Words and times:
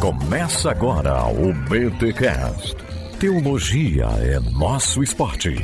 Começa 0.00 0.70
agora 0.70 1.24
o 1.26 1.52
BTCast. 1.52 2.76
Teologia 3.18 4.06
é 4.20 4.38
nosso 4.38 5.02
esporte. 5.02 5.54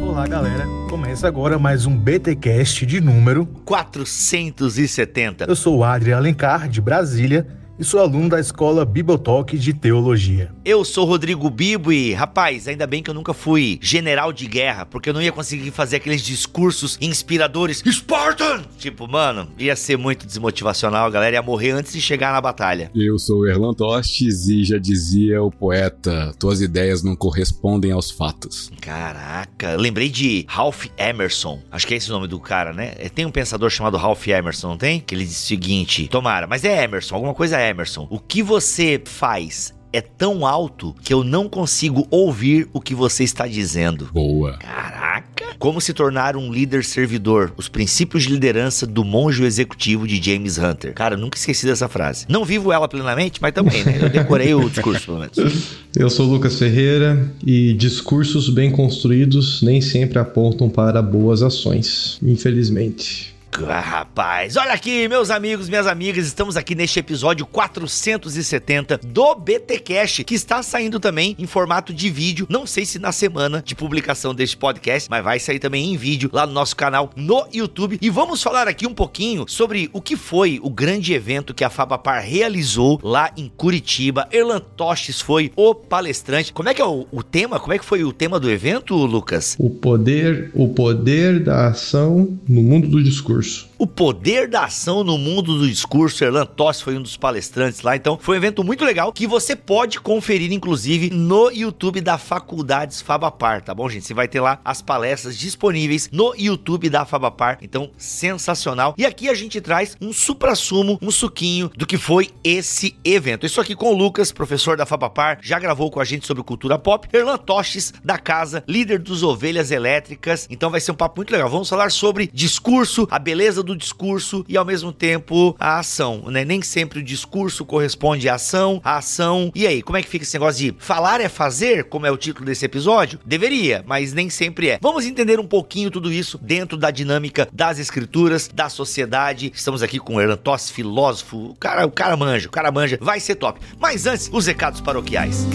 Olá, 0.00 0.26
galera. 0.26 0.66
Começa 0.90 1.26
agora 1.26 1.58
mais 1.58 1.86
um 1.86 1.96
BTcast 1.96 2.84
de 2.84 3.00
número 3.00 3.46
470. 3.64 5.46
Eu 5.48 5.56
sou 5.56 5.78
o 5.78 5.84
Adriano 5.84 6.20
Alencar, 6.20 6.68
de 6.68 6.80
Brasília, 6.80 7.46
e 7.82 7.84
sou 7.84 7.98
aluno 7.98 8.28
da 8.28 8.38
Escola 8.38 8.84
Bibotalk 8.84 9.58
de 9.58 9.72
Teologia. 9.72 10.52
Eu 10.64 10.84
sou 10.84 11.04
Rodrigo 11.04 11.50
Bibo 11.50 11.92
e, 11.92 12.14
rapaz, 12.14 12.68
ainda 12.68 12.86
bem 12.86 13.02
que 13.02 13.10
eu 13.10 13.14
nunca 13.14 13.34
fui 13.34 13.80
general 13.82 14.32
de 14.32 14.46
guerra, 14.46 14.86
porque 14.86 15.10
eu 15.10 15.12
não 15.12 15.20
ia 15.20 15.32
conseguir 15.32 15.72
fazer 15.72 15.96
aqueles 15.96 16.22
discursos 16.22 16.96
inspiradores. 17.00 17.82
Spartan! 17.84 18.62
Tipo, 18.78 19.08
mano, 19.08 19.48
ia 19.58 19.74
ser 19.74 19.98
muito 19.98 20.24
desmotivacional, 20.28 21.06
a 21.06 21.10
galera 21.10 21.34
ia 21.34 21.42
morrer 21.42 21.72
antes 21.72 21.92
de 21.92 22.00
chegar 22.00 22.32
na 22.32 22.40
batalha. 22.40 22.88
Eu 22.94 23.18
sou 23.18 23.40
o 23.40 23.48
Erlan 23.48 23.74
Tostes 23.74 24.46
e 24.46 24.62
já 24.62 24.78
dizia 24.78 25.42
o 25.42 25.50
poeta: 25.50 26.32
tuas 26.38 26.60
ideias 26.60 27.02
não 27.02 27.16
correspondem 27.16 27.90
aos 27.90 28.12
fatos. 28.12 28.70
Caraca, 28.80 29.74
lembrei 29.74 30.08
de 30.08 30.44
Ralph 30.46 30.86
Emerson. 30.96 31.60
Acho 31.68 31.84
que 31.84 31.94
é 31.94 31.96
esse 31.96 32.10
o 32.10 32.12
nome 32.12 32.28
do 32.28 32.38
cara, 32.38 32.72
né? 32.72 32.92
É, 32.96 33.08
Tem 33.08 33.26
um 33.26 33.32
pensador 33.32 33.70
chamado 33.70 33.96
Ralph 33.96 34.28
Emerson, 34.28 34.68
não 34.68 34.76
tem? 34.78 35.00
Que 35.00 35.16
ele 35.16 35.24
diz 35.24 35.42
o 35.42 35.46
seguinte: 35.46 36.06
tomara, 36.06 36.46
mas 36.46 36.64
é 36.64 36.84
Emerson, 36.84 37.16
alguma 37.16 37.34
coisa 37.34 37.58
é 37.58 37.71
Emerson. 37.72 38.06
O 38.10 38.18
que 38.18 38.42
você 38.42 39.00
faz 39.04 39.74
é 39.92 40.00
tão 40.00 40.46
alto 40.46 40.94
que 41.02 41.12
eu 41.12 41.22
não 41.22 41.48
consigo 41.48 42.06
ouvir 42.10 42.66
o 42.72 42.80
que 42.80 42.94
você 42.94 43.24
está 43.24 43.46
dizendo. 43.46 44.08
Boa. 44.12 44.56
Caraca! 44.56 45.44
Como 45.58 45.80
se 45.80 45.92
tornar 45.92 46.34
um 46.36 46.50
líder 46.50 46.82
servidor. 46.84 47.52
Os 47.56 47.68
princípios 47.68 48.22
de 48.22 48.30
liderança 48.30 48.86
do 48.86 49.04
monge 49.04 49.44
executivo 49.44 50.06
de 50.08 50.20
James 50.20 50.56
Hunter. 50.56 50.94
Cara, 50.94 51.14
eu 51.14 51.18
nunca 51.18 51.36
esqueci 51.36 51.66
dessa 51.66 51.88
frase. 51.88 52.24
Não 52.28 52.44
vivo 52.44 52.72
ela 52.72 52.88
plenamente, 52.88 53.40
mas 53.40 53.52
também, 53.52 53.84
né? 53.84 53.98
Eu 54.00 54.08
decorei 54.08 54.54
o 54.54 54.68
discurso, 54.68 55.04
pelo 55.04 55.18
menos. 55.18 55.36
Eu 55.94 56.08
sou 56.08 56.26
o 56.26 56.30
Lucas 56.30 56.58
Ferreira 56.58 57.30
e 57.46 57.74
discursos 57.74 58.48
bem 58.48 58.70
construídos 58.70 59.60
nem 59.60 59.82
sempre 59.82 60.18
apontam 60.18 60.70
para 60.70 61.02
boas 61.02 61.42
ações, 61.42 62.18
infelizmente. 62.22 63.31
Rapaz, 63.54 64.56
olha 64.56 64.72
aqui, 64.72 65.06
meus 65.08 65.30
amigos, 65.30 65.68
minhas 65.68 65.86
amigas, 65.86 66.26
estamos 66.26 66.56
aqui 66.56 66.74
neste 66.74 66.98
episódio 66.98 67.44
470 67.44 68.98
do 69.04 69.34
BT 69.34 69.78
Cash, 69.78 70.22
que 70.26 70.34
está 70.34 70.62
saindo 70.62 70.98
também 70.98 71.36
em 71.38 71.46
formato 71.46 71.92
de 71.92 72.08
vídeo. 72.08 72.46
Não 72.48 72.66
sei 72.66 72.86
se 72.86 72.98
na 72.98 73.12
semana 73.12 73.62
de 73.64 73.74
publicação 73.74 74.34
deste 74.34 74.56
podcast, 74.56 75.08
mas 75.10 75.22
vai 75.22 75.38
sair 75.38 75.58
também 75.58 75.92
em 75.92 75.96
vídeo 75.98 76.30
lá 76.32 76.46
no 76.46 76.52
nosso 76.52 76.74
canal 76.74 77.10
no 77.14 77.46
YouTube. 77.52 77.98
E 78.00 78.08
vamos 78.08 78.42
falar 78.42 78.66
aqui 78.66 78.86
um 78.86 78.94
pouquinho 78.94 79.44
sobre 79.46 79.90
o 79.92 80.00
que 80.00 80.16
foi 80.16 80.58
o 80.62 80.70
grande 80.70 81.12
evento 81.12 81.54
que 81.54 81.62
a 81.62 81.70
Fabapar 81.70 82.24
realizou 82.24 82.98
lá 83.02 83.30
em 83.36 83.52
Curitiba. 83.54 84.26
Erlan 84.32 84.60
Tostes 84.60 85.20
foi 85.20 85.52
o 85.54 85.74
palestrante. 85.74 86.54
Como 86.54 86.70
é 86.70 86.74
que 86.74 86.80
é 86.80 86.86
o, 86.86 87.06
o 87.12 87.22
tema? 87.22 87.60
Como 87.60 87.74
é 87.74 87.78
que 87.78 87.84
foi 87.84 88.02
o 88.02 88.12
tema 88.12 88.40
do 88.40 88.50
evento, 88.50 88.96
Lucas? 88.96 89.56
O 89.58 89.68
poder, 89.68 90.50
o 90.54 90.68
poder 90.68 91.38
da 91.44 91.68
ação 91.68 92.38
no 92.48 92.62
mundo 92.62 92.88
do 92.88 93.02
discurso. 93.02 93.41
years. 93.42 93.71
O 93.82 93.86
poder 93.88 94.46
da 94.46 94.66
ação 94.66 95.02
no 95.02 95.18
mundo 95.18 95.58
do 95.58 95.68
discurso. 95.68 96.22
Erlan 96.22 96.46
Toss 96.46 96.80
foi 96.80 96.96
um 96.96 97.02
dos 97.02 97.16
palestrantes 97.16 97.82
lá. 97.82 97.96
Então, 97.96 98.16
foi 98.16 98.36
um 98.36 98.38
evento 98.38 98.62
muito 98.62 98.84
legal 98.84 99.12
que 99.12 99.26
você 99.26 99.56
pode 99.56 99.98
conferir, 99.98 100.52
inclusive, 100.52 101.10
no 101.10 101.50
YouTube 101.50 102.00
da 102.00 102.16
Faculdades 102.16 103.02
Fabapar, 103.02 103.60
tá 103.60 103.74
bom, 103.74 103.88
gente? 103.88 104.06
Você 104.06 104.14
vai 104.14 104.28
ter 104.28 104.40
lá 104.40 104.60
as 104.64 104.80
palestras 104.80 105.36
disponíveis 105.36 106.08
no 106.12 106.32
YouTube 106.38 106.88
da 106.88 107.04
Fabapar. 107.04 107.58
Então, 107.60 107.90
sensacional. 107.98 108.94
E 108.96 109.04
aqui 109.04 109.28
a 109.28 109.34
gente 109.34 109.60
traz 109.60 109.96
um 110.00 110.12
supra-sumo, 110.12 110.96
um 111.02 111.10
suquinho 111.10 111.68
do 111.76 111.84
que 111.84 111.98
foi 111.98 112.30
esse 112.44 112.96
evento. 113.04 113.46
Isso 113.46 113.60
aqui 113.60 113.74
com 113.74 113.92
o 113.92 113.96
Lucas, 113.96 114.30
professor 114.30 114.76
da 114.76 114.86
Fabapar, 114.86 115.40
já 115.42 115.58
gravou 115.58 115.90
com 115.90 115.98
a 115.98 116.04
gente 116.04 116.24
sobre 116.24 116.44
cultura 116.44 116.78
pop. 116.78 117.08
Erlan 117.12 117.36
Toches, 117.36 117.92
da 118.04 118.16
casa, 118.16 118.62
líder 118.68 119.00
dos 119.00 119.24
Ovelhas 119.24 119.72
Elétricas. 119.72 120.46
Então, 120.48 120.70
vai 120.70 120.80
ser 120.80 120.92
um 120.92 120.94
papo 120.94 121.18
muito 121.18 121.32
legal. 121.32 121.50
Vamos 121.50 121.68
falar 121.68 121.90
sobre 121.90 122.30
discurso, 122.32 123.08
a 123.10 123.18
beleza 123.18 123.60
do 123.60 123.71
discurso 123.76 124.44
e 124.48 124.56
ao 124.56 124.64
mesmo 124.64 124.92
tempo 124.92 125.56
a 125.58 125.78
ação, 125.78 126.24
né? 126.28 126.44
Nem 126.44 126.62
sempre 126.62 127.00
o 127.00 127.02
discurso 127.02 127.64
corresponde 127.64 128.28
à 128.28 128.34
ação, 128.34 128.80
a 128.84 128.96
ação. 128.96 129.50
E 129.54 129.66
aí, 129.66 129.82
como 129.82 129.96
é 129.96 130.02
que 130.02 130.08
fica 130.08 130.24
esse 130.24 130.34
negócio 130.34 130.60
de 130.60 130.76
falar 130.78 131.20
é 131.20 131.28
fazer, 131.28 131.84
como 131.84 132.06
é 132.06 132.10
o 132.10 132.16
título 132.16 132.46
desse 132.46 132.64
episódio? 132.64 133.18
Deveria, 133.24 133.84
mas 133.86 134.12
nem 134.12 134.30
sempre 134.30 134.70
é. 134.70 134.78
Vamos 134.80 135.06
entender 135.06 135.38
um 135.40 135.46
pouquinho 135.46 135.90
tudo 135.90 136.12
isso 136.12 136.38
dentro 136.38 136.76
da 136.76 136.90
dinâmica 136.90 137.48
das 137.52 137.78
escrituras, 137.78 138.48
da 138.52 138.68
sociedade. 138.68 139.52
Estamos 139.54 139.82
aqui 139.82 139.98
com 139.98 140.16
o 140.16 140.36
Toss, 140.36 140.70
filósofo. 140.70 141.50
O 141.50 141.54
cara, 141.54 141.86
o 141.86 141.90
cara 141.90 142.16
manja, 142.16 142.48
o 142.48 142.50
cara 142.50 142.70
manja. 142.70 142.98
Vai 143.00 143.20
ser 143.20 143.36
top. 143.36 143.60
Mas 143.78 144.06
antes, 144.06 144.30
os 144.32 144.46
recados 144.46 144.80
paroquiais. 144.80 145.46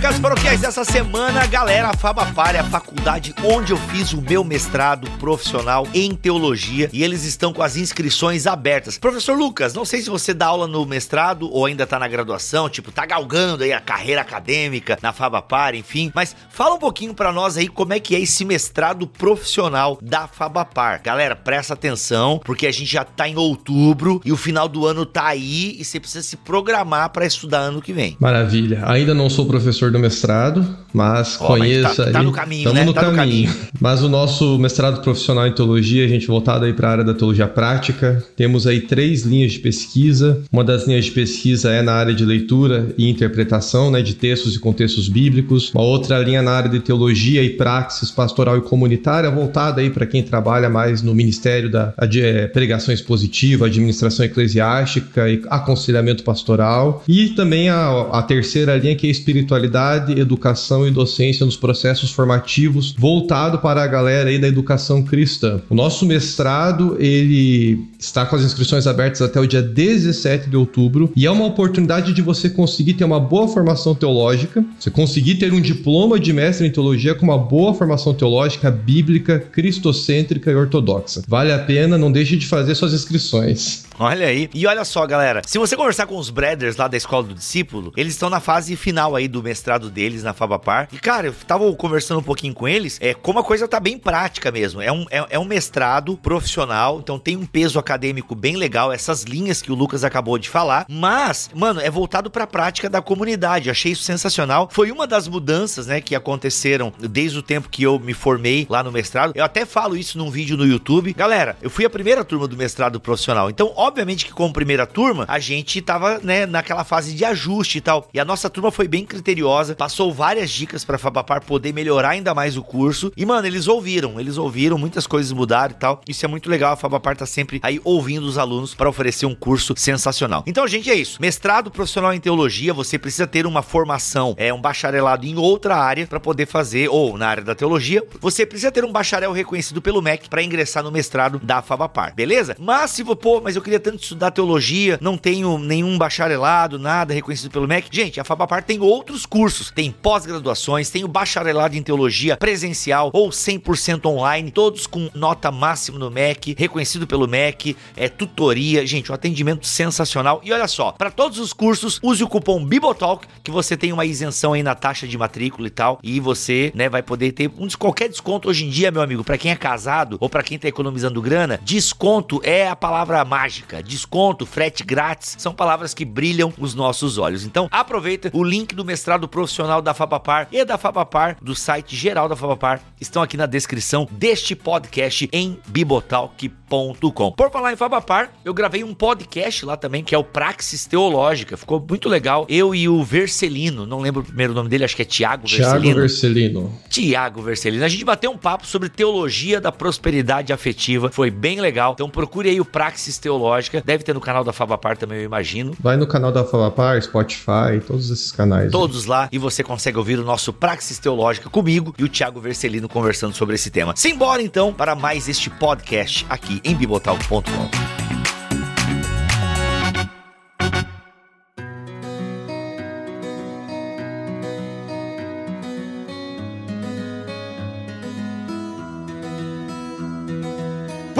Recados 0.00 0.18
paroquiais 0.18 0.62
dessa 0.62 0.82
semana, 0.82 1.46
galera, 1.46 1.88
a 1.88 1.94
Fabapar 1.94 2.56
é 2.56 2.60
a 2.60 2.64
faculdade 2.64 3.34
onde 3.44 3.72
eu 3.72 3.76
fiz 3.76 4.14
o 4.14 4.22
meu 4.22 4.42
mestrado 4.42 5.06
profissional 5.18 5.86
em 5.92 6.14
teologia 6.14 6.88
e 6.90 7.04
eles 7.04 7.22
estão 7.24 7.52
com 7.52 7.62
as 7.62 7.76
inscrições 7.76 8.46
abertas. 8.46 8.96
Professor 8.96 9.36
Lucas, 9.36 9.74
não 9.74 9.84
sei 9.84 10.00
se 10.00 10.08
você 10.08 10.32
dá 10.32 10.46
aula 10.46 10.66
no 10.66 10.86
mestrado 10.86 11.52
ou 11.52 11.66
ainda 11.66 11.86
tá 11.86 11.98
na 11.98 12.08
graduação, 12.08 12.66
tipo, 12.70 12.90
tá 12.90 13.04
galgando 13.04 13.62
aí 13.62 13.74
a 13.74 13.80
carreira 13.80 14.22
acadêmica 14.22 14.98
na 15.02 15.12
Fabapar, 15.12 15.74
enfim, 15.74 16.10
mas 16.14 16.34
fala 16.48 16.76
um 16.76 16.78
pouquinho 16.78 17.12
pra 17.12 17.30
nós 17.30 17.58
aí 17.58 17.68
como 17.68 17.92
é 17.92 18.00
que 18.00 18.16
é 18.16 18.20
esse 18.20 18.42
mestrado 18.42 19.06
profissional 19.06 19.98
da 20.00 20.26
Fabapar. 20.26 21.02
Galera, 21.02 21.36
presta 21.36 21.74
atenção, 21.74 22.40
porque 22.42 22.66
a 22.66 22.72
gente 22.72 22.90
já 22.90 23.04
tá 23.04 23.28
em 23.28 23.36
outubro 23.36 24.18
e 24.24 24.32
o 24.32 24.36
final 24.38 24.66
do 24.66 24.86
ano 24.86 25.04
tá 25.04 25.26
aí 25.26 25.76
e 25.78 25.84
você 25.84 26.00
precisa 26.00 26.26
se 26.26 26.38
programar 26.38 27.10
pra 27.10 27.26
estudar 27.26 27.58
ano 27.58 27.82
que 27.82 27.92
vem. 27.92 28.16
Maravilha. 28.18 28.82
Ainda 28.86 29.12
não 29.12 29.28
sou 29.28 29.44
professor 29.44 29.89
do 29.90 29.98
mestrado, 29.98 30.64
mas 30.92 31.38
Ó, 31.40 31.50
mas 31.50 31.58
conheço 31.60 31.96
tá- 31.96 32.04
aí. 32.06 32.12
tá 32.12 32.22
no 32.22 32.32
caminho, 32.32 32.72
né? 32.72 32.84
no 32.84 32.92
Tá 32.92 33.10
no 33.10 33.16
caminho. 33.16 33.52
Mas 33.80 34.02
o 34.02 34.08
nosso 34.08 34.58
mestrado 34.58 35.00
profissional 35.02 35.46
em 35.46 35.52
teologia, 35.52 36.04
a 36.04 36.08
gente 36.08 36.26
voltado 36.26 36.64
aí 36.64 36.72
para 36.72 36.88
a 36.88 36.90
área 36.92 37.04
da 37.04 37.14
teologia 37.14 37.46
prática. 37.46 38.22
Temos 38.36 38.66
aí 38.66 38.80
três 38.80 39.22
linhas 39.22 39.52
de 39.52 39.58
pesquisa. 39.60 40.42
Uma 40.52 40.64
das 40.64 40.86
linhas 40.86 41.04
de 41.06 41.12
pesquisa 41.12 41.70
é 41.70 41.80
na 41.82 41.92
área 41.92 42.14
de 42.14 42.24
leitura 42.24 42.88
e 42.98 43.08
interpretação, 43.08 43.90
né, 43.90 44.02
de 44.02 44.14
textos 44.14 44.56
e 44.56 44.58
contextos 44.58 45.08
bíblicos. 45.08 45.70
Uma 45.74 45.82
outra 45.84 46.18
linha 46.18 46.42
na 46.42 46.50
área 46.52 46.68
de 46.70 46.80
teologia 46.80 47.42
e 47.42 47.50
praxis 47.50 48.10
pastoral 48.10 48.58
e 48.58 48.60
comunitária, 48.60 49.30
voltada 49.30 49.80
aí 49.80 49.90
para 49.90 50.06
quem 50.06 50.22
trabalha 50.22 50.68
mais 50.68 51.02
no 51.02 51.14
ministério 51.14 51.70
da 51.70 51.92
de, 52.08 52.20
eh, 52.20 52.46
pregação 52.48 52.92
expositiva, 52.92 53.66
administração 53.66 54.24
eclesiástica 54.24 55.28
e 55.30 55.42
aconselhamento 55.48 56.22
pastoral. 56.24 57.02
E 57.08 57.28
também 57.30 57.68
a, 57.68 58.08
a 58.12 58.22
terceira 58.22 58.76
linha 58.76 58.94
que 58.96 59.06
é 59.06 59.10
espiritualidade, 59.10 59.79
educação 60.16 60.86
e 60.86 60.90
docência 60.90 61.46
nos 61.46 61.56
processos 61.56 62.10
formativos, 62.10 62.94
voltado 62.98 63.58
para 63.58 63.82
a 63.82 63.86
galera 63.86 64.30
aí 64.30 64.38
da 64.38 64.48
educação 64.48 65.02
cristã. 65.02 65.60
O 65.68 65.74
nosso 65.74 66.06
mestrado, 66.06 66.96
ele 66.98 67.86
está 67.98 68.24
com 68.24 68.36
as 68.36 68.42
inscrições 68.42 68.86
abertas 68.86 69.22
até 69.22 69.40
o 69.40 69.46
dia 69.46 69.62
17 69.62 70.48
de 70.48 70.56
outubro 70.56 71.12
e 71.14 71.26
é 71.26 71.30
uma 71.30 71.46
oportunidade 71.46 72.12
de 72.12 72.22
você 72.22 72.48
conseguir 72.48 72.94
ter 72.94 73.04
uma 73.04 73.20
boa 73.20 73.48
formação 73.48 73.94
teológica, 73.94 74.64
você 74.78 74.90
conseguir 74.90 75.36
ter 75.36 75.52
um 75.52 75.60
diploma 75.60 76.18
de 76.18 76.32
mestre 76.32 76.66
em 76.66 76.70
teologia 76.70 77.14
com 77.14 77.24
uma 77.24 77.38
boa 77.38 77.74
formação 77.74 78.14
teológica 78.14 78.70
bíblica, 78.70 79.38
cristocêntrica 79.38 80.50
e 80.50 80.54
ortodoxa. 80.54 81.22
Vale 81.26 81.52
a 81.52 81.58
pena, 81.58 81.98
não 81.98 82.10
deixe 82.10 82.36
de 82.36 82.46
fazer 82.46 82.74
suas 82.74 82.92
inscrições. 82.92 83.89
Olha 83.98 84.26
aí. 84.26 84.48
E 84.54 84.66
olha 84.66 84.84
só, 84.84 85.06
galera. 85.06 85.42
Se 85.46 85.58
você 85.58 85.76
conversar 85.76 86.06
com 86.06 86.16
os 86.16 86.30
brothers 86.30 86.76
lá 86.76 86.88
da 86.88 86.96
Escola 86.96 87.24
do 87.24 87.34
Discípulo, 87.34 87.92
eles 87.96 88.14
estão 88.14 88.30
na 88.30 88.40
fase 88.40 88.76
final 88.76 89.14
aí 89.14 89.28
do 89.28 89.42
mestrado 89.42 89.90
deles 89.90 90.22
na 90.22 90.32
Fabapar. 90.32 90.88
E, 90.92 90.98
cara, 90.98 91.28
eu 91.28 91.34
tava 91.46 91.70
conversando 91.74 92.20
um 92.20 92.22
pouquinho 92.22 92.54
com 92.54 92.66
eles, 92.66 92.98
é 93.00 93.14
como 93.14 93.38
a 93.38 93.44
coisa 93.44 93.68
tá 93.68 93.78
bem 93.78 93.98
prática 93.98 94.50
mesmo. 94.50 94.80
É 94.80 94.90
um, 94.90 95.06
é, 95.10 95.26
é 95.30 95.38
um 95.38 95.44
mestrado 95.44 96.16
profissional, 96.16 96.98
então 96.98 97.18
tem 97.18 97.36
um 97.36 97.46
peso 97.46 97.78
acadêmico 97.78 98.34
bem 98.34 98.56
legal, 98.56 98.92
essas 98.92 99.24
linhas 99.24 99.60
que 99.60 99.72
o 99.72 99.74
Lucas 99.74 100.04
acabou 100.04 100.38
de 100.38 100.48
falar. 100.48 100.86
Mas, 100.88 101.50
mano, 101.54 101.80
é 101.80 101.90
voltado 101.90 102.30
pra 102.30 102.46
prática 102.46 102.88
da 102.88 103.02
comunidade. 103.02 103.70
Achei 103.70 103.92
isso 103.92 104.02
sensacional. 104.02 104.68
Foi 104.72 104.90
uma 104.90 105.06
das 105.06 105.28
mudanças, 105.28 105.86
né, 105.86 106.00
que 106.00 106.14
aconteceram 106.14 106.92
desde 106.98 107.38
o 107.38 107.42
tempo 107.42 107.68
que 107.68 107.82
eu 107.82 107.98
me 107.98 108.14
formei 108.14 108.66
lá 108.68 108.82
no 108.82 108.92
mestrado. 108.92 109.32
Eu 109.34 109.44
até 109.44 109.64
falo 109.64 109.96
isso 109.96 110.18
num 110.18 110.30
vídeo 110.30 110.56
no 110.56 110.66
YouTube. 110.66 111.12
Galera, 111.12 111.56
eu 111.60 111.70
fui 111.70 111.84
a 111.84 111.90
primeira 111.90 112.24
turma 112.24 112.46
do 112.46 112.56
mestrado 112.56 113.00
profissional. 113.00 113.50
Então, 113.50 113.72
obviamente 113.90 114.24
que 114.24 114.32
como 114.32 114.52
primeira 114.52 114.86
turma, 114.86 115.24
a 115.28 115.38
gente 115.38 115.80
tava, 115.82 116.20
né, 116.22 116.46
naquela 116.46 116.84
fase 116.84 117.12
de 117.12 117.24
ajuste 117.24 117.78
e 117.78 117.80
tal. 117.80 118.08
E 118.14 118.20
a 118.20 118.24
nossa 118.24 118.48
turma 118.48 118.70
foi 118.70 118.88
bem 118.88 119.04
criteriosa, 119.04 119.74
passou 119.74 120.12
várias 120.12 120.50
dicas 120.50 120.84
pra 120.84 120.96
Fabapar 120.96 121.44
poder 121.44 121.72
melhorar 121.72 122.10
ainda 122.10 122.34
mais 122.34 122.56
o 122.56 122.62
curso. 122.62 123.12
E, 123.16 123.26
mano, 123.26 123.46
eles 123.46 123.68
ouviram, 123.68 124.18
eles 124.18 124.38
ouviram, 124.38 124.78
muitas 124.78 125.06
coisas 125.06 125.32
mudaram 125.32 125.74
e 125.74 125.78
tal. 125.78 126.00
Isso 126.08 126.24
é 126.24 126.28
muito 126.28 126.48
legal, 126.48 126.72
a 126.72 126.76
Fabapar 126.76 127.16
tá 127.16 127.26
sempre 127.26 127.60
aí 127.62 127.80
ouvindo 127.84 128.24
os 128.24 128.38
alunos 128.38 128.74
para 128.74 128.88
oferecer 128.88 129.26
um 129.26 129.34
curso 129.34 129.74
sensacional. 129.76 130.44
Então, 130.46 130.66
gente, 130.66 130.90
é 130.90 130.94
isso. 130.94 131.20
Mestrado 131.20 131.70
profissional 131.70 132.14
em 132.14 132.20
teologia, 132.20 132.72
você 132.72 132.98
precisa 132.98 133.26
ter 133.26 133.46
uma 133.46 133.62
formação, 133.62 134.34
é 134.38 134.52
um 134.54 134.60
bacharelado 134.60 135.26
em 135.26 135.36
outra 135.36 135.76
área 135.76 136.06
para 136.06 136.20
poder 136.20 136.46
fazer, 136.46 136.88
ou 136.88 137.18
na 137.18 137.28
área 137.28 137.42
da 137.42 137.54
teologia, 137.54 138.04
você 138.20 138.46
precisa 138.46 138.70
ter 138.70 138.84
um 138.84 138.92
bacharel 138.92 139.32
reconhecido 139.32 139.82
pelo 139.82 140.00
MEC 140.00 140.28
para 140.28 140.42
ingressar 140.42 140.82
no 140.82 140.92
mestrado 140.92 141.40
da 141.42 141.60
Fabapar, 141.60 142.14
beleza? 142.14 142.56
Mas 142.58 142.90
se 142.92 143.04
pô, 143.16 143.40
mas 143.40 143.56
eu 143.56 143.62
queria 143.70 143.78
tanto 143.78 144.02
estudar 144.02 144.32
teologia, 144.32 144.98
não 145.00 145.16
tenho 145.16 145.56
nenhum 145.56 145.96
bacharelado, 145.96 146.76
nada 146.76 147.14
reconhecido 147.14 147.52
pelo 147.52 147.68
MEC. 147.68 147.88
Gente, 147.92 148.18
a 148.18 148.24
Fabapar 148.24 148.64
tem 148.64 148.80
outros 148.80 149.24
cursos, 149.24 149.70
tem 149.70 149.92
pós-graduações, 149.92 150.90
tem 150.90 151.04
o 151.04 151.08
bacharelado 151.08 151.76
em 151.76 151.82
teologia 151.82 152.36
presencial 152.36 153.10
ou 153.12 153.30
100% 153.30 154.06
online, 154.06 154.50
todos 154.50 154.88
com 154.88 155.08
nota 155.14 155.52
máxima 155.52 156.00
no 156.00 156.10
MEC, 156.10 156.56
reconhecido 156.58 157.06
pelo 157.06 157.28
MEC, 157.28 157.76
é 157.96 158.08
tutoria, 158.08 158.84
gente, 158.84 159.12
um 159.12 159.14
atendimento 159.14 159.64
sensacional. 159.64 160.40
E 160.42 160.52
olha 160.52 160.66
só, 160.66 160.90
para 160.90 161.12
todos 161.12 161.38
os 161.38 161.52
cursos, 161.52 162.00
use 162.02 162.24
o 162.24 162.28
cupom 162.28 162.64
Bibotalk 162.64 163.24
que 163.44 163.52
você 163.52 163.76
tem 163.76 163.92
uma 163.92 164.04
isenção 164.04 164.52
aí 164.52 164.64
na 164.64 164.74
taxa 164.74 165.06
de 165.06 165.16
matrícula 165.16 165.68
e 165.68 165.70
tal, 165.70 166.00
e 166.02 166.18
você, 166.18 166.72
né, 166.74 166.88
vai 166.88 167.04
poder 167.04 167.30
ter 167.30 167.48
um 167.56 167.68
qualquer 167.78 168.08
desconto 168.08 168.48
hoje 168.48 168.64
em 168.64 168.68
dia, 168.68 168.90
meu 168.90 169.00
amigo, 169.00 169.22
para 169.22 169.38
quem 169.38 169.52
é 169.52 169.56
casado 169.56 170.16
ou 170.18 170.28
para 170.28 170.42
quem 170.42 170.58
tá 170.58 170.66
economizando 170.66 171.22
grana, 171.22 171.60
desconto 171.62 172.40
é 172.42 172.68
a 172.68 172.74
palavra 172.74 173.24
mágica. 173.24 173.59
Desconto, 173.84 174.46
frete 174.46 174.84
grátis, 174.84 175.36
são 175.38 175.54
palavras 175.54 175.94
que 175.94 176.04
brilham 176.04 176.52
os 176.58 176.74
nossos 176.74 177.18
olhos. 177.18 177.44
Então, 177.44 177.68
aproveita 177.70 178.30
o 178.32 178.42
link 178.42 178.74
do 178.74 178.84
mestrado 178.84 179.28
profissional 179.28 179.80
da 179.80 179.94
Fabapar 179.94 180.48
e 180.50 180.64
da 180.64 180.76
Fabapar, 180.76 181.36
do 181.40 181.54
site 181.54 181.96
geral 181.96 182.28
da 182.28 182.36
Fabapar, 182.36 182.80
estão 183.00 183.22
aqui 183.22 183.36
na 183.36 183.46
descrição 183.46 184.08
deste 184.10 184.54
podcast 184.54 185.28
em 185.32 185.58
bibotalk.com. 185.68 187.32
Por 187.32 187.50
falar 187.50 187.72
em 187.72 187.76
Fabapar, 187.76 188.32
eu 188.44 188.54
gravei 188.54 188.84
um 188.84 188.94
podcast 188.94 189.64
lá 189.64 189.76
também, 189.76 190.04
que 190.04 190.14
é 190.14 190.18
o 190.18 190.24
Praxis 190.24 190.86
Teológica. 190.86 191.56
Ficou 191.56 191.84
muito 191.86 192.08
legal. 192.08 192.46
Eu 192.48 192.74
e 192.74 192.88
o 192.88 193.02
Vercelino, 193.02 193.86
não 193.86 194.00
lembro 194.00 194.22
o 194.22 194.24
primeiro 194.24 194.54
nome 194.54 194.68
dele, 194.68 194.84
acho 194.84 194.94
que 194.94 195.02
é 195.02 195.04
Tiago 195.04 195.46
Vercelino. 195.46 195.80
Tiago 195.80 196.00
Vercelino. 196.00 196.80
Tiago 196.88 197.42
Vercelino. 197.42 197.84
A 197.84 197.88
gente 197.88 198.04
bateu 198.04 198.30
um 198.30 198.38
papo 198.38 198.66
sobre 198.66 198.88
teologia 198.88 199.60
da 199.60 199.72
prosperidade 199.72 200.52
afetiva. 200.52 201.10
Foi 201.10 201.30
bem 201.30 201.60
legal. 201.60 201.92
Então 201.92 202.08
procure 202.08 202.48
aí 202.48 202.60
o 202.60 202.64
Praxis 202.64 203.18
Teológica. 203.18 203.49
Deve 203.84 204.04
ter 204.04 204.14
no 204.14 204.20
canal 204.20 204.44
da 204.44 204.52
Fabapar 204.52 204.96
também, 204.96 205.18
eu 205.18 205.24
imagino. 205.24 205.74
Vai 205.80 205.96
no 205.96 206.06
canal 206.06 206.32
da 206.32 206.44
Fabapar, 206.44 207.00
Spotify, 207.02 207.80
todos 207.86 208.10
esses 208.10 208.32
canais. 208.32 208.70
Todos 208.70 209.06
lá. 209.06 209.28
E 209.32 209.38
você 209.38 209.62
consegue 209.62 209.98
ouvir 209.98 210.18
o 210.18 210.24
nosso 210.24 210.52
Praxis 210.52 210.98
Teológica 210.98 211.48
comigo 211.50 211.94
e 211.98 212.04
o 212.04 212.08
Tiago 212.08 212.40
Vercelino 212.40 212.88
conversando 212.88 213.34
sobre 213.34 213.54
esse 213.54 213.70
tema. 213.70 213.94
Simbora 213.96 214.42
então 214.42 214.72
para 214.72 214.94
mais 214.94 215.28
este 215.28 215.50
podcast 215.50 216.26
aqui 216.28 216.60
em 216.64 216.74
bibotalk.com. 216.74 218.19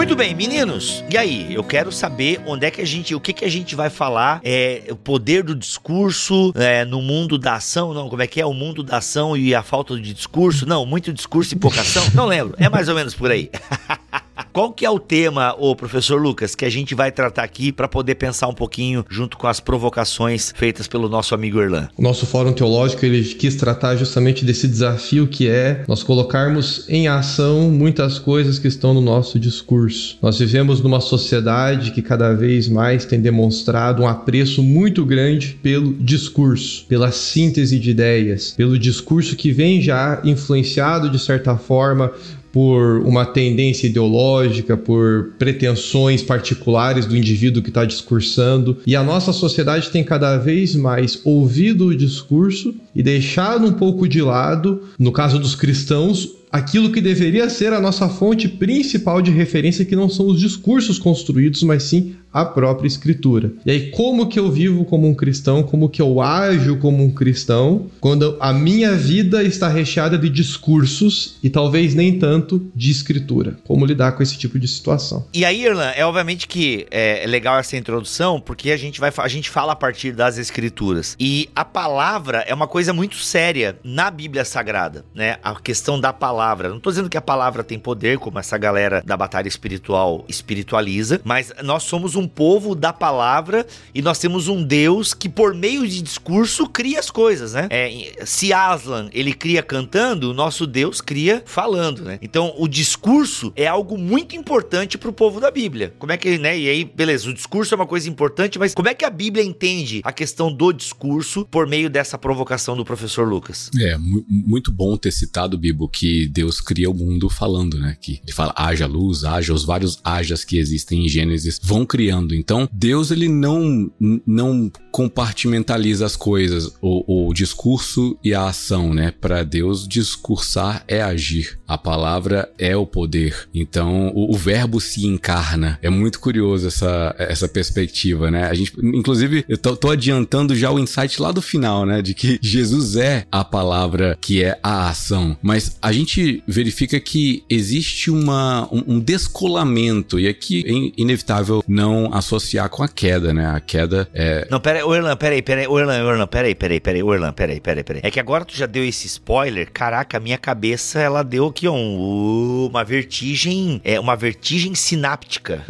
Muito 0.00 0.17
bem, 0.17 0.35
meninos. 0.35 1.05
E 1.12 1.19
aí, 1.19 1.52
eu 1.52 1.62
quero 1.62 1.93
saber 1.93 2.41
onde 2.47 2.64
é 2.64 2.70
que 2.70 2.81
a 2.81 2.87
gente, 2.87 3.14
o 3.14 3.20
que 3.20 3.35
que 3.35 3.44
a 3.44 3.50
gente 3.50 3.76
vai 3.76 3.91
falar, 3.91 4.41
é 4.43 4.85
o 4.88 4.97
poder 4.97 5.43
do 5.43 5.55
discurso 5.55 6.55
é, 6.56 6.87
no 6.87 7.02
mundo 7.02 7.37
da 7.37 7.56
ação, 7.56 7.93
não, 7.93 8.08
como 8.08 8.23
é 8.23 8.26
que 8.26 8.41
é 8.41 8.47
o 8.47 8.55
mundo 8.55 8.82
da 8.82 8.97
ação 8.97 9.37
e 9.37 9.55
a 9.55 9.62
falta 9.62 10.00
de 10.00 10.14
discurso? 10.14 10.64
Não, 10.64 10.87
muito 10.87 11.12
discurso 11.12 11.55
e 11.55 11.58
pouca 11.58 11.82
ação. 11.82 12.02
Não 12.14 12.25
lembro. 12.25 12.55
É 12.56 12.67
mais 12.67 12.88
ou 12.88 12.94
menos 12.94 13.14
por 13.14 13.31
aí. 13.31 13.50
Qual 14.52 14.73
que 14.73 14.85
é 14.85 14.91
o 14.91 14.99
tema, 14.99 15.55
o 15.56 15.76
professor 15.76 16.20
Lucas, 16.20 16.56
que 16.56 16.64
a 16.64 16.70
gente 16.70 16.93
vai 16.93 17.12
tratar 17.12 17.44
aqui 17.44 17.70
para 17.70 17.87
poder 17.87 18.17
pensar 18.17 18.49
um 18.49 18.55
pouquinho 18.55 19.06
junto 19.08 19.38
com 19.38 19.47
as 19.47 19.61
provocações 19.61 20.52
feitas 20.56 20.88
pelo 20.88 21.08
nosso 21.08 21.37
amigo 21.37 21.61
Erlan? 21.61 21.88
O 21.97 22.02
nosso 22.02 22.26
fórum 22.26 22.52
teológico 22.52 23.06
ele 23.06 23.23
quis 23.23 23.55
tratar 23.55 23.94
justamente 23.94 24.44
desse 24.44 24.67
desafio 24.67 25.29
que 25.29 25.47
é 25.47 25.85
nós 25.87 26.02
colocarmos 26.02 26.85
em 26.88 27.06
ação 27.06 27.70
muitas 27.70 28.19
coisas 28.19 28.58
que 28.58 28.67
estão 28.67 28.93
no 28.93 29.00
nosso 29.00 29.38
discurso. 29.38 30.19
Nós 30.20 30.41
vivemos 30.41 30.81
numa 30.81 31.00
sociedade 31.00 31.93
que 31.93 32.02
cada 32.02 32.35
vez 32.35 32.69
mais 32.69 33.05
tem 33.05 33.20
demonstrado 33.20 34.02
um 34.02 34.08
apreço 34.08 34.64
muito 34.64 35.06
grande 35.06 35.58
pelo 35.62 35.94
discurso, 35.94 36.87
pela 36.88 37.12
síntese 37.12 37.79
de 37.79 37.91
ideias, 37.91 38.50
pelo 38.56 38.76
discurso 38.76 39.37
que 39.37 39.52
vem 39.52 39.81
já 39.81 40.20
influenciado 40.25 41.08
de 41.08 41.20
certa 41.20 41.56
forma 41.56 42.11
por 42.52 43.00
uma 43.06 43.25
tendência 43.25 43.87
ideológica, 43.87 44.76
por 44.76 45.32
pretensões 45.38 46.23
particulares 46.23 47.06
do 47.06 47.17
indivíduo 47.17 47.62
que 47.62 47.69
está 47.69 47.85
discursando. 47.85 48.79
E 48.87 48.97
a 48.97 49.02
nossa 49.02 49.32
sociedade 49.32 49.91
tem 49.91 50.02
cada 50.02 50.37
vez 50.37 50.75
mais 50.75 51.20
ouvido 51.25 51.87
o 51.87 51.97
discurso 51.97 52.75
e 52.94 53.02
deixado 53.02 53.67
um 53.67 53.73
pouco 53.73 54.08
de 54.08 54.20
lado, 54.20 54.82
no 54.99 55.12
caso 55.12 55.38
dos 55.38 55.55
cristãos, 55.55 56.41
aquilo 56.50 56.91
que 56.91 57.00
deveria 57.00 57.49
ser 57.49 57.73
a 57.73 57.81
nossa 57.81 58.08
fonte 58.08 58.49
principal 58.49 59.23
de 59.23 59.31
referência, 59.31 59.85
que 59.85 59.94
não 59.94 60.08
são 60.08 60.26
os 60.26 60.41
discursos 60.41 60.99
construídos, 60.99 61.62
mas 61.62 61.85
sim 61.85 62.14
a 62.32 62.44
própria 62.44 62.87
escritura. 62.87 63.53
E 63.65 63.71
aí, 63.71 63.91
como 63.91 64.29
que 64.29 64.38
eu 64.38 64.50
vivo 64.50 64.85
como 64.85 65.09
um 65.09 65.15
cristão, 65.15 65.62
como 65.62 65.88
que 65.88 66.00
eu 66.00 66.21
ajo 66.21 66.77
como 66.79 67.03
um 67.03 67.11
cristão, 67.11 67.87
quando 68.00 68.37
a 68.41 68.53
minha 68.53 68.94
vida 68.94 69.43
está 69.43 69.69
recheada 69.69 70.17
de 70.17 70.29
discursos 70.29 71.37
e 71.43 71.50
talvez 71.50 71.94
nem 71.94 72.19
tanto 72.19 72.71
de 72.75 72.91
escritura? 72.91 73.59
Como 73.65 73.85
lidar 73.85 74.12
com 74.12 74.23
esse 74.23 74.38
tipo 74.38 74.59
de 74.59 74.69
situação? 74.69 75.27
E 75.35 75.44
aí, 75.44 75.65
Irlan, 75.65 75.91
é 75.91 76.05
obviamente 76.05 76.47
que 76.47 76.87
é 76.91 77.25
legal 77.27 77.59
essa 77.59 77.77
introdução, 77.77 78.41
porque 78.41 78.71
a 78.71 78.76
gente 78.76 79.00
vai 79.00 79.11
a 79.19 79.29
gente 79.29 79.50
fala 79.50 79.73
a 79.73 79.76
partir 79.76 80.12
das 80.12 80.38
escrituras. 80.38 81.17
E 81.19 81.49
a 81.55 81.65
palavra 81.65 82.44
é 82.47 82.55
uma 82.55 82.67
coisa 82.67 82.93
muito 82.93 83.17
séria 83.17 83.79
na 83.83 84.11
Bíblia 84.11 84.44
Sagrada, 84.44 85.05
né? 85.15 85.37
A 85.43 85.55
questão 85.61 86.00
da 86.00 86.12
palavra. 86.12 86.69
Não 86.69 86.76
estou 86.76 86.93
dizendo 86.93 87.11
que 87.11 87.19
a 87.19 87.23
palavra 87.23 87.65
tem 87.65 87.79
poder, 87.79 88.19
como 88.19 88.38
essa 88.38 88.56
galera 88.56 89.03
da 89.05 89.17
batalha 89.17 89.49
espiritual 89.49 90.25
espiritualiza, 90.29 91.21
mas 91.25 91.53
nós 91.62 91.83
somos 91.83 92.17
um 92.17 92.19
um 92.20 92.28
povo 92.28 92.75
da 92.75 92.93
palavra 92.93 93.67
e 93.94 94.02
nós 94.02 94.19
temos 94.19 94.46
um 94.46 94.62
Deus 94.62 95.14
que, 95.14 95.28
por 95.28 95.55
meio 95.55 95.87
de 95.88 96.02
discurso, 96.02 96.69
cria 96.69 97.00
as 97.00 97.11
coisas, 97.11 97.55
né? 97.55 97.67
É, 97.70 98.25
se 98.25 98.52
Aslan 98.52 99.08
ele 99.12 99.32
cria 99.32 99.62
cantando, 99.62 100.31
o 100.31 100.34
nosso 100.34 100.67
Deus 100.67 101.00
cria 101.00 101.43
falando, 101.46 102.02
né? 102.02 102.19
Então, 102.22 102.55
o 102.58 102.69
discurso 102.69 103.52
é 103.56 103.67
algo 103.67 103.96
muito 103.99 104.37
importante 104.37 104.99
para 104.99 105.11
o 105.11 105.12
povo 105.12 105.40
da 105.40 105.50
Bíblia. 105.50 105.94
Como 105.99 106.12
é 106.12 106.17
que, 106.17 106.38
né? 106.38 106.58
E 106.58 106.69
aí, 106.69 106.84
beleza, 106.84 107.31
o 107.31 107.34
discurso 107.34 107.75
é 107.75 107.76
uma 107.76 107.87
coisa 107.87 108.09
importante, 108.09 108.59
mas 108.59 108.75
como 108.75 108.88
é 108.88 108.95
que 108.95 109.04
a 109.04 109.11
Bíblia 109.11 109.45
entende 109.45 110.00
a 110.04 110.12
questão 110.12 110.52
do 110.52 110.73
discurso 110.73 111.47
por 111.50 111.66
meio 111.66 111.88
dessa 111.88 112.18
provocação 112.18 112.76
do 112.76 112.85
professor 112.85 113.26
Lucas? 113.28 113.71
É, 113.80 113.97
muito 113.99 114.71
bom 114.71 114.97
ter 114.97 115.11
citado, 115.11 115.56
Bibo, 115.56 115.88
que 115.88 116.28
Deus 116.28 116.61
cria 116.61 116.90
o 116.90 116.95
mundo 116.95 117.28
falando, 117.28 117.78
né? 117.78 117.97
Que 118.00 118.21
ele 118.23 118.33
fala, 118.33 118.52
haja 118.56 118.87
luz, 118.87 119.25
haja, 119.25 119.52
os 119.52 119.64
vários 119.64 119.99
hajas 120.04 120.45
que 120.45 120.59
existem 120.59 121.04
em 121.04 121.09
Gênesis 121.09 121.61
vão 121.62 121.87
criar 121.87 122.10
criando. 122.11 122.35
Então, 122.35 122.69
Deus 122.73 123.11
ele 123.11 123.29
não 123.29 123.90
não 124.26 124.71
compartimentaliza 124.90 126.05
as 126.05 126.17
coisas, 126.17 126.73
o, 126.81 127.29
o 127.29 127.33
discurso 127.33 128.19
e 128.25 128.35
a 128.35 128.47
ação, 128.47 128.93
né? 128.93 129.12
Para 129.21 129.45
Deus, 129.45 129.87
discursar 129.87 130.85
é 130.88 131.00
agir. 131.00 131.59
A 131.67 131.79
palavra 131.79 132.50
é 132.59 132.76
o 132.76 132.85
poder. 132.85 133.49
Então, 133.55 134.09
o, 134.09 134.35
o, 134.35 134.37
verbo 134.37 134.81
se 134.81 135.07
encarna. 135.07 135.79
É 135.81 135.88
muito 135.88 136.19
curioso 136.19 136.67
essa, 136.67 137.14
essa 137.19 137.49
perspectiva, 137.49 138.31
né? 138.31 138.49
A 138.49 138.55
gente, 138.55 138.73
inclusive, 138.83 139.45
eu 139.49 139.57
tô, 139.57 139.76
tô 139.76 139.90
adiantando 139.90 140.57
já 140.57 140.71
o 140.71 140.79
insight 140.79 141.23
lá 141.23 141.31
do 141.31 141.40
final, 141.40 141.87
né? 141.87 142.02
De 142.02 142.14
que 142.14 142.38
Jesus 142.43 142.97
é 142.97 143.25
a 143.31 143.45
palavra 143.45 144.19
que 144.21 144.43
é 144.43 144.59
a 144.62 144.88
ação. 144.88 145.37
Mas 145.40 145.76
a 145.81 145.93
gente 145.93 146.43
verifica 146.49 146.99
que 146.99 147.45
existe 147.49 148.11
uma, 148.11 148.69
um, 148.73 148.97
um 148.97 149.00
descolamento, 149.00 150.19
e 150.19 150.26
aqui 150.26 150.64
é 150.67 151.00
inevitável 151.00 151.62
não 151.69 152.00
associar 152.12 152.69
com 152.69 152.83
a 152.83 152.88
queda, 152.88 153.33
né? 153.33 153.47
A 153.47 153.61
queda 153.61 154.09
é. 154.14 154.47
Não, 154.50 154.61
pera, 154.61 154.80
peraí, 154.80 154.83
o 154.85 154.95
Erlan, 154.95 155.16
peraí, 155.16 155.42
peraí, 155.42 155.66
o 155.66 155.78
Erlan, 155.78 156.04
o 156.04 156.11
Erlan, 156.11 156.26
peraí, 156.26 156.54
peraí, 156.54 156.80
peraí, 156.80 157.02
o 157.02 157.14
Erlan, 157.14 157.33
peraí, 157.33 157.61
peraí, 157.61 157.85
peraí. 157.85 158.02
É 158.04 158.11
que 158.11 158.21
agora 158.21 158.45
tu 158.45 158.57
já 158.57 158.66
deu 158.66 158.85
esse 158.85 159.07
spoiler, 159.07 159.71
caraca, 159.73 160.16
a 160.16 160.21
minha 160.21 160.38
cabeça, 160.38 161.00
ela 161.00 161.23
deu 161.23 161.47
aqui, 161.47 161.66
ó, 161.69 161.73
um, 161.73 162.69
uma 162.71 162.85
vertigem, 162.85 163.80
é, 163.85 163.99
uma 163.99 164.16
vertigem 164.16 164.75
sináptica. 164.75 165.62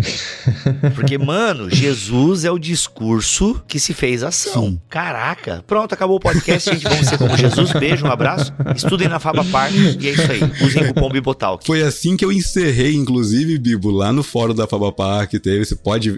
Porque, 0.95 1.19
mano, 1.19 1.71
Jesus 1.71 2.45
é 2.45 2.51
o 2.51 2.59
discurso 2.59 3.61
que 3.67 3.79
se 3.79 3.95
fez 3.95 4.23
ação. 4.23 4.65
Sim. 4.65 4.81
Caraca, 4.89 5.65
pronto, 5.67 5.93
acabou 5.93 6.17
o 6.17 6.21
podcast, 6.21 6.71
gente, 6.71 6.85
vamos 6.85 7.07
ser 7.07 7.19
como 7.19 7.37
Jesus, 7.37 7.73
beijo, 7.73 8.07
um 8.07 8.11
abraço, 8.11 8.53
estudem 8.75 9.09
na 9.09 9.19
Faba 9.19 9.45
Park, 9.45 9.75
e 9.75 10.09
é 10.09 10.11
isso 10.11 10.31
aí, 10.31 10.41
usem 10.63 10.85
o 10.85 10.89
cupom 10.89 11.11
Bibotalk. 11.11 11.67
Foi 11.67 11.83
assim 11.83 12.17
que 12.17 12.25
eu 12.25 12.33
encerrei, 12.33 12.95
inclusive, 12.95 13.59
Bibo, 13.59 13.91
lá 13.91 14.13
no 14.13 14.23
fórum 14.23 14.55
da 14.55 14.67
Faba 14.67 14.93
Park, 14.93 15.33
teve, 15.35 15.65
você 15.65 15.75
pode, 15.75 16.11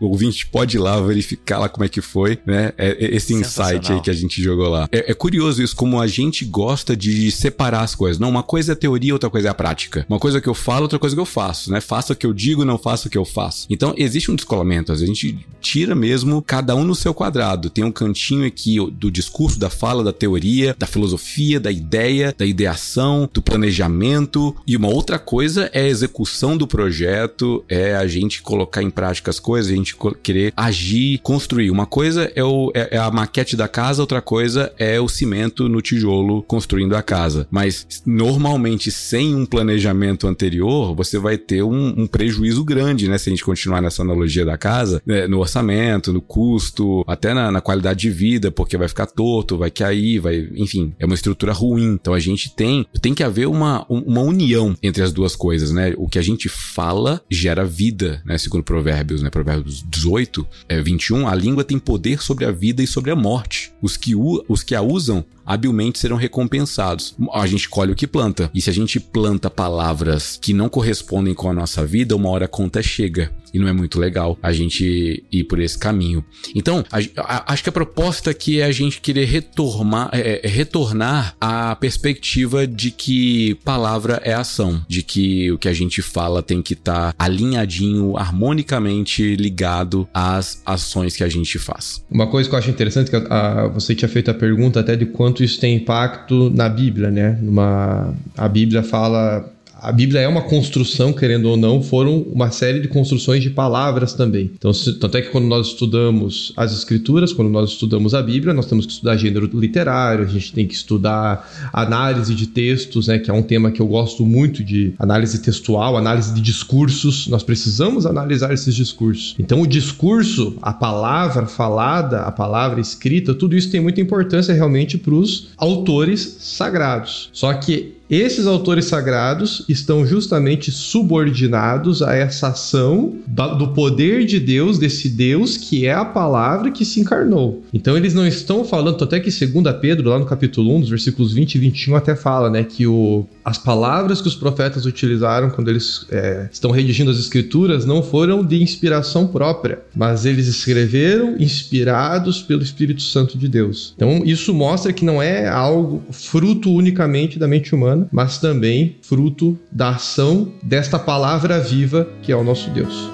ouvinte 0.00 0.46
pode 0.46 0.76
ir 0.76 0.80
lá 0.80 1.00
verificar 1.00 1.58
lá 1.58 1.68
como 1.68 1.84
é 1.84 1.88
que 1.88 2.00
foi, 2.00 2.38
né, 2.46 2.72
é, 2.76 2.90
é 3.04 3.16
esse 3.16 3.34
insight 3.34 3.92
aí 3.92 4.00
que 4.00 4.10
a 4.10 4.14
gente 4.14 4.42
jogou 4.42 4.68
lá. 4.68 4.88
É, 4.92 5.10
é, 5.10 5.14
curioso 5.14 5.62
isso, 5.62 5.74
como 5.74 6.00
a 6.00 6.06
gente 6.06 6.44
gosta 6.44 6.96
de 6.96 7.30
separar 7.30 7.82
as 7.82 7.94
coisas. 7.94 8.18
Não, 8.18 8.28
uma 8.28 8.42
coisa 8.42 8.72
é 8.72 8.74
a 8.74 8.76
teoria, 8.76 9.12
outra 9.12 9.30
coisa 9.30 9.48
é 9.48 9.50
a 9.50 9.54
prática. 9.54 10.06
Uma 10.08 10.18
coisa 10.18 10.40
que 10.40 10.48
eu 10.48 10.54
falo, 10.54 10.82
outra 10.82 10.98
coisa 10.98 11.14
que 11.14 11.20
eu 11.20 11.26
faço, 11.26 11.70
né? 11.70 11.80
Faça 11.80 12.12
o 12.12 12.16
que 12.16 12.26
eu 12.26 12.32
digo, 12.32 12.64
não 12.64 12.78
faça 12.78 13.08
o 13.08 13.10
que 13.10 13.18
eu 13.18 13.24
faço. 13.24 13.66
Então, 13.70 13.94
existe 13.96 14.30
um 14.30 14.36
descolamento. 14.36 14.92
A 14.92 14.96
gente 14.96 15.38
tira 15.60 15.94
mesmo 15.94 16.42
cada 16.42 16.74
um 16.74 16.84
no 16.84 16.94
seu 16.94 17.12
quadrado. 17.12 17.70
Tem 17.70 17.84
um 17.84 17.92
cantinho 17.92 18.46
aqui 18.46 18.76
do 18.92 19.10
discurso, 19.10 19.58
da 19.58 19.70
fala, 19.70 20.04
da 20.04 20.12
teoria, 20.12 20.74
da 20.78 20.86
filosofia, 20.86 21.58
da 21.58 21.70
ideia, 21.70 22.34
da 22.36 22.46
ideação, 22.46 23.28
do 23.32 23.42
planejamento. 23.42 24.54
E 24.66 24.76
uma 24.76 24.88
outra 24.88 25.18
coisa 25.18 25.70
é 25.72 25.82
a 25.82 25.88
execução 25.88 26.56
do 26.56 26.66
projeto, 26.66 27.64
é 27.68 27.94
a 27.94 28.06
gente 28.06 28.42
colocar 28.42 28.82
em 28.82 28.90
prática 28.90 29.30
as 29.36 29.40
coisas, 29.40 29.70
a 29.70 29.74
gente 29.74 29.96
querer 30.22 30.52
agir, 30.56 31.18
construir. 31.18 31.70
Uma 31.70 31.86
coisa 31.86 32.30
é, 32.34 32.42
o, 32.42 32.72
é, 32.74 32.96
é 32.96 32.98
a 32.98 33.10
maquete 33.10 33.56
da 33.56 33.68
casa, 33.68 34.02
outra 34.02 34.20
coisa 34.20 34.72
é 34.78 35.00
o 35.00 35.08
cimento 35.08 35.68
no 35.68 35.80
tijolo 35.80 36.42
construindo 36.42 36.96
a 36.96 37.02
casa. 37.02 37.46
Mas 37.50 37.86
normalmente, 38.04 38.90
sem 38.90 39.34
um 39.34 39.46
planejamento 39.46 40.26
anterior, 40.26 40.94
você 40.94 41.18
vai 41.18 41.36
ter 41.36 41.62
um, 41.62 41.94
um 41.96 42.06
prejuízo 42.06 42.64
grande, 42.64 43.08
né? 43.08 43.18
Se 43.18 43.28
a 43.28 43.32
gente 43.32 43.44
continuar 43.44 43.82
nessa 43.82 44.02
analogia 44.02 44.44
da 44.44 44.56
casa, 44.56 45.02
né? 45.04 45.26
no 45.26 45.38
orçamento, 45.38 46.12
no 46.12 46.20
custo, 46.20 47.04
até 47.06 47.34
na, 47.34 47.50
na, 47.50 47.60
qualidade 47.60 48.00
de 48.00 48.10
vida, 48.10 48.50
porque 48.50 48.76
vai 48.76 48.88
ficar 48.88 49.06
torto, 49.06 49.58
vai 49.58 49.70
cair, 49.70 50.20
vai. 50.20 50.48
Enfim, 50.54 50.94
é 50.98 51.04
uma 51.04 51.14
estrutura 51.14 51.52
ruim. 51.52 51.94
Então 52.00 52.14
a 52.14 52.20
gente 52.20 52.54
tem, 52.54 52.86
tem 53.00 53.14
que 53.14 53.22
haver 53.22 53.46
uma, 53.46 53.84
uma 53.88 54.20
união 54.20 54.76
entre 54.82 55.02
as 55.02 55.12
duas 55.12 55.36
coisas, 55.36 55.70
né? 55.70 55.94
O 55.96 56.08
que 56.08 56.18
a 56.18 56.22
gente 56.22 56.48
fala 56.48 57.20
gera 57.30 57.64
vida, 57.64 58.22
né? 58.24 58.38
Segundo 58.38 58.62
Provérbios, 58.62 59.22
né? 59.26 59.30
Provérbios 59.30 59.84
18, 59.88 60.46
é, 60.68 60.80
21, 60.80 61.28
a 61.28 61.34
língua 61.34 61.64
tem 61.64 61.78
poder 61.78 62.22
sobre 62.22 62.44
a 62.44 62.50
vida 62.50 62.82
e 62.82 62.86
sobre 62.86 63.10
a 63.10 63.16
morte. 63.16 63.72
Os 63.82 63.96
que, 63.96 64.14
os 64.14 64.62
que 64.62 64.74
a 64.74 64.80
usam 64.80 65.24
habilmente 65.44 65.98
serão 65.98 66.16
recompensados. 66.16 67.14
A 67.32 67.46
gente 67.46 67.68
colhe 67.68 67.92
o 67.92 67.96
que 67.96 68.06
planta. 68.06 68.50
E 68.52 68.60
se 68.60 68.70
a 68.70 68.72
gente 68.72 68.98
planta 68.98 69.48
palavras 69.48 70.38
que 70.40 70.52
não 70.52 70.68
correspondem 70.68 71.34
com 71.34 71.48
a 71.48 71.54
nossa 71.54 71.86
vida, 71.86 72.16
uma 72.16 72.30
hora 72.30 72.46
a 72.46 72.48
conta 72.48 72.82
chega. 72.82 73.32
E 73.56 73.58
não 73.58 73.68
é 73.68 73.72
muito 73.72 73.98
legal 73.98 74.38
a 74.42 74.52
gente 74.52 75.24
ir 75.32 75.44
por 75.44 75.58
esse 75.58 75.78
caminho. 75.78 76.22
Então, 76.54 76.84
a, 76.92 76.98
a, 77.22 77.52
acho 77.52 77.62
que 77.62 77.70
a 77.70 77.72
proposta 77.72 78.30
aqui 78.30 78.60
é 78.60 78.64
a 78.64 78.72
gente 78.72 79.00
querer 79.00 79.24
retornar, 79.24 80.10
é, 80.12 80.42
é, 80.44 80.48
retornar 80.48 81.34
à 81.40 81.74
perspectiva 81.74 82.66
de 82.66 82.90
que 82.90 83.54
palavra 83.64 84.20
é 84.22 84.34
ação, 84.34 84.84
de 84.86 85.02
que 85.02 85.50
o 85.50 85.58
que 85.58 85.68
a 85.68 85.72
gente 85.72 86.02
fala 86.02 86.42
tem 86.42 86.60
que 86.60 86.74
estar 86.74 87.12
tá 87.12 87.24
alinhadinho, 87.24 88.16
harmonicamente 88.16 89.34
ligado 89.36 90.06
às 90.12 90.60
ações 90.66 91.16
que 91.16 91.24
a 91.24 91.28
gente 91.28 91.58
faz. 91.58 92.04
Uma 92.10 92.26
coisa 92.26 92.48
que 92.48 92.54
eu 92.54 92.58
acho 92.58 92.70
interessante 92.70 93.10
que 93.10 93.16
a, 93.16 93.68
você 93.68 93.94
tinha 93.94 94.08
feito 94.08 94.30
a 94.30 94.34
pergunta 94.34 94.80
até 94.80 94.96
de 94.96 95.06
quanto 95.06 95.42
isso 95.42 95.58
tem 95.58 95.76
impacto 95.76 96.50
na 96.50 96.68
Bíblia, 96.68 97.10
né? 97.10 97.38
Numa, 97.40 98.14
a 98.36 98.48
Bíblia 98.48 98.82
fala 98.82 99.55
a 99.86 99.92
Bíblia 99.92 100.20
é 100.20 100.26
uma 100.26 100.42
construção, 100.42 101.12
querendo 101.12 101.44
ou 101.48 101.56
não, 101.56 101.80
foram 101.80 102.18
uma 102.32 102.50
série 102.50 102.80
de 102.80 102.88
construções 102.88 103.40
de 103.40 103.50
palavras 103.50 104.14
também. 104.14 104.50
Então, 104.58 104.72
se, 104.72 104.94
tanto 104.94 105.16
é 105.16 105.22
que 105.22 105.28
quando 105.28 105.46
nós 105.46 105.68
estudamos 105.68 106.52
as 106.56 106.72
escrituras, 106.72 107.32
quando 107.32 107.48
nós 107.48 107.70
estudamos 107.70 108.12
a 108.12 108.20
Bíblia, 108.20 108.52
nós 108.52 108.66
temos 108.66 108.84
que 108.84 108.90
estudar 108.90 109.16
gênero 109.16 109.48
literário, 109.54 110.24
a 110.24 110.28
gente 110.28 110.52
tem 110.52 110.66
que 110.66 110.74
estudar 110.74 111.70
análise 111.72 112.34
de 112.34 112.48
textos, 112.48 113.06
né, 113.06 113.20
que 113.20 113.30
é 113.30 113.32
um 113.32 113.44
tema 113.44 113.70
que 113.70 113.80
eu 113.80 113.86
gosto 113.86 114.26
muito 114.26 114.64
de 114.64 114.92
análise 114.98 115.40
textual, 115.40 115.96
análise 115.96 116.34
de 116.34 116.40
discursos. 116.40 117.28
Nós 117.28 117.44
precisamos 117.44 118.06
analisar 118.06 118.52
esses 118.52 118.74
discursos. 118.74 119.36
Então, 119.38 119.60
o 119.60 119.66
discurso, 119.68 120.56
a 120.62 120.72
palavra 120.72 121.46
falada, 121.46 122.22
a 122.22 122.32
palavra 122.32 122.80
escrita, 122.80 123.32
tudo 123.32 123.54
isso 123.56 123.70
tem 123.70 123.80
muita 123.80 124.00
importância 124.00 124.52
realmente 124.52 124.98
para 124.98 125.14
os 125.14 125.50
autores 125.56 126.38
sagrados. 126.40 127.30
Só 127.32 127.54
que 127.54 127.95
esses 128.08 128.46
autores 128.46 128.84
sagrados 128.84 129.64
estão 129.68 130.06
justamente 130.06 130.70
subordinados 130.70 132.02
a 132.02 132.14
essa 132.14 132.48
ação 132.48 133.14
do 133.26 133.68
poder 133.68 134.24
de 134.24 134.38
Deus, 134.38 134.78
desse 134.78 135.08
Deus 135.08 135.56
que 135.56 135.86
é 135.86 135.92
a 135.92 136.04
palavra 136.04 136.70
que 136.70 136.84
se 136.84 137.00
encarnou. 137.00 137.64
Então 137.74 137.96
eles 137.96 138.14
não 138.14 138.26
estão 138.26 138.64
falando, 138.64 139.02
até 139.02 139.18
que 139.18 139.30
2 139.30 139.76
Pedro, 139.80 140.10
lá 140.10 140.18
no 140.18 140.26
capítulo 140.26 140.76
1, 140.76 140.80
dos 140.80 140.90
versículos 140.90 141.32
20 141.32 141.54
e 141.56 141.58
21, 141.58 141.96
até 141.96 142.14
fala, 142.14 142.48
né, 142.48 142.62
que 142.62 142.86
o, 142.86 143.26
as 143.44 143.58
palavras 143.58 144.20
que 144.20 144.28
os 144.28 144.36
profetas 144.36 144.86
utilizaram 144.86 145.50
quando 145.50 145.68
eles 145.68 146.06
é, 146.10 146.48
estão 146.52 146.70
redigindo 146.70 147.10
as 147.10 147.18
escrituras 147.18 147.84
não 147.84 148.02
foram 148.02 148.44
de 148.44 148.62
inspiração 148.62 149.26
própria, 149.26 149.80
mas 149.94 150.24
eles 150.24 150.46
escreveram 150.46 151.36
inspirados 151.38 152.40
pelo 152.40 152.62
Espírito 152.62 153.02
Santo 153.02 153.36
de 153.36 153.48
Deus. 153.48 153.94
Então 153.96 154.22
isso 154.24 154.54
mostra 154.54 154.92
que 154.92 155.04
não 155.04 155.20
é 155.20 155.48
algo 155.48 156.02
fruto 156.10 156.72
unicamente 156.72 157.38
da 157.38 157.48
mente 157.48 157.74
humana 157.74 157.95
humana, 157.96 158.08
mas 158.12 158.38
também 158.38 158.96
fruto 159.02 159.58
da 159.70 159.90
ação 159.90 160.52
desta 160.62 160.98
palavra 160.98 161.58
viva 161.60 162.06
que 162.22 162.32
é 162.32 162.36
o 162.36 162.44
nosso 162.44 162.70
Deus. 162.70 163.10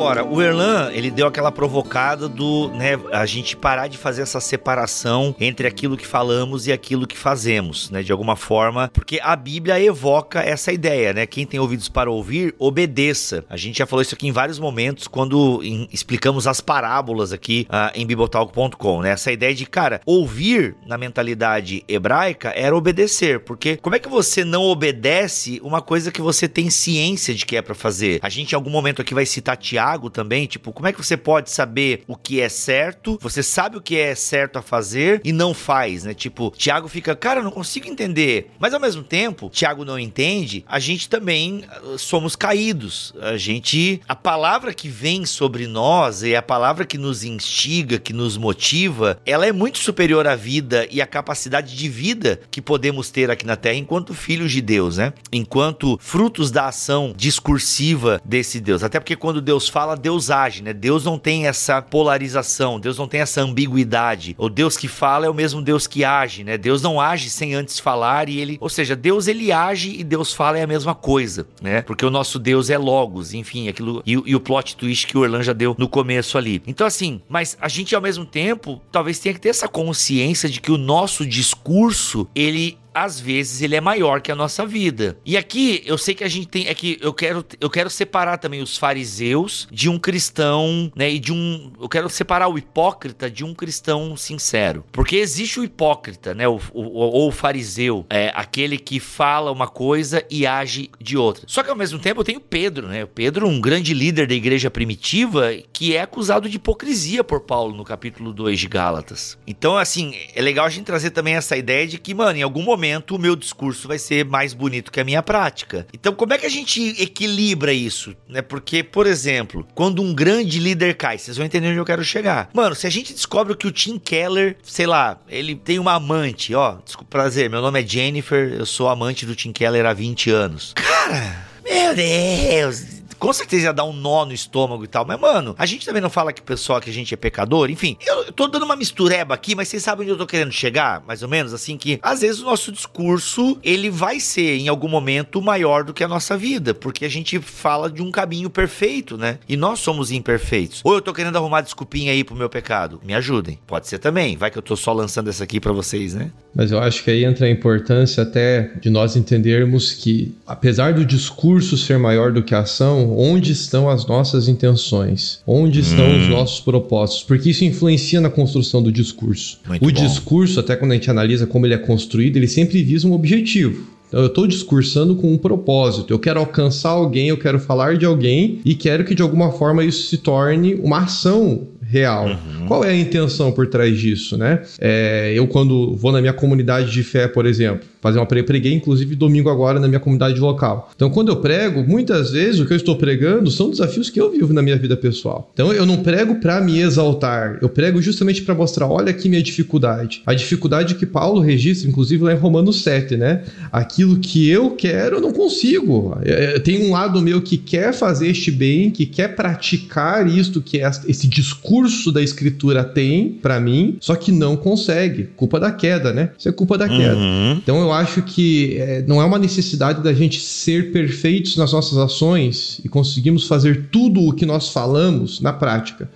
Agora, 0.00 0.24
o 0.24 0.40
Erlan, 0.40 0.90
ele 0.94 1.10
deu 1.10 1.26
aquela 1.26 1.52
provocada 1.52 2.26
do, 2.26 2.70
né, 2.70 2.98
a 3.12 3.26
gente 3.26 3.54
parar 3.54 3.86
de 3.86 3.98
fazer 3.98 4.22
essa 4.22 4.40
separação 4.40 5.36
entre 5.38 5.66
aquilo 5.66 5.94
que 5.94 6.06
falamos 6.06 6.66
e 6.66 6.72
aquilo 6.72 7.06
que 7.06 7.18
fazemos, 7.18 7.90
né, 7.90 8.02
de 8.02 8.10
alguma 8.10 8.34
forma, 8.34 8.90
porque 8.94 9.20
a 9.22 9.36
Bíblia 9.36 9.78
evoca 9.78 10.40
essa 10.40 10.72
ideia, 10.72 11.12
né? 11.12 11.26
Quem 11.26 11.44
tem 11.44 11.60
ouvidos 11.60 11.90
para 11.90 12.10
ouvir, 12.10 12.54
obedeça. 12.58 13.44
A 13.46 13.58
gente 13.58 13.76
já 13.76 13.84
falou 13.84 14.00
isso 14.00 14.14
aqui 14.14 14.26
em 14.26 14.32
vários 14.32 14.58
momentos 14.58 15.06
quando 15.06 15.60
em, 15.62 15.86
explicamos 15.92 16.46
as 16.46 16.62
parábolas 16.62 17.30
aqui 17.30 17.66
uh, 17.68 17.92
em 17.94 18.06
bibotalk.com, 18.06 19.02
né? 19.02 19.10
Essa 19.10 19.30
ideia 19.30 19.54
de, 19.54 19.66
cara, 19.66 20.00
ouvir 20.06 20.76
na 20.86 20.96
mentalidade 20.96 21.84
hebraica 21.86 22.54
era 22.56 22.74
obedecer, 22.74 23.40
porque 23.40 23.76
como 23.76 23.96
é 23.96 23.98
que 23.98 24.08
você 24.08 24.46
não 24.46 24.62
obedece 24.62 25.60
uma 25.62 25.82
coisa 25.82 26.10
que 26.10 26.22
você 26.22 26.48
tem 26.48 26.70
ciência 26.70 27.34
de 27.34 27.44
que 27.44 27.54
é 27.54 27.60
para 27.60 27.74
fazer? 27.74 28.18
A 28.22 28.30
gente 28.30 28.52
em 28.52 28.56
algum 28.56 28.70
momento 28.70 29.02
aqui 29.02 29.12
vai 29.12 29.26
citar 29.26 29.58
Tiago 29.58 29.89
Tiago 29.90 30.08
também, 30.08 30.46
tipo, 30.46 30.72
como 30.72 30.86
é 30.86 30.92
que 30.92 31.02
você 31.02 31.16
pode 31.16 31.50
saber 31.50 32.04
o 32.06 32.14
que 32.14 32.40
é 32.40 32.48
certo? 32.48 33.18
Você 33.20 33.42
sabe 33.42 33.76
o 33.76 33.80
que 33.80 33.96
é 33.96 34.14
certo 34.14 34.58
a 34.58 34.62
fazer 34.62 35.20
e 35.24 35.32
não 35.32 35.52
faz, 35.52 36.04
né? 36.04 36.14
Tipo, 36.14 36.52
Tiago 36.56 36.86
fica, 36.86 37.16
cara, 37.16 37.42
não 37.42 37.50
consigo 37.50 37.88
entender. 37.88 38.52
Mas 38.58 38.72
ao 38.72 38.78
mesmo 38.78 39.02
tempo, 39.02 39.50
Tiago 39.50 39.84
não 39.84 39.98
entende, 39.98 40.64
a 40.68 40.78
gente 40.78 41.08
também 41.08 41.64
ah, 41.68 41.98
somos 41.98 42.36
caídos. 42.36 43.12
A 43.20 43.36
gente, 43.36 44.00
a 44.08 44.14
palavra 44.14 44.72
que 44.72 44.88
vem 44.88 45.26
sobre 45.26 45.66
nós 45.66 46.22
e 46.22 46.36
a 46.36 46.42
palavra 46.42 46.84
que 46.84 46.96
nos 46.96 47.24
instiga, 47.24 47.98
que 47.98 48.12
nos 48.12 48.36
motiva, 48.36 49.18
ela 49.26 49.46
é 49.46 49.52
muito 49.52 49.78
superior 49.78 50.26
à 50.28 50.36
vida 50.36 50.86
e 50.88 51.02
à 51.02 51.06
capacidade 51.06 51.76
de 51.76 51.88
vida 51.88 52.40
que 52.48 52.62
podemos 52.62 53.10
ter 53.10 53.28
aqui 53.28 53.44
na 53.44 53.56
Terra 53.56 53.74
enquanto 53.76 54.14
filhos 54.14 54.52
de 54.52 54.60
Deus, 54.60 54.98
né? 54.98 55.12
Enquanto 55.32 55.98
frutos 56.00 56.52
da 56.52 56.68
ação 56.68 57.12
discursiva 57.16 58.20
desse 58.24 58.60
Deus. 58.60 58.84
Até 58.84 59.00
porque 59.00 59.16
quando 59.16 59.40
Deus 59.40 59.68
fala, 59.68 59.79
Deus 59.96 60.30
age, 60.30 60.62
né? 60.62 60.72
Deus 60.72 61.04
não 61.04 61.18
tem 61.18 61.46
essa 61.46 61.80
polarização, 61.82 62.80
Deus 62.80 62.98
não 62.98 63.08
tem 63.08 63.20
essa 63.20 63.40
ambiguidade. 63.40 64.34
O 64.38 64.48
Deus 64.48 64.76
que 64.76 64.88
fala 64.88 65.26
é 65.26 65.30
o 65.30 65.34
mesmo 65.34 65.62
Deus 65.62 65.86
que 65.86 66.04
age, 66.04 66.44
né? 66.44 66.56
Deus 66.56 66.82
não 66.82 67.00
age 67.00 67.30
sem 67.30 67.54
antes 67.54 67.78
falar 67.78 68.28
e 68.28 68.38
ele, 68.38 68.58
ou 68.60 68.68
seja, 68.68 68.96
Deus 68.96 69.28
ele 69.28 69.52
age 69.52 69.94
e 69.98 70.04
Deus 70.04 70.32
fala 70.32 70.58
é 70.58 70.62
a 70.62 70.66
mesma 70.66 70.94
coisa, 70.94 71.46
né? 71.60 71.82
Porque 71.82 72.04
o 72.04 72.10
nosso 72.10 72.38
Deus 72.38 72.70
é 72.70 72.78
logos, 72.78 73.34
enfim, 73.34 73.68
aquilo 73.68 74.02
e, 74.06 74.12
e 74.12 74.34
o 74.34 74.40
plot 74.40 74.76
twist 74.76 75.06
que 75.06 75.16
o 75.16 75.20
Orlan 75.20 75.42
já 75.42 75.52
deu 75.52 75.74
no 75.78 75.88
começo 75.88 76.36
ali. 76.36 76.62
Então 76.66 76.86
assim, 76.86 77.20
mas 77.28 77.56
a 77.60 77.68
gente 77.68 77.94
ao 77.94 78.02
mesmo 78.02 78.24
tempo 78.24 78.80
talvez 78.90 79.18
tenha 79.18 79.34
que 79.34 79.40
ter 79.40 79.50
essa 79.50 79.68
consciência 79.68 80.48
de 80.48 80.60
que 80.60 80.72
o 80.72 80.78
nosso 80.78 81.26
discurso 81.26 82.28
ele 82.34 82.79
às 82.94 83.20
vezes 83.20 83.62
ele 83.62 83.76
é 83.76 83.80
maior 83.80 84.20
que 84.20 84.32
a 84.32 84.34
nossa 84.34 84.66
vida. 84.66 85.16
E 85.24 85.36
aqui 85.36 85.82
eu 85.84 85.98
sei 85.98 86.14
que 86.14 86.24
a 86.24 86.28
gente 86.28 86.48
tem 86.48 86.66
é 86.68 86.74
que 86.74 86.98
eu 87.00 87.12
quero 87.12 87.44
eu 87.60 87.70
quero 87.70 87.90
separar 87.90 88.38
também 88.38 88.62
os 88.62 88.76
fariseus 88.76 89.68
de 89.70 89.88
um 89.88 89.98
cristão, 89.98 90.90
né, 90.94 91.10
e 91.10 91.18
de 91.18 91.32
um 91.32 91.72
eu 91.80 91.88
quero 91.88 92.08
separar 92.08 92.48
o 92.48 92.58
hipócrita 92.58 93.30
de 93.30 93.44
um 93.44 93.54
cristão 93.54 94.16
sincero. 94.16 94.84
Porque 94.92 95.16
existe 95.16 95.60
o 95.60 95.64
hipócrita, 95.64 96.34
né, 96.34 96.48
o, 96.48 96.60
o, 96.72 96.82
ou 96.82 97.28
o 97.28 97.32
fariseu, 97.32 98.04
é 98.10 98.32
aquele 98.34 98.78
que 98.78 99.00
fala 99.00 99.50
uma 99.50 99.68
coisa 99.68 100.24
e 100.30 100.46
age 100.46 100.90
de 101.00 101.16
outra. 101.16 101.44
Só 101.46 101.62
que 101.62 101.70
ao 101.70 101.76
mesmo 101.76 101.98
tempo 101.98 102.20
eu 102.20 102.24
tenho 102.24 102.40
Pedro, 102.40 102.88
né? 102.88 103.04
O 103.04 103.08
Pedro, 103.08 103.46
um 103.46 103.60
grande 103.60 103.94
líder 103.94 104.26
da 104.26 104.34
igreja 104.34 104.70
primitiva, 104.70 105.52
que 105.72 105.94
é 105.94 106.02
acusado 106.02 106.48
de 106.48 106.56
hipocrisia 106.56 107.22
por 107.22 107.40
Paulo 107.40 107.74
no 107.74 107.84
capítulo 107.84 108.32
2 108.32 108.58
de 108.58 108.68
Gálatas. 108.68 109.38
Então, 109.46 109.76
assim, 109.76 110.14
é 110.34 110.42
legal 110.42 110.66
a 110.66 110.70
gente 110.70 110.84
trazer 110.84 111.10
também 111.10 111.34
essa 111.34 111.56
ideia 111.56 111.86
de 111.86 111.98
que, 111.98 112.14
mano, 112.14 112.38
em 112.38 112.42
algum 112.42 112.62
momento 112.62 112.79
o 113.10 113.18
meu 113.18 113.36
discurso 113.36 113.88
vai 113.88 113.98
ser 113.98 114.24
mais 114.24 114.54
bonito 114.54 114.90
que 114.90 115.00
a 115.00 115.04
minha 115.04 115.22
prática. 115.22 115.86
Então, 115.92 116.14
como 116.14 116.32
é 116.32 116.38
que 116.38 116.46
a 116.46 116.50
gente 116.50 116.94
equilibra 117.00 117.72
isso, 117.72 118.14
né? 118.28 118.42
Porque, 118.42 118.82
por 118.82 119.06
exemplo, 119.06 119.66
quando 119.74 120.02
um 120.02 120.14
grande 120.14 120.58
líder 120.58 120.94
cai, 120.94 121.18
vocês 121.18 121.36
vão 121.36 121.46
entender 121.46 121.68
onde 121.68 121.78
eu 121.78 121.84
quero 121.84 122.04
chegar. 122.04 122.50
Mano, 122.52 122.74
se 122.74 122.86
a 122.86 122.90
gente 122.90 123.12
descobre 123.12 123.56
que 123.56 123.66
o 123.66 123.72
Tim 123.72 123.98
Keller, 123.98 124.56
sei 124.62 124.86
lá, 124.86 125.20
ele 125.28 125.54
tem 125.54 125.78
uma 125.78 125.94
amante, 125.94 126.54
ó, 126.54 126.78
desculpa, 126.84 127.10
prazer, 127.10 127.50
meu 127.50 127.60
nome 127.60 127.82
é 127.82 127.86
Jennifer, 127.86 128.52
eu 128.52 128.66
sou 128.66 128.88
amante 128.88 129.26
do 129.26 129.34
Tim 129.34 129.52
Keller 129.52 129.86
há 129.86 129.92
20 129.92 130.30
anos. 130.30 130.72
Cara, 130.74 131.46
meu 131.64 131.94
Deus, 131.94 132.99
com 133.20 133.32
certeza 133.32 133.66
ia 133.66 133.72
dar 133.72 133.84
um 133.84 133.92
nó 133.92 134.24
no 134.24 134.32
estômago 134.32 134.82
e 134.82 134.88
tal. 134.88 135.04
Mas, 135.06 135.20
mano, 135.20 135.54
a 135.58 135.66
gente 135.66 135.84
também 135.84 136.00
não 136.00 136.10
fala 136.10 136.32
que 136.32 136.40
o 136.40 136.44
pessoal 136.44 136.80
que 136.80 136.88
a 136.88 136.92
gente 136.92 137.12
é 137.12 137.16
pecador. 137.16 137.70
Enfim, 137.70 137.96
eu 138.04 138.32
tô 138.32 138.48
dando 138.48 138.64
uma 138.64 138.74
mistureba 138.74 139.34
aqui, 139.34 139.54
mas 139.54 139.68
vocês 139.68 139.82
sabem 139.82 140.04
onde 140.04 140.12
eu 140.12 140.18
tô 140.18 140.26
querendo 140.26 140.50
chegar? 140.50 141.04
Mais 141.06 141.22
ou 141.22 141.28
menos 141.28 141.52
assim 141.52 141.76
que 141.76 142.00
às 142.02 142.22
vezes 142.22 142.40
o 142.40 142.46
nosso 142.46 142.72
discurso 142.72 143.58
ele 143.62 143.90
vai 143.90 144.18
ser 144.18 144.56
em 144.56 144.68
algum 144.68 144.88
momento 144.88 145.42
maior 145.42 145.84
do 145.84 145.92
que 145.92 146.02
a 146.02 146.08
nossa 146.08 146.36
vida, 146.36 146.72
porque 146.72 147.04
a 147.04 147.08
gente 147.08 147.38
fala 147.38 147.90
de 147.90 148.00
um 148.00 148.10
caminho 148.10 148.48
perfeito, 148.48 149.18
né? 149.18 149.38
E 149.46 149.56
nós 149.56 149.80
somos 149.80 150.10
imperfeitos. 150.10 150.80
Ou 150.82 150.94
eu 150.94 151.02
tô 151.02 151.12
querendo 151.12 151.36
arrumar 151.36 151.60
desculpinha 151.60 152.12
aí 152.12 152.24
pro 152.24 152.34
meu 152.34 152.48
pecado. 152.48 153.00
Me 153.04 153.12
ajudem. 153.12 153.58
Pode 153.66 153.86
ser 153.86 153.98
também. 153.98 154.36
Vai 154.36 154.50
que 154.50 154.56
eu 154.56 154.62
tô 154.62 154.74
só 154.74 154.94
lançando 154.94 155.28
essa 155.28 155.44
aqui 155.44 155.60
para 155.60 155.72
vocês, 155.72 156.14
né? 156.14 156.30
Mas 156.54 156.72
eu 156.72 156.78
acho 156.78 157.04
que 157.04 157.10
aí 157.10 157.24
entra 157.24 157.46
a 157.46 157.50
importância 157.50 158.22
até 158.22 158.72
de 158.80 158.88
nós 158.88 159.14
entendermos 159.14 159.92
que, 159.92 160.34
apesar 160.46 160.94
do 160.94 161.04
discurso 161.04 161.76
ser 161.76 161.98
maior 161.98 162.32
do 162.32 162.42
que 162.42 162.54
a 162.54 162.60
ação, 162.60 163.09
onde 163.16 163.52
estão 163.52 163.88
as 163.88 164.06
nossas 164.06 164.48
intenções, 164.48 165.40
onde 165.46 165.80
estão 165.80 166.04
hum. 166.04 166.20
os 166.20 166.28
nossos 166.28 166.60
propósitos, 166.60 167.24
porque 167.24 167.50
isso 167.50 167.64
influencia 167.64 168.20
na 168.20 168.30
construção 168.30 168.82
do 168.82 168.92
discurso. 168.92 169.58
Muito 169.66 169.82
o 169.82 169.92
bom. 169.92 170.06
discurso, 170.06 170.60
até 170.60 170.76
quando 170.76 170.92
a 170.92 170.94
gente 170.94 171.10
analisa 171.10 171.46
como 171.46 171.66
ele 171.66 171.74
é 171.74 171.78
construído, 171.78 172.36
ele 172.36 172.48
sempre 172.48 172.82
visa 172.82 173.06
um 173.06 173.12
objetivo. 173.12 173.86
Então, 174.10 174.20
eu 174.20 174.26
estou 174.26 174.44
discursando 174.44 175.14
com 175.14 175.32
um 175.32 175.38
propósito. 175.38 176.12
Eu 176.12 176.18
quero 176.18 176.40
alcançar 176.40 176.90
alguém, 176.90 177.28
eu 177.28 177.38
quero 177.38 177.60
falar 177.60 177.96
de 177.96 178.04
alguém 178.04 178.60
e 178.64 178.74
quero 178.74 179.04
que 179.04 179.14
de 179.14 179.22
alguma 179.22 179.52
forma 179.52 179.84
isso 179.84 180.08
se 180.08 180.18
torne 180.18 180.74
uma 180.74 181.04
ação 181.04 181.68
real. 181.90 182.26
Uhum. 182.26 182.66
Qual 182.66 182.84
é 182.84 182.90
a 182.90 182.96
intenção 182.96 183.50
por 183.50 183.66
trás 183.66 183.98
disso, 183.98 184.38
né? 184.38 184.62
É, 184.78 185.32
eu 185.34 185.46
quando 185.48 185.96
vou 185.96 186.12
na 186.12 186.20
minha 186.20 186.32
comunidade 186.32 186.92
de 186.92 187.02
fé, 187.02 187.26
por 187.26 187.44
exemplo, 187.44 187.86
fazer 188.00 188.18
uma 188.18 188.26
pre 188.26 188.42
preguei 188.44 188.72
inclusive 188.72 189.16
domingo 189.16 189.50
agora 189.50 189.80
na 189.80 189.88
minha 189.88 189.98
comunidade 189.98 190.38
local. 190.38 190.90
Então, 190.94 191.10
quando 191.10 191.28
eu 191.30 191.36
prego, 191.36 191.82
muitas 191.82 192.30
vezes 192.30 192.60
o 192.60 192.66
que 192.66 192.72
eu 192.72 192.76
estou 192.76 192.96
pregando 192.96 193.50
são 193.50 193.68
desafios 193.68 194.08
que 194.08 194.20
eu 194.20 194.30
vivo 194.30 194.52
na 194.52 194.62
minha 194.62 194.76
vida 194.76 194.96
pessoal. 194.96 195.50
Então, 195.52 195.72
eu 195.72 195.84
não 195.84 195.98
prego 195.98 196.36
para 196.36 196.60
me 196.60 196.80
exaltar, 196.80 197.58
eu 197.60 197.68
prego 197.68 198.00
justamente 198.00 198.42
para 198.42 198.54
mostrar, 198.54 198.86
olha 198.86 199.10
aqui 199.10 199.28
minha 199.28 199.42
dificuldade. 199.42 200.22
A 200.24 200.32
dificuldade 200.32 200.94
que 200.94 201.04
Paulo 201.04 201.40
registra, 201.40 201.88
inclusive 201.88 202.22
lá 202.22 202.32
em 202.32 202.36
Romanos 202.36 202.82
7, 202.82 203.16
né? 203.16 203.42
Aquilo 203.72 204.16
que 204.18 204.48
eu 204.48 204.70
quero, 204.70 205.16
eu 205.16 205.20
não 205.20 205.32
consigo. 205.32 206.16
É, 206.22 206.56
é, 206.56 206.58
tem 206.60 206.86
um 206.86 206.92
lado 206.92 207.20
meu 207.20 207.42
que 207.42 207.56
quer 207.56 207.92
fazer 207.92 208.28
este 208.28 208.50
bem, 208.50 208.90
que 208.90 209.06
quer 209.06 209.34
praticar 209.34 210.28
isto 210.28 210.60
que 210.62 210.78
é 210.80 210.90
esse 211.08 211.26
discurso 211.26 211.79
da 212.12 212.22
escritura 212.22 212.82
tem 212.82 213.28
para 213.28 213.60
mim, 213.60 213.98
só 214.00 214.14
que 214.16 214.32
não 214.32 214.56
consegue. 214.56 215.24
Culpa 215.36 215.60
da 215.60 215.70
queda, 215.70 216.12
né? 216.12 216.30
Isso 216.38 216.48
é 216.48 216.52
culpa 216.52 216.78
da 216.78 216.88
queda. 216.88 217.16
Uhum. 217.16 217.52
Então, 217.52 217.80
eu 217.80 217.90
eu 217.90 217.94
acho 217.94 218.22
que 218.22 218.76
é, 218.78 219.02
não 219.02 219.20
é 219.20 219.24
uma 219.24 219.38
necessidade 219.38 220.00
da 220.00 220.12
gente 220.12 220.40
ser 220.40 220.92
perfeitos 220.92 221.56
nas 221.56 221.72
nossas 221.72 221.98
ações 221.98 222.80
e 222.84 222.88
conseguimos 222.88 223.46
fazer 223.46 223.88
tudo 223.90 224.20
o 224.22 224.32
que 224.32 224.46
nós 224.46 224.68
falamos 224.68 225.40
na 225.40 225.52
prática. 225.52 226.08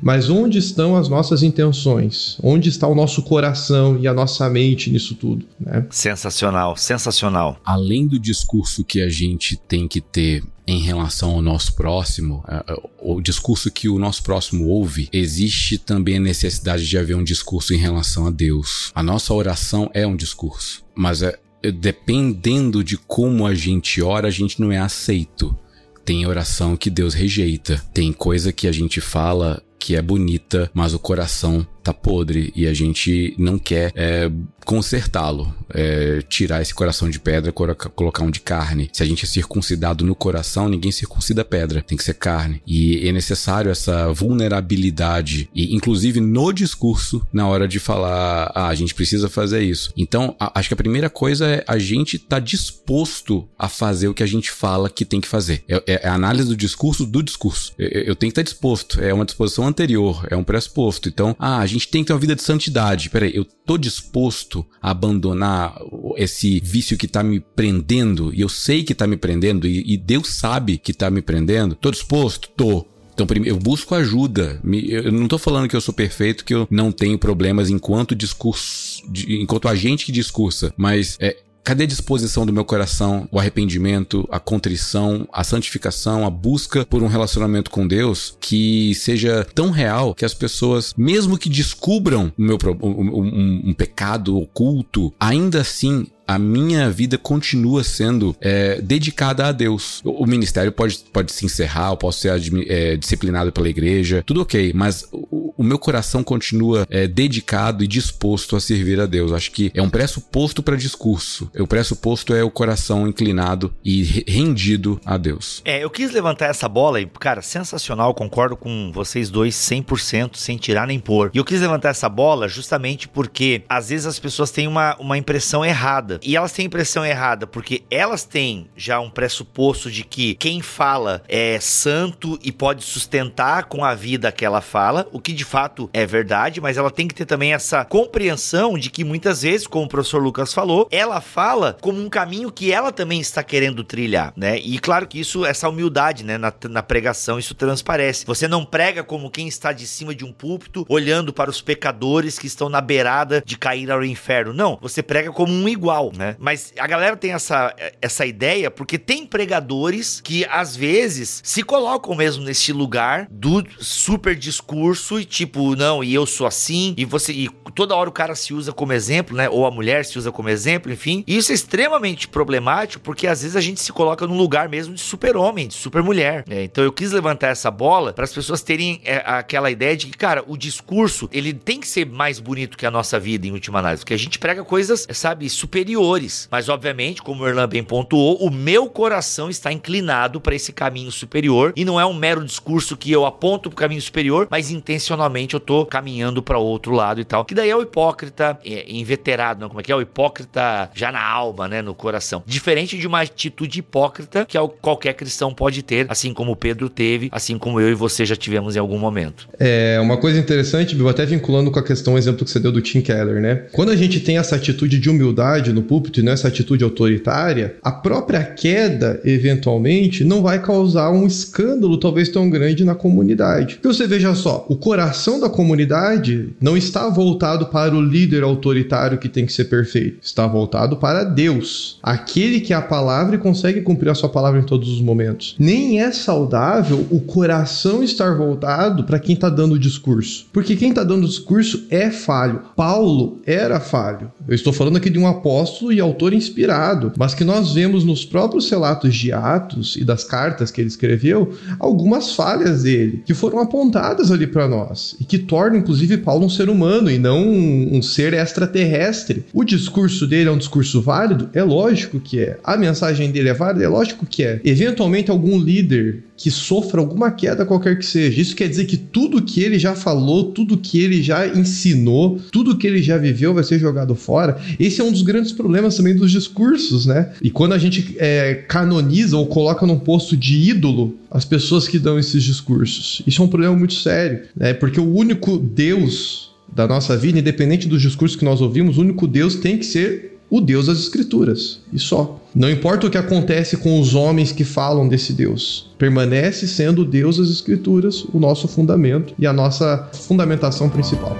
Mas 0.00 0.28
onde 0.28 0.58
estão 0.58 0.96
as 0.96 1.08
nossas 1.08 1.42
intenções? 1.42 2.36
Onde 2.42 2.68
está 2.68 2.86
o 2.86 2.94
nosso 2.94 3.22
coração 3.22 3.98
e 4.00 4.06
a 4.06 4.12
nossa 4.12 4.48
mente 4.48 4.90
nisso 4.90 5.14
tudo? 5.14 5.44
Né? 5.58 5.86
Sensacional, 5.90 6.76
sensacional. 6.76 7.58
Além 7.64 8.06
do 8.06 8.18
discurso 8.18 8.84
que 8.84 9.00
a 9.00 9.08
gente 9.08 9.56
tem 9.56 9.88
que 9.88 10.00
ter 10.00 10.42
em 10.66 10.80
relação 10.80 11.30
ao 11.30 11.42
nosso 11.42 11.74
próximo, 11.74 12.44
é, 12.48 12.72
é, 12.72 12.82
o 13.00 13.20
discurso 13.20 13.70
que 13.70 13.88
o 13.88 13.98
nosso 13.98 14.22
próximo 14.22 14.68
ouve, 14.68 15.08
existe 15.12 15.78
também 15.78 16.16
a 16.16 16.20
necessidade 16.20 16.86
de 16.88 16.98
haver 16.98 17.16
um 17.16 17.24
discurso 17.24 17.74
em 17.74 17.78
relação 17.78 18.26
a 18.26 18.30
Deus. 18.30 18.90
A 18.94 19.02
nossa 19.02 19.34
oração 19.34 19.90
é 19.92 20.06
um 20.06 20.16
discurso, 20.16 20.84
mas 20.94 21.22
é, 21.22 21.38
dependendo 21.74 22.82
de 22.82 22.96
como 22.96 23.46
a 23.46 23.54
gente 23.54 24.02
ora, 24.02 24.28
a 24.28 24.30
gente 24.30 24.60
não 24.60 24.72
é 24.72 24.78
aceito. 24.78 25.56
Tem 26.04 26.26
oração 26.26 26.76
que 26.76 26.90
Deus 26.90 27.14
rejeita, 27.14 27.82
tem 27.94 28.12
coisa 28.12 28.52
que 28.52 28.66
a 28.66 28.72
gente 28.72 29.00
fala 29.00 29.62
que 29.78 29.96
é 29.96 30.02
bonita, 30.02 30.70
mas 30.72 30.94
o 30.94 30.98
coração 30.98 31.66
tá 31.82 31.92
podre 31.92 32.52
e 32.54 32.68
a 32.68 32.72
gente 32.72 33.34
não 33.36 33.58
quer 33.58 33.92
é, 33.96 34.30
consertá-lo, 34.64 35.54
é, 35.70 36.22
tirar 36.28 36.62
esse 36.62 36.74
coração 36.74 37.08
de 37.08 37.18
pedra, 37.18 37.52
colocar 37.52 38.22
um 38.22 38.30
de 38.30 38.40
carne. 38.40 38.90
Se 38.92 39.02
a 39.02 39.06
gente 39.06 39.24
é 39.24 39.28
circuncidado 39.28 40.04
no 40.04 40.14
coração, 40.14 40.68
ninguém 40.68 40.92
circuncida 40.92 41.44
pedra, 41.44 41.82
tem 41.82 41.96
que 41.96 42.04
ser 42.04 42.14
carne. 42.14 42.62
E 42.66 43.08
é 43.08 43.12
necessário 43.12 43.70
essa 43.70 44.12
vulnerabilidade, 44.12 45.48
e 45.54 45.74
inclusive 45.74 46.20
no 46.20 46.52
discurso, 46.52 47.26
na 47.32 47.46
hora 47.46 47.66
de 47.66 47.78
falar, 47.78 48.50
ah, 48.54 48.68
a 48.68 48.74
gente 48.74 48.94
precisa 48.94 49.28
fazer 49.28 49.62
isso. 49.62 49.92
Então, 49.96 50.36
a, 50.38 50.58
acho 50.58 50.68
que 50.68 50.74
a 50.74 50.76
primeira 50.76 51.10
coisa 51.10 51.46
é 51.46 51.64
a 51.66 51.78
gente 51.78 52.18
tá 52.18 52.38
disposto 52.38 53.48
a 53.58 53.68
fazer 53.68 54.08
o 54.08 54.14
que 54.14 54.22
a 54.22 54.26
gente 54.26 54.50
fala 54.50 54.90
que 54.90 55.04
tem 55.04 55.20
que 55.20 55.28
fazer. 55.28 55.62
É, 55.68 55.76
é, 55.86 56.00
é 56.04 56.08
a 56.08 56.14
análise 56.14 56.48
do 56.48 56.56
discurso 56.56 57.06
do 57.06 57.22
discurso. 57.22 57.72
Eu, 57.78 57.88
eu 57.88 58.16
tenho 58.16 58.32
que 58.32 58.40
estar 58.40 58.42
tá 58.42 58.50
disposto, 58.50 59.00
é 59.00 59.12
uma 59.12 59.24
disposição 59.24 59.66
anterior, 59.66 60.26
é 60.30 60.36
um 60.36 60.44
pressuposto. 60.44 61.08
Então, 61.08 61.34
ah, 61.38 61.58
a 61.58 61.66
gente 61.66 61.88
tem 61.88 62.02
que 62.02 62.08
ter 62.08 62.12
uma 62.12 62.18
vida 62.18 62.34
de 62.34 62.42
santidade. 62.42 63.10
Peraí, 63.10 63.32
eu 63.34 63.44
tô 63.44 63.78
disposto 63.78 64.51
abandonar 64.80 65.76
esse 66.16 66.60
vício 66.60 66.96
que 66.96 67.08
tá 67.08 67.22
me 67.22 67.40
prendendo, 67.40 68.32
e 68.34 68.40
eu 68.40 68.48
sei 68.48 68.82
que 68.82 68.94
tá 68.94 69.06
me 69.06 69.16
prendendo, 69.16 69.66
e, 69.66 69.94
e 69.94 69.96
Deus 69.96 70.34
sabe 70.34 70.78
que 70.78 70.92
tá 70.92 71.10
me 71.10 71.22
prendendo. 71.22 71.74
Tô 71.74 71.90
disposto? 71.90 72.48
Tô. 72.56 72.86
Então, 73.14 73.26
eu 73.44 73.58
busco 73.58 73.94
ajuda. 73.94 74.60
Eu 74.88 75.12
não 75.12 75.28
tô 75.28 75.38
falando 75.38 75.68
que 75.68 75.76
eu 75.76 75.80
sou 75.80 75.92
perfeito, 75.92 76.44
que 76.44 76.54
eu 76.54 76.66
não 76.70 76.90
tenho 76.90 77.18
problemas 77.18 77.68
enquanto 77.68 78.14
discurso, 78.14 79.02
enquanto 79.28 79.68
agente 79.68 80.06
que 80.06 80.12
discursa, 80.12 80.72
mas 80.76 81.18
é, 81.20 81.36
Cadê 81.64 81.84
a 81.84 81.86
disposição 81.86 82.44
do 82.44 82.52
meu 82.52 82.64
coração, 82.64 83.28
o 83.30 83.38
arrependimento, 83.38 84.28
a 84.30 84.40
contrição, 84.40 85.28
a 85.32 85.44
santificação, 85.44 86.26
a 86.26 86.30
busca 86.30 86.84
por 86.84 87.02
um 87.02 87.06
relacionamento 87.06 87.70
com 87.70 87.86
Deus 87.86 88.36
que 88.40 88.94
seja 88.96 89.46
tão 89.54 89.70
real 89.70 90.14
que 90.14 90.24
as 90.24 90.34
pessoas, 90.34 90.92
mesmo 90.96 91.38
que 91.38 91.48
descubram 91.48 92.32
o 92.36 92.42
meu, 92.42 92.58
um, 92.82 92.88
um, 92.88 93.62
um 93.66 93.74
pecado 93.74 94.36
oculto, 94.36 95.12
ainda 95.20 95.60
assim 95.60 96.06
a 96.26 96.38
minha 96.38 96.90
vida 96.90 97.18
continua 97.18 97.84
sendo 97.84 98.34
é, 98.40 98.80
dedicada 98.80 99.46
a 99.46 99.52
Deus. 99.52 100.00
O, 100.04 100.26
ministério 100.26 100.72
pode, 100.72 100.98
pode 101.12 101.32
se 101.32 101.44
encerrar, 101.44 101.90
eu 101.90 101.96
posso 101.96 102.20
ser 102.20 102.32
é, 102.68 102.96
disciplinado 102.96 103.52
pela 103.52 103.68
igreja, 103.68 104.22
tudo 104.24 104.42
ok, 104.42 104.72
mas 104.74 105.06
o, 105.12 105.41
o 105.62 105.64
meu 105.64 105.78
coração 105.78 106.24
continua 106.24 106.84
é, 106.90 107.06
dedicado 107.06 107.84
e 107.84 107.86
disposto 107.86 108.56
a 108.56 108.60
servir 108.60 109.00
a 109.00 109.06
Deus. 109.06 109.30
Acho 109.30 109.52
que 109.52 109.70
é 109.72 109.80
um 109.80 109.88
pressuposto 109.88 110.60
para 110.60 110.74
discurso. 110.74 111.48
O 111.56 111.68
pressuposto 111.68 112.34
é 112.34 112.42
o 112.42 112.50
coração 112.50 113.06
inclinado 113.06 113.72
e 113.84 114.24
rendido 114.26 115.00
a 115.06 115.16
Deus. 115.16 115.62
É, 115.64 115.84
eu 115.84 115.88
quis 115.88 116.10
levantar 116.10 116.46
essa 116.46 116.68
bola 116.68 117.00
e, 117.00 117.06
cara, 117.06 117.40
sensacional, 117.42 118.12
concordo 118.12 118.56
com 118.56 118.90
vocês 118.92 119.30
dois 119.30 119.54
100%, 119.54 120.34
sem 120.34 120.56
tirar 120.56 120.88
nem 120.88 120.98
pôr. 120.98 121.30
E 121.32 121.38
eu 121.38 121.44
quis 121.44 121.60
levantar 121.60 121.90
essa 121.90 122.08
bola 122.08 122.48
justamente 122.48 123.06
porque 123.06 123.62
às 123.68 123.90
vezes 123.90 124.06
as 124.06 124.18
pessoas 124.18 124.50
têm 124.50 124.66
uma, 124.66 124.96
uma 124.96 125.16
impressão 125.16 125.64
errada 125.64 126.18
e 126.24 126.36
elas 126.36 126.50
têm 126.50 126.66
impressão 126.66 127.06
errada 127.06 127.46
porque 127.46 127.84
elas 127.88 128.24
têm 128.24 128.66
já 128.76 128.98
um 128.98 129.08
pressuposto 129.08 129.88
de 129.92 130.02
que 130.02 130.34
quem 130.34 130.60
fala 130.60 131.22
é 131.28 131.60
santo 131.60 132.36
e 132.42 132.50
pode 132.50 132.82
sustentar 132.82 133.66
com 133.66 133.84
a 133.84 133.94
vida 133.94 134.26
aquela 134.26 134.60
fala, 134.60 135.06
o 135.12 135.20
que 135.20 135.32
de 135.32 135.51
fato 135.52 135.90
é 135.92 136.06
verdade, 136.06 136.62
mas 136.62 136.78
ela 136.78 136.90
tem 136.90 137.06
que 137.06 137.14
ter 137.14 137.26
também 137.26 137.52
essa 137.52 137.84
compreensão 137.84 138.78
de 138.78 138.88
que 138.88 139.04
muitas 139.04 139.42
vezes, 139.42 139.66
como 139.66 139.84
o 139.84 139.88
professor 139.88 140.22
Lucas 140.22 140.54
falou, 140.54 140.88
ela 140.90 141.20
fala 141.20 141.76
como 141.78 142.00
um 142.00 142.08
caminho 142.08 142.50
que 142.50 142.72
ela 142.72 142.90
também 142.90 143.20
está 143.20 143.42
querendo 143.42 143.84
trilhar, 143.84 144.32
né? 144.34 144.58
E 144.58 144.78
claro 144.78 145.06
que 145.06 145.20
isso, 145.20 145.44
essa 145.44 145.68
humildade, 145.68 146.24
né, 146.24 146.38
na, 146.38 146.50
na 146.70 146.82
pregação, 146.82 147.38
isso 147.38 147.54
transparece. 147.54 148.24
Você 148.24 148.48
não 148.48 148.64
prega 148.64 149.04
como 149.04 149.30
quem 149.30 149.46
está 149.46 149.72
de 149.72 149.86
cima 149.86 150.14
de 150.14 150.24
um 150.24 150.32
púlpito, 150.32 150.86
olhando 150.88 151.34
para 151.34 151.50
os 151.50 151.60
pecadores 151.60 152.38
que 152.38 152.46
estão 152.46 152.70
na 152.70 152.80
beirada 152.80 153.42
de 153.44 153.58
cair 153.58 153.90
ao 153.90 154.02
inferno. 154.02 154.54
Não, 154.54 154.78
você 154.80 155.02
prega 155.02 155.30
como 155.32 155.52
um 155.52 155.68
igual, 155.68 156.12
né? 156.16 156.34
Mas 156.38 156.72
a 156.78 156.86
galera 156.86 157.14
tem 157.14 157.32
essa, 157.32 157.74
essa 158.00 158.24
ideia 158.24 158.70
porque 158.70 158.96
tem 158.96 159.26
pregadores 159.26 160.18
que 160.18 160.46
às 160.46 160.74
vezes 160.74 161.42
se 161.44 161.62
colocam 161.62 162.14
mesmo 162.14 162.42
nesse 162.42 162.72
lugar 162.72 163.26
do 163.30 163.62
super 163.78 164.34
discurso 164.34 165.20
e 165.20 165.26
tipo, 165.32 165.74
não, 165.74 166.04
e 166.04 166.12
eu 166.12 166.26
sou 166.26 166.46
assim, 166.46 166.94
e 166.94 167.06
você 167.06 167.32
e 167.32 167.48
toda 167.74 167.96
hora 167.96 168.08
o 168.08 168.12
cara 168.12 168.34
se 168.34 168.52
usa 168.52 168.70
como 168.70 168.92
exemplo, 168.92 169.34
né? 169.34 169.48
Ou 169.48 169.66
a 169.66 169.70
mulher 169.70 170.04
se 170.04 170.18
usa 170.18 170.30
como 170.30 170.50
exemplo, 170.50 170.92
enfim. 170.92 171.24
E 171.26 171.38
isso 171.38 171.50
é 171.50 171.54
extremamente 171.54 172.28
problemático 172.28 173.02
porque 173.02 173.26
às 173.26 173.40
vezes 173.40 173.56
a 173.56 173.60
gente 173.60 173.80
se 173.80 173.90
coloca 173.92 174.26
num 174.26 174.36
lugar 174.36 174.68
mesmo 174.68 174.94
de 174.94 175.00
super-homem, 175.00 175.68
de 175.68 175.74
super-mulher. 175.74 176.44
Né? 176.46 176.64
Então 176.64 176.84
eu 176.84 176.92
quis 176.92 177.12
levantar 177.12 177.48
essa 177.48 177.70
bola 177.70 178.12
para 178.12 178.24
as 178.24 178.32
pessoas 178.32 178.60
terem 178.60 179.00
é, 179.04 179.22
aquela 179.24 179.70
ideia 179.70 179.96
de 179.96 180.08
que, 180.08 180.18
cara, 180.18 180.44
o 180.46 180.54
discurso 180.54 181.30
ele 181.32 181.54
tem 181.54 181.80
que 181.80 181.88
ser 181.88 182.04
mais 182.04 182.38
bonito 182.38 182.76
que 182.76 182.84
a 182.84 182.90
nossa 182.90 183.18
vida 183.18 183.46
em 183.46 183.52
última 183.52 183.78
análise, 183.78 184.02
porque 184.02 184.14
a 184.14 184.18
gente 184.18 184.38
prega 184.38 184.62
coisas, 184.62 185.06
sabe, 185.12 185.48
superiores. 185.48 186.46
Mas 186.50 186.68
obviamente, 186.68 187.22
como 187.22 187.42
o 187.42 187.48
Erlan 187.48 187.68
bem 187.68 187.82
pontuou, 187.82 188.36
o 188.36 188.50
meu 188.50 188.86
coração 188.86 189.48
está 189.48 189.72
inclinado 189.72 190.42
para 190.42 190.54
esse 190.54 190.74
caminho 190.74 191.10
superior 191.10 191.72
e 191.74 191.86
não 191.86 191.98
é 191.98 192.04
um 192.04 192.12
mero 192.12 192.44
discurso 192.44 192.98
que 192.98 193.10
eu 193.10 193.24
aponto 193.24 193.70
para 193.70 193.76
o 193.76 193.78
caminho 193.78 194.02
superior, 194.02 194.46
mas 194.50 194.70
intencionalmente 194.70 195.21
eu 195.54 195.60
tô 195.60 195.84
caminhando 195.86 196.42
para 196.42 196.58
outro 196.58 196.92
lado 196.92 197.20
e 197.20 197.24
tal. 197.24 197.44
Que 197.44 197.54
daí 197.54 197.70
é 197.70 197.76
o 197.76 197.82
hipócrita 197.82 198.58
é, 198.64 198.84
inveterado, 198.92 199.60
não? 199.60 199.68
Como 199.68 199.80
é 199.80 199.82
que 199.82 199.92
é? 199.92 199.96
O 199.96 200.00
hipócrita 200.00 200.90
já 200.94 201.12
na 201.12 201.22
alma, 201.22 201.68
né? 201.68 201.82
No 201.82 201.94
coração. 201.94 202.42
Diferente 202.46 202.98
de 202.98 203.06
uma 203.06 203.20
atitude 203.20 203.78
hipócrita 203.78 204.44
que 204.44 204.58
qualquer 204.80 205.14
cristão 205.14 205.52
pode 205.52 205.82
ter, 205.82 206.06
assim 206.08 206.32
como 206.32 206.56
Pedro 206.56 206.88
teve, 206.88 207.28
assim 207.32 207.58
como 207.58 207.80
eu 207.80 207.90
e 207.90 207.94
você 207.94 208.24
já 208.24 208.36
tivemos 208.36 208.76
em 208.76 208.78
algum 208.78 208.98
momento. 208.98 209.48
É 209.58 209.98
uma 210.00 210.16
coisa 210.16 210.38
interessante, 210.38 210.94
Bill, 210.94 211.08
até 211.08 211.24
vinculando 211.24 211.70
com 211.70 211.78
a 211.78 211.82
questão, 211.82 212.14
o 212.14 212.18
exemplo 212.18 212.44
que 212.44 212.50
você 212.50 212.60
deu 212.60 212.72
do 212.72 212.80
Tim 212.80 213.00
Keller, 213.00 213.40
né? 213.40 213.66
Quando 213.72 213.90
a 213.90 213.96
gente 213.96 214.20
tem 214.20 214.38
essa 214.38 214.56
atitude 214.56 214.98
de 214.98 215.10
humildade 215.10 215.72
no 215.72 215.82
púlpito 215.82 216.20
e 216.20 216.22
não 216.22 216.32
essa 216.32 216.48
atitude 216.48 216.84
autoritária, 216.84 217.76
a 217.82 217.92
própria 217.92 218.42
queda, 218.44 219.20
eventualmente, 219.24 220.24
não 220.24 220.42
vai 220.42 220.60
causar 220.60 221.10
um 221.10 221.26
escândalo 221.26 221.98
talvez 221.98 222.28
tão 222.28 222.48
grande 222.48 222.84
na 222.84 222.94
comunidade. 222.94 223.76
Porque 223.76 223.88
você 223.88 224.06
veja 224.06 224.34
só, 224.34 224.66
o 224.68 224.76
coração 224.76 225.11
da 225.40 225.48
comunidade 225.48 226.54
não 226.60 226.76
está 226.76 227.08
voltado 227.08 227.66
para 227.66 227.94
o 227.94 228.00
líder 228.00 228.42
autoritário 228.42 229.18
que 229.18 229.28
tem 229.28 229.46
que 229.46 229.52
ser 229.52 229.64
perfeito, 229.64 230.18
está 230.22 230.46
voltado 230.46 230.96
para 230.96 231.24
Deus, 231.24 231.98
aquele 232.02 232.60
que 232.60 232.72
é 232.72 232.76
a 232.76 232.82
palavra 232.82 233.36
e 233.36 233.38
consegue 233.38 233.80
cumprir 233.82 234.10
a 234.10 234.14
sua 234.14 234.28
palavra 234.28 234.60
em 234.60 234.64
todos 234.64 234.88
os 234.88 235.00
momentos. 235.00 235.54
Nem 235.58 236.00
é 236.00 236.12
saudável 236.12 237.06
o 237.10 237.20
coração 237.20 238.02
estar 238.02 238.36
voltado 238.36 239.04
para 239.04 239.18
quem 239.18 239.34
está 239.34 239.48
dando 239.48 239.74
o 239.74 239.78
discurso, 239.78 240.46
porque 240.52 240.76
quem 240.76 240.90
está 240.90 241.04
dando 241.04 241.24
o 241.24 241.28
discurso 241.28 241.86
é 241.90 242.10
falho. 242.10 242.62
Paulo 242.76 243.40
era 243.46 243.80
falho. 243.80 244.30
Eu 244.46 244.54
estou 244.54 244.72
falando 244.72 244.96
aqui 244.96 245.10
de 245.10 245.18
um 245.18 245.26
apóstolo 245.26 245.92
e 245.92 246.00
autor 246.00 246.32
inspirado, 246.32 247.12
mas 247.16 247.34
que 247.34 247.44
nós 247.44 247.72
vemos 247.72 248.04
nos 248.04 248.24
próprios 248.24 248.70
relatos 248.70 249.14
de 249.14 249.32
Atos 249.32 249.96
e 249.96 250.04
das 250.04 250.24
cartas 250.24 250.70
que 250.70 250.80
ele 250.80 250.88
escreveu 250.88 251.52
algumas 251.78 252.32
falhas 252.34 252.82
dele 252.82 253.22
que 253.24 253.34
foram 253.34 253.58
apontadas 253.58 254.30
ali 254.30 254.46
para 254.46 254.68
nós 254.68 255.01
e 255.20 255.24
que 255.24 255.38
tornam 255.38 255.78
inclusive 255.78 256.18
Paulo 256.18 256.46
um 256.46 256.50
ser 256.50 256.68
humano 256.68 257.10
e 257.10 257.18
não 257.18 257.42
um, 257.42 257.96
um 257.96 258.02
ser 258.02 258.34
extraterrestre. 258.34 259.44
O 259.52 259.64
discurso 259.64 260.26
dele 260.26 260.48
é 260.48 260.52
um 260.52 260.58
discurso 260.58 261.00
válido? 261.00 261.48
É 261.52 261.62
lógico 261.62 262.20
que 262.20 262.40
é. 262.40 262.58
A 262.64 262.76
mensagem 262.76 263.30
dele 263.30 263.48
é 263.48 263.54
válida? 263.54 263.84
É 263.84 263.88
lógico 263.88 264.26
que 264.26 264.44
é. 264.44 264.60
Eventualmente 264.64 265.30
algum 265.30 265.58
líder 265.58 266.24
que 266.42 266.50
sofra 266.50 267.00
alguma 267.00 267.30
queda 267.30 267.64
qualquer 267.64 267.96
que 267.96 268.04
seja. 268.04 268.40
Isso 268.40 268.56
quer 268.56 268.68
dizer 268.68 268.86
que 268.86 268.96
tudo 268.96 269.40
que 269.40 269.62
ele 269.62 269.78
já 269.78 269.94
falou, 269.94 270.46
tudo 270.46 270.76
que 270.76 270.98
ele 270.98 271.22
já 271.22 271.46
ensinou, 271.46 272.40
tudo 272.50 272.76
que 272.76 272.84
ele 272.84 273.00
já 273.00 273.16
viveu 273.16 273.54
vai 273.54 273.62
ser 273.62 273.78
jogado 273.78 274.16
fora. 274.16 274.60
Esse 274.76 275.00
é 275.00 275.04
um 275.04 275.12
dos 275.12 275.22
grandes 275.22 275.52
problemas 275.52 275.96
também 275.96 276.16
dos 276.16 276.32
discursos, 276.32 277.06
né? 277.06 277.32
E 277.40 277.48
quando 277.48 277.74
a 277.74 277.78
gente 277.78 278.16
é, 278.18 278.54
canoniza 278.54 279.36
ou 279.36 279.46
coloca 279.46 279.86
num 279.86 280.00
posto 280.00 280.36
de 280.36 280.68
ídolo 280.68 281.16
as 281.30 281.44
pessoas 281.44 281.86
que 281.86 281.96
dão 281.96 282.18
esses 282.18 282.42
discursos, 282.42 283.22
isso 283.24 283.40
é 283.40 283.44
um 283.44 283.48
problema 283.48 283.76
muito 283.76 283.94
sério, 283.94 284.40
né? 284.56 284.74
Porque 284.74 284.98
o 284.98 285.14
único 285.14 285.56
Deus 285.56 286.50
da 286.74 286.88
nossa 286.88 287.16
vida, 287.16 287.38
independente 287.38 287.86
dos 287.86 288.02
discursos 288.02 288.36
que 288.36 288.44
nós 288.44 288.60
ouvimos, 288.60 288.98
o 288.98 289.02
único 289.02 289.28
Deus 289.28 289.54
tem 289.54 289.78
que 289.78 289.86
ser 289.86 290.31
o 290.52 290.60
Deus 290.60 290.84
das 290.84 290.98
Escrituras, 290.98 291.80
e 291.90 291.98
só. 291.98 292.38
Não 292.54 292.70
importa 292.70 293.06
o 293.06 293.10
que 293.10 293.16
acontece 293.16 293.78
com 293.78 293.98
os 293.98 294.14
homens 294.14 294.52
que 294.52 294.64
falam 294.64 295.08
desse 295.08 295.32
Deus, 295.32 295.90
permanece 295.96 296.68
sendo 296.68 297.00
o 297.00 297.04
Deus 297.06 297.38
das 297.38 297.48
Escrituras 297.48 298.22
o 298.34 298.38
nosso 298.38 298.68
fundamento 298.68 299.32
e 299.38 299.46
a 299.46 299.52
nossa 299.52 300.10
fundamentação 300.12 300.90
principal. 300.90 301.34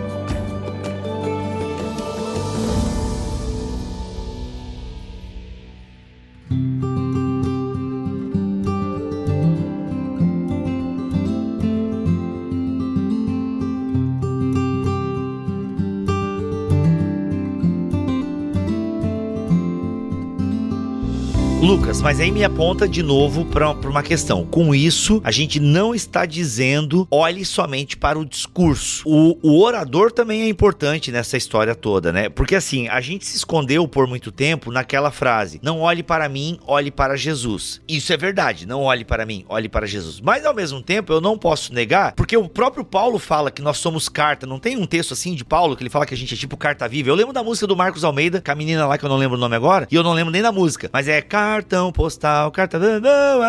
Lucas, 21.73 22.03
mas 22.03 22.21
aí 22.21 22.31
me 22.31 22.45
aponta 22.45 22.87
de 22.87 23.03
novo 23.03 23.47
para 23.47 23.71
uma 23.89 24.03
questão. 24.03 24.45
Com 24.45 24.75
isso, 24.75 25.23
a 25.25 25.31
gente 25.31 25.59
não 25.59 25.95
está 25.95 26.27
dizendo 26.27 27.09
olhe 27.11 27.47
somente 27.47 27.97
para 27.97 28.19
o 28.19 28.27
discurso. 28.27 29.03
O, 29.09 29.39
o, 29.43 29.63
orador 29.63 30.13
também 30.13 30.43
é 30.43 30.49
importante 30.49 31.11
nessa 31.11 31.35
história 31.35 31.75
toda, 31.75 32.13
né? 32.13 32.29
Porque 32.29 32.57
assim, 32.57 32.89
a 32.89 33.01
gente 33.01 33.25
se 33.25 33.39
escondeu 33.39 33.89
por 33.89 34.07
muito 34.07 34.31
tempo 34.31 34.71
naquela 34.71 35.11
frase: 35.11 35.61
não 35.63 35.81
olhe 35.81 36.03
para 36.03 36.29
mim, 36.29 36.59
olhe 36.67 36.91
para 36.91 37.17
Jesus. 37.17 37.81
Isso 37.89 38.13
é 38.13 38.19
verdade, 38.19 38.69
não 38.69 38.83
olhe 38.83 39.03
para 39.03 39.25
mim, 39.25 39.47
olhe 39.49 39.67
para 39.67 39.87
Jesus. 39.87 40.21
Mas 40.21 40.45
ao 40.45 40.53
mesmo 40.53 40.83
tempo, 40.83 41.11
eu 41.11 41.23
não 41.23 41.39
posso 41.39 41.73
negar, 41.73 42.13
porque 42.13 42.37
o 42.37 42.51
próprio 42.51 42.85
Paulo 42.85 43.19
fala 43.19 43.51
que 43.51 43.63
nós 43.63 43.79
somos 43.79 44.11
carta. 44.11 44.47
Não 44.47 44.59
tem 44.59 44.77
um 44.77 44.85
texto 44.85 45.15
assim 45.15 45.35
de 45.35 45.43
Paulo 45.43 45.75
que 45.75 45.83
ele 45.83 45.89
fala 45.89 46.05
que 46.05 46.13
a 46.13 46.19
gente 46.19 46.35
é 46.35 46.37
tipo 46.37 46.55
carta 46.55 46.87
viva. 46.87 47.09
Eu 47.09 47.15
lembro 47.15 47.33
da 47.33 47.43
música 47.43 47.67
do 47.67 47.75
Marcos 47.75 48.05
Almeida, 48.05 48.43
com 48.43 48.53
a 48.53 48.55
menina 48.55 48.87
lá 48.87 48.99
que 48.99 49.07
eu 49.07 49.09
não 49.09 49.17
lembro 49.17 49.39
o 49.39 49.41
nome 49.41 49.57
agora, 49.57 49.89
e 49.91 49.95
eu 49.95 50.03
não 50.03 50.13
lembro 50.13 50.31
nem 50.31 50.43
da 50.43 50.53
música, 50.53 50.91
mas 50.93 51.09
é 51.09 51.23
carta 51.23 51.62
cartão 51.63 51.93
postal, 51.93 52.51
carta 52.51 52.79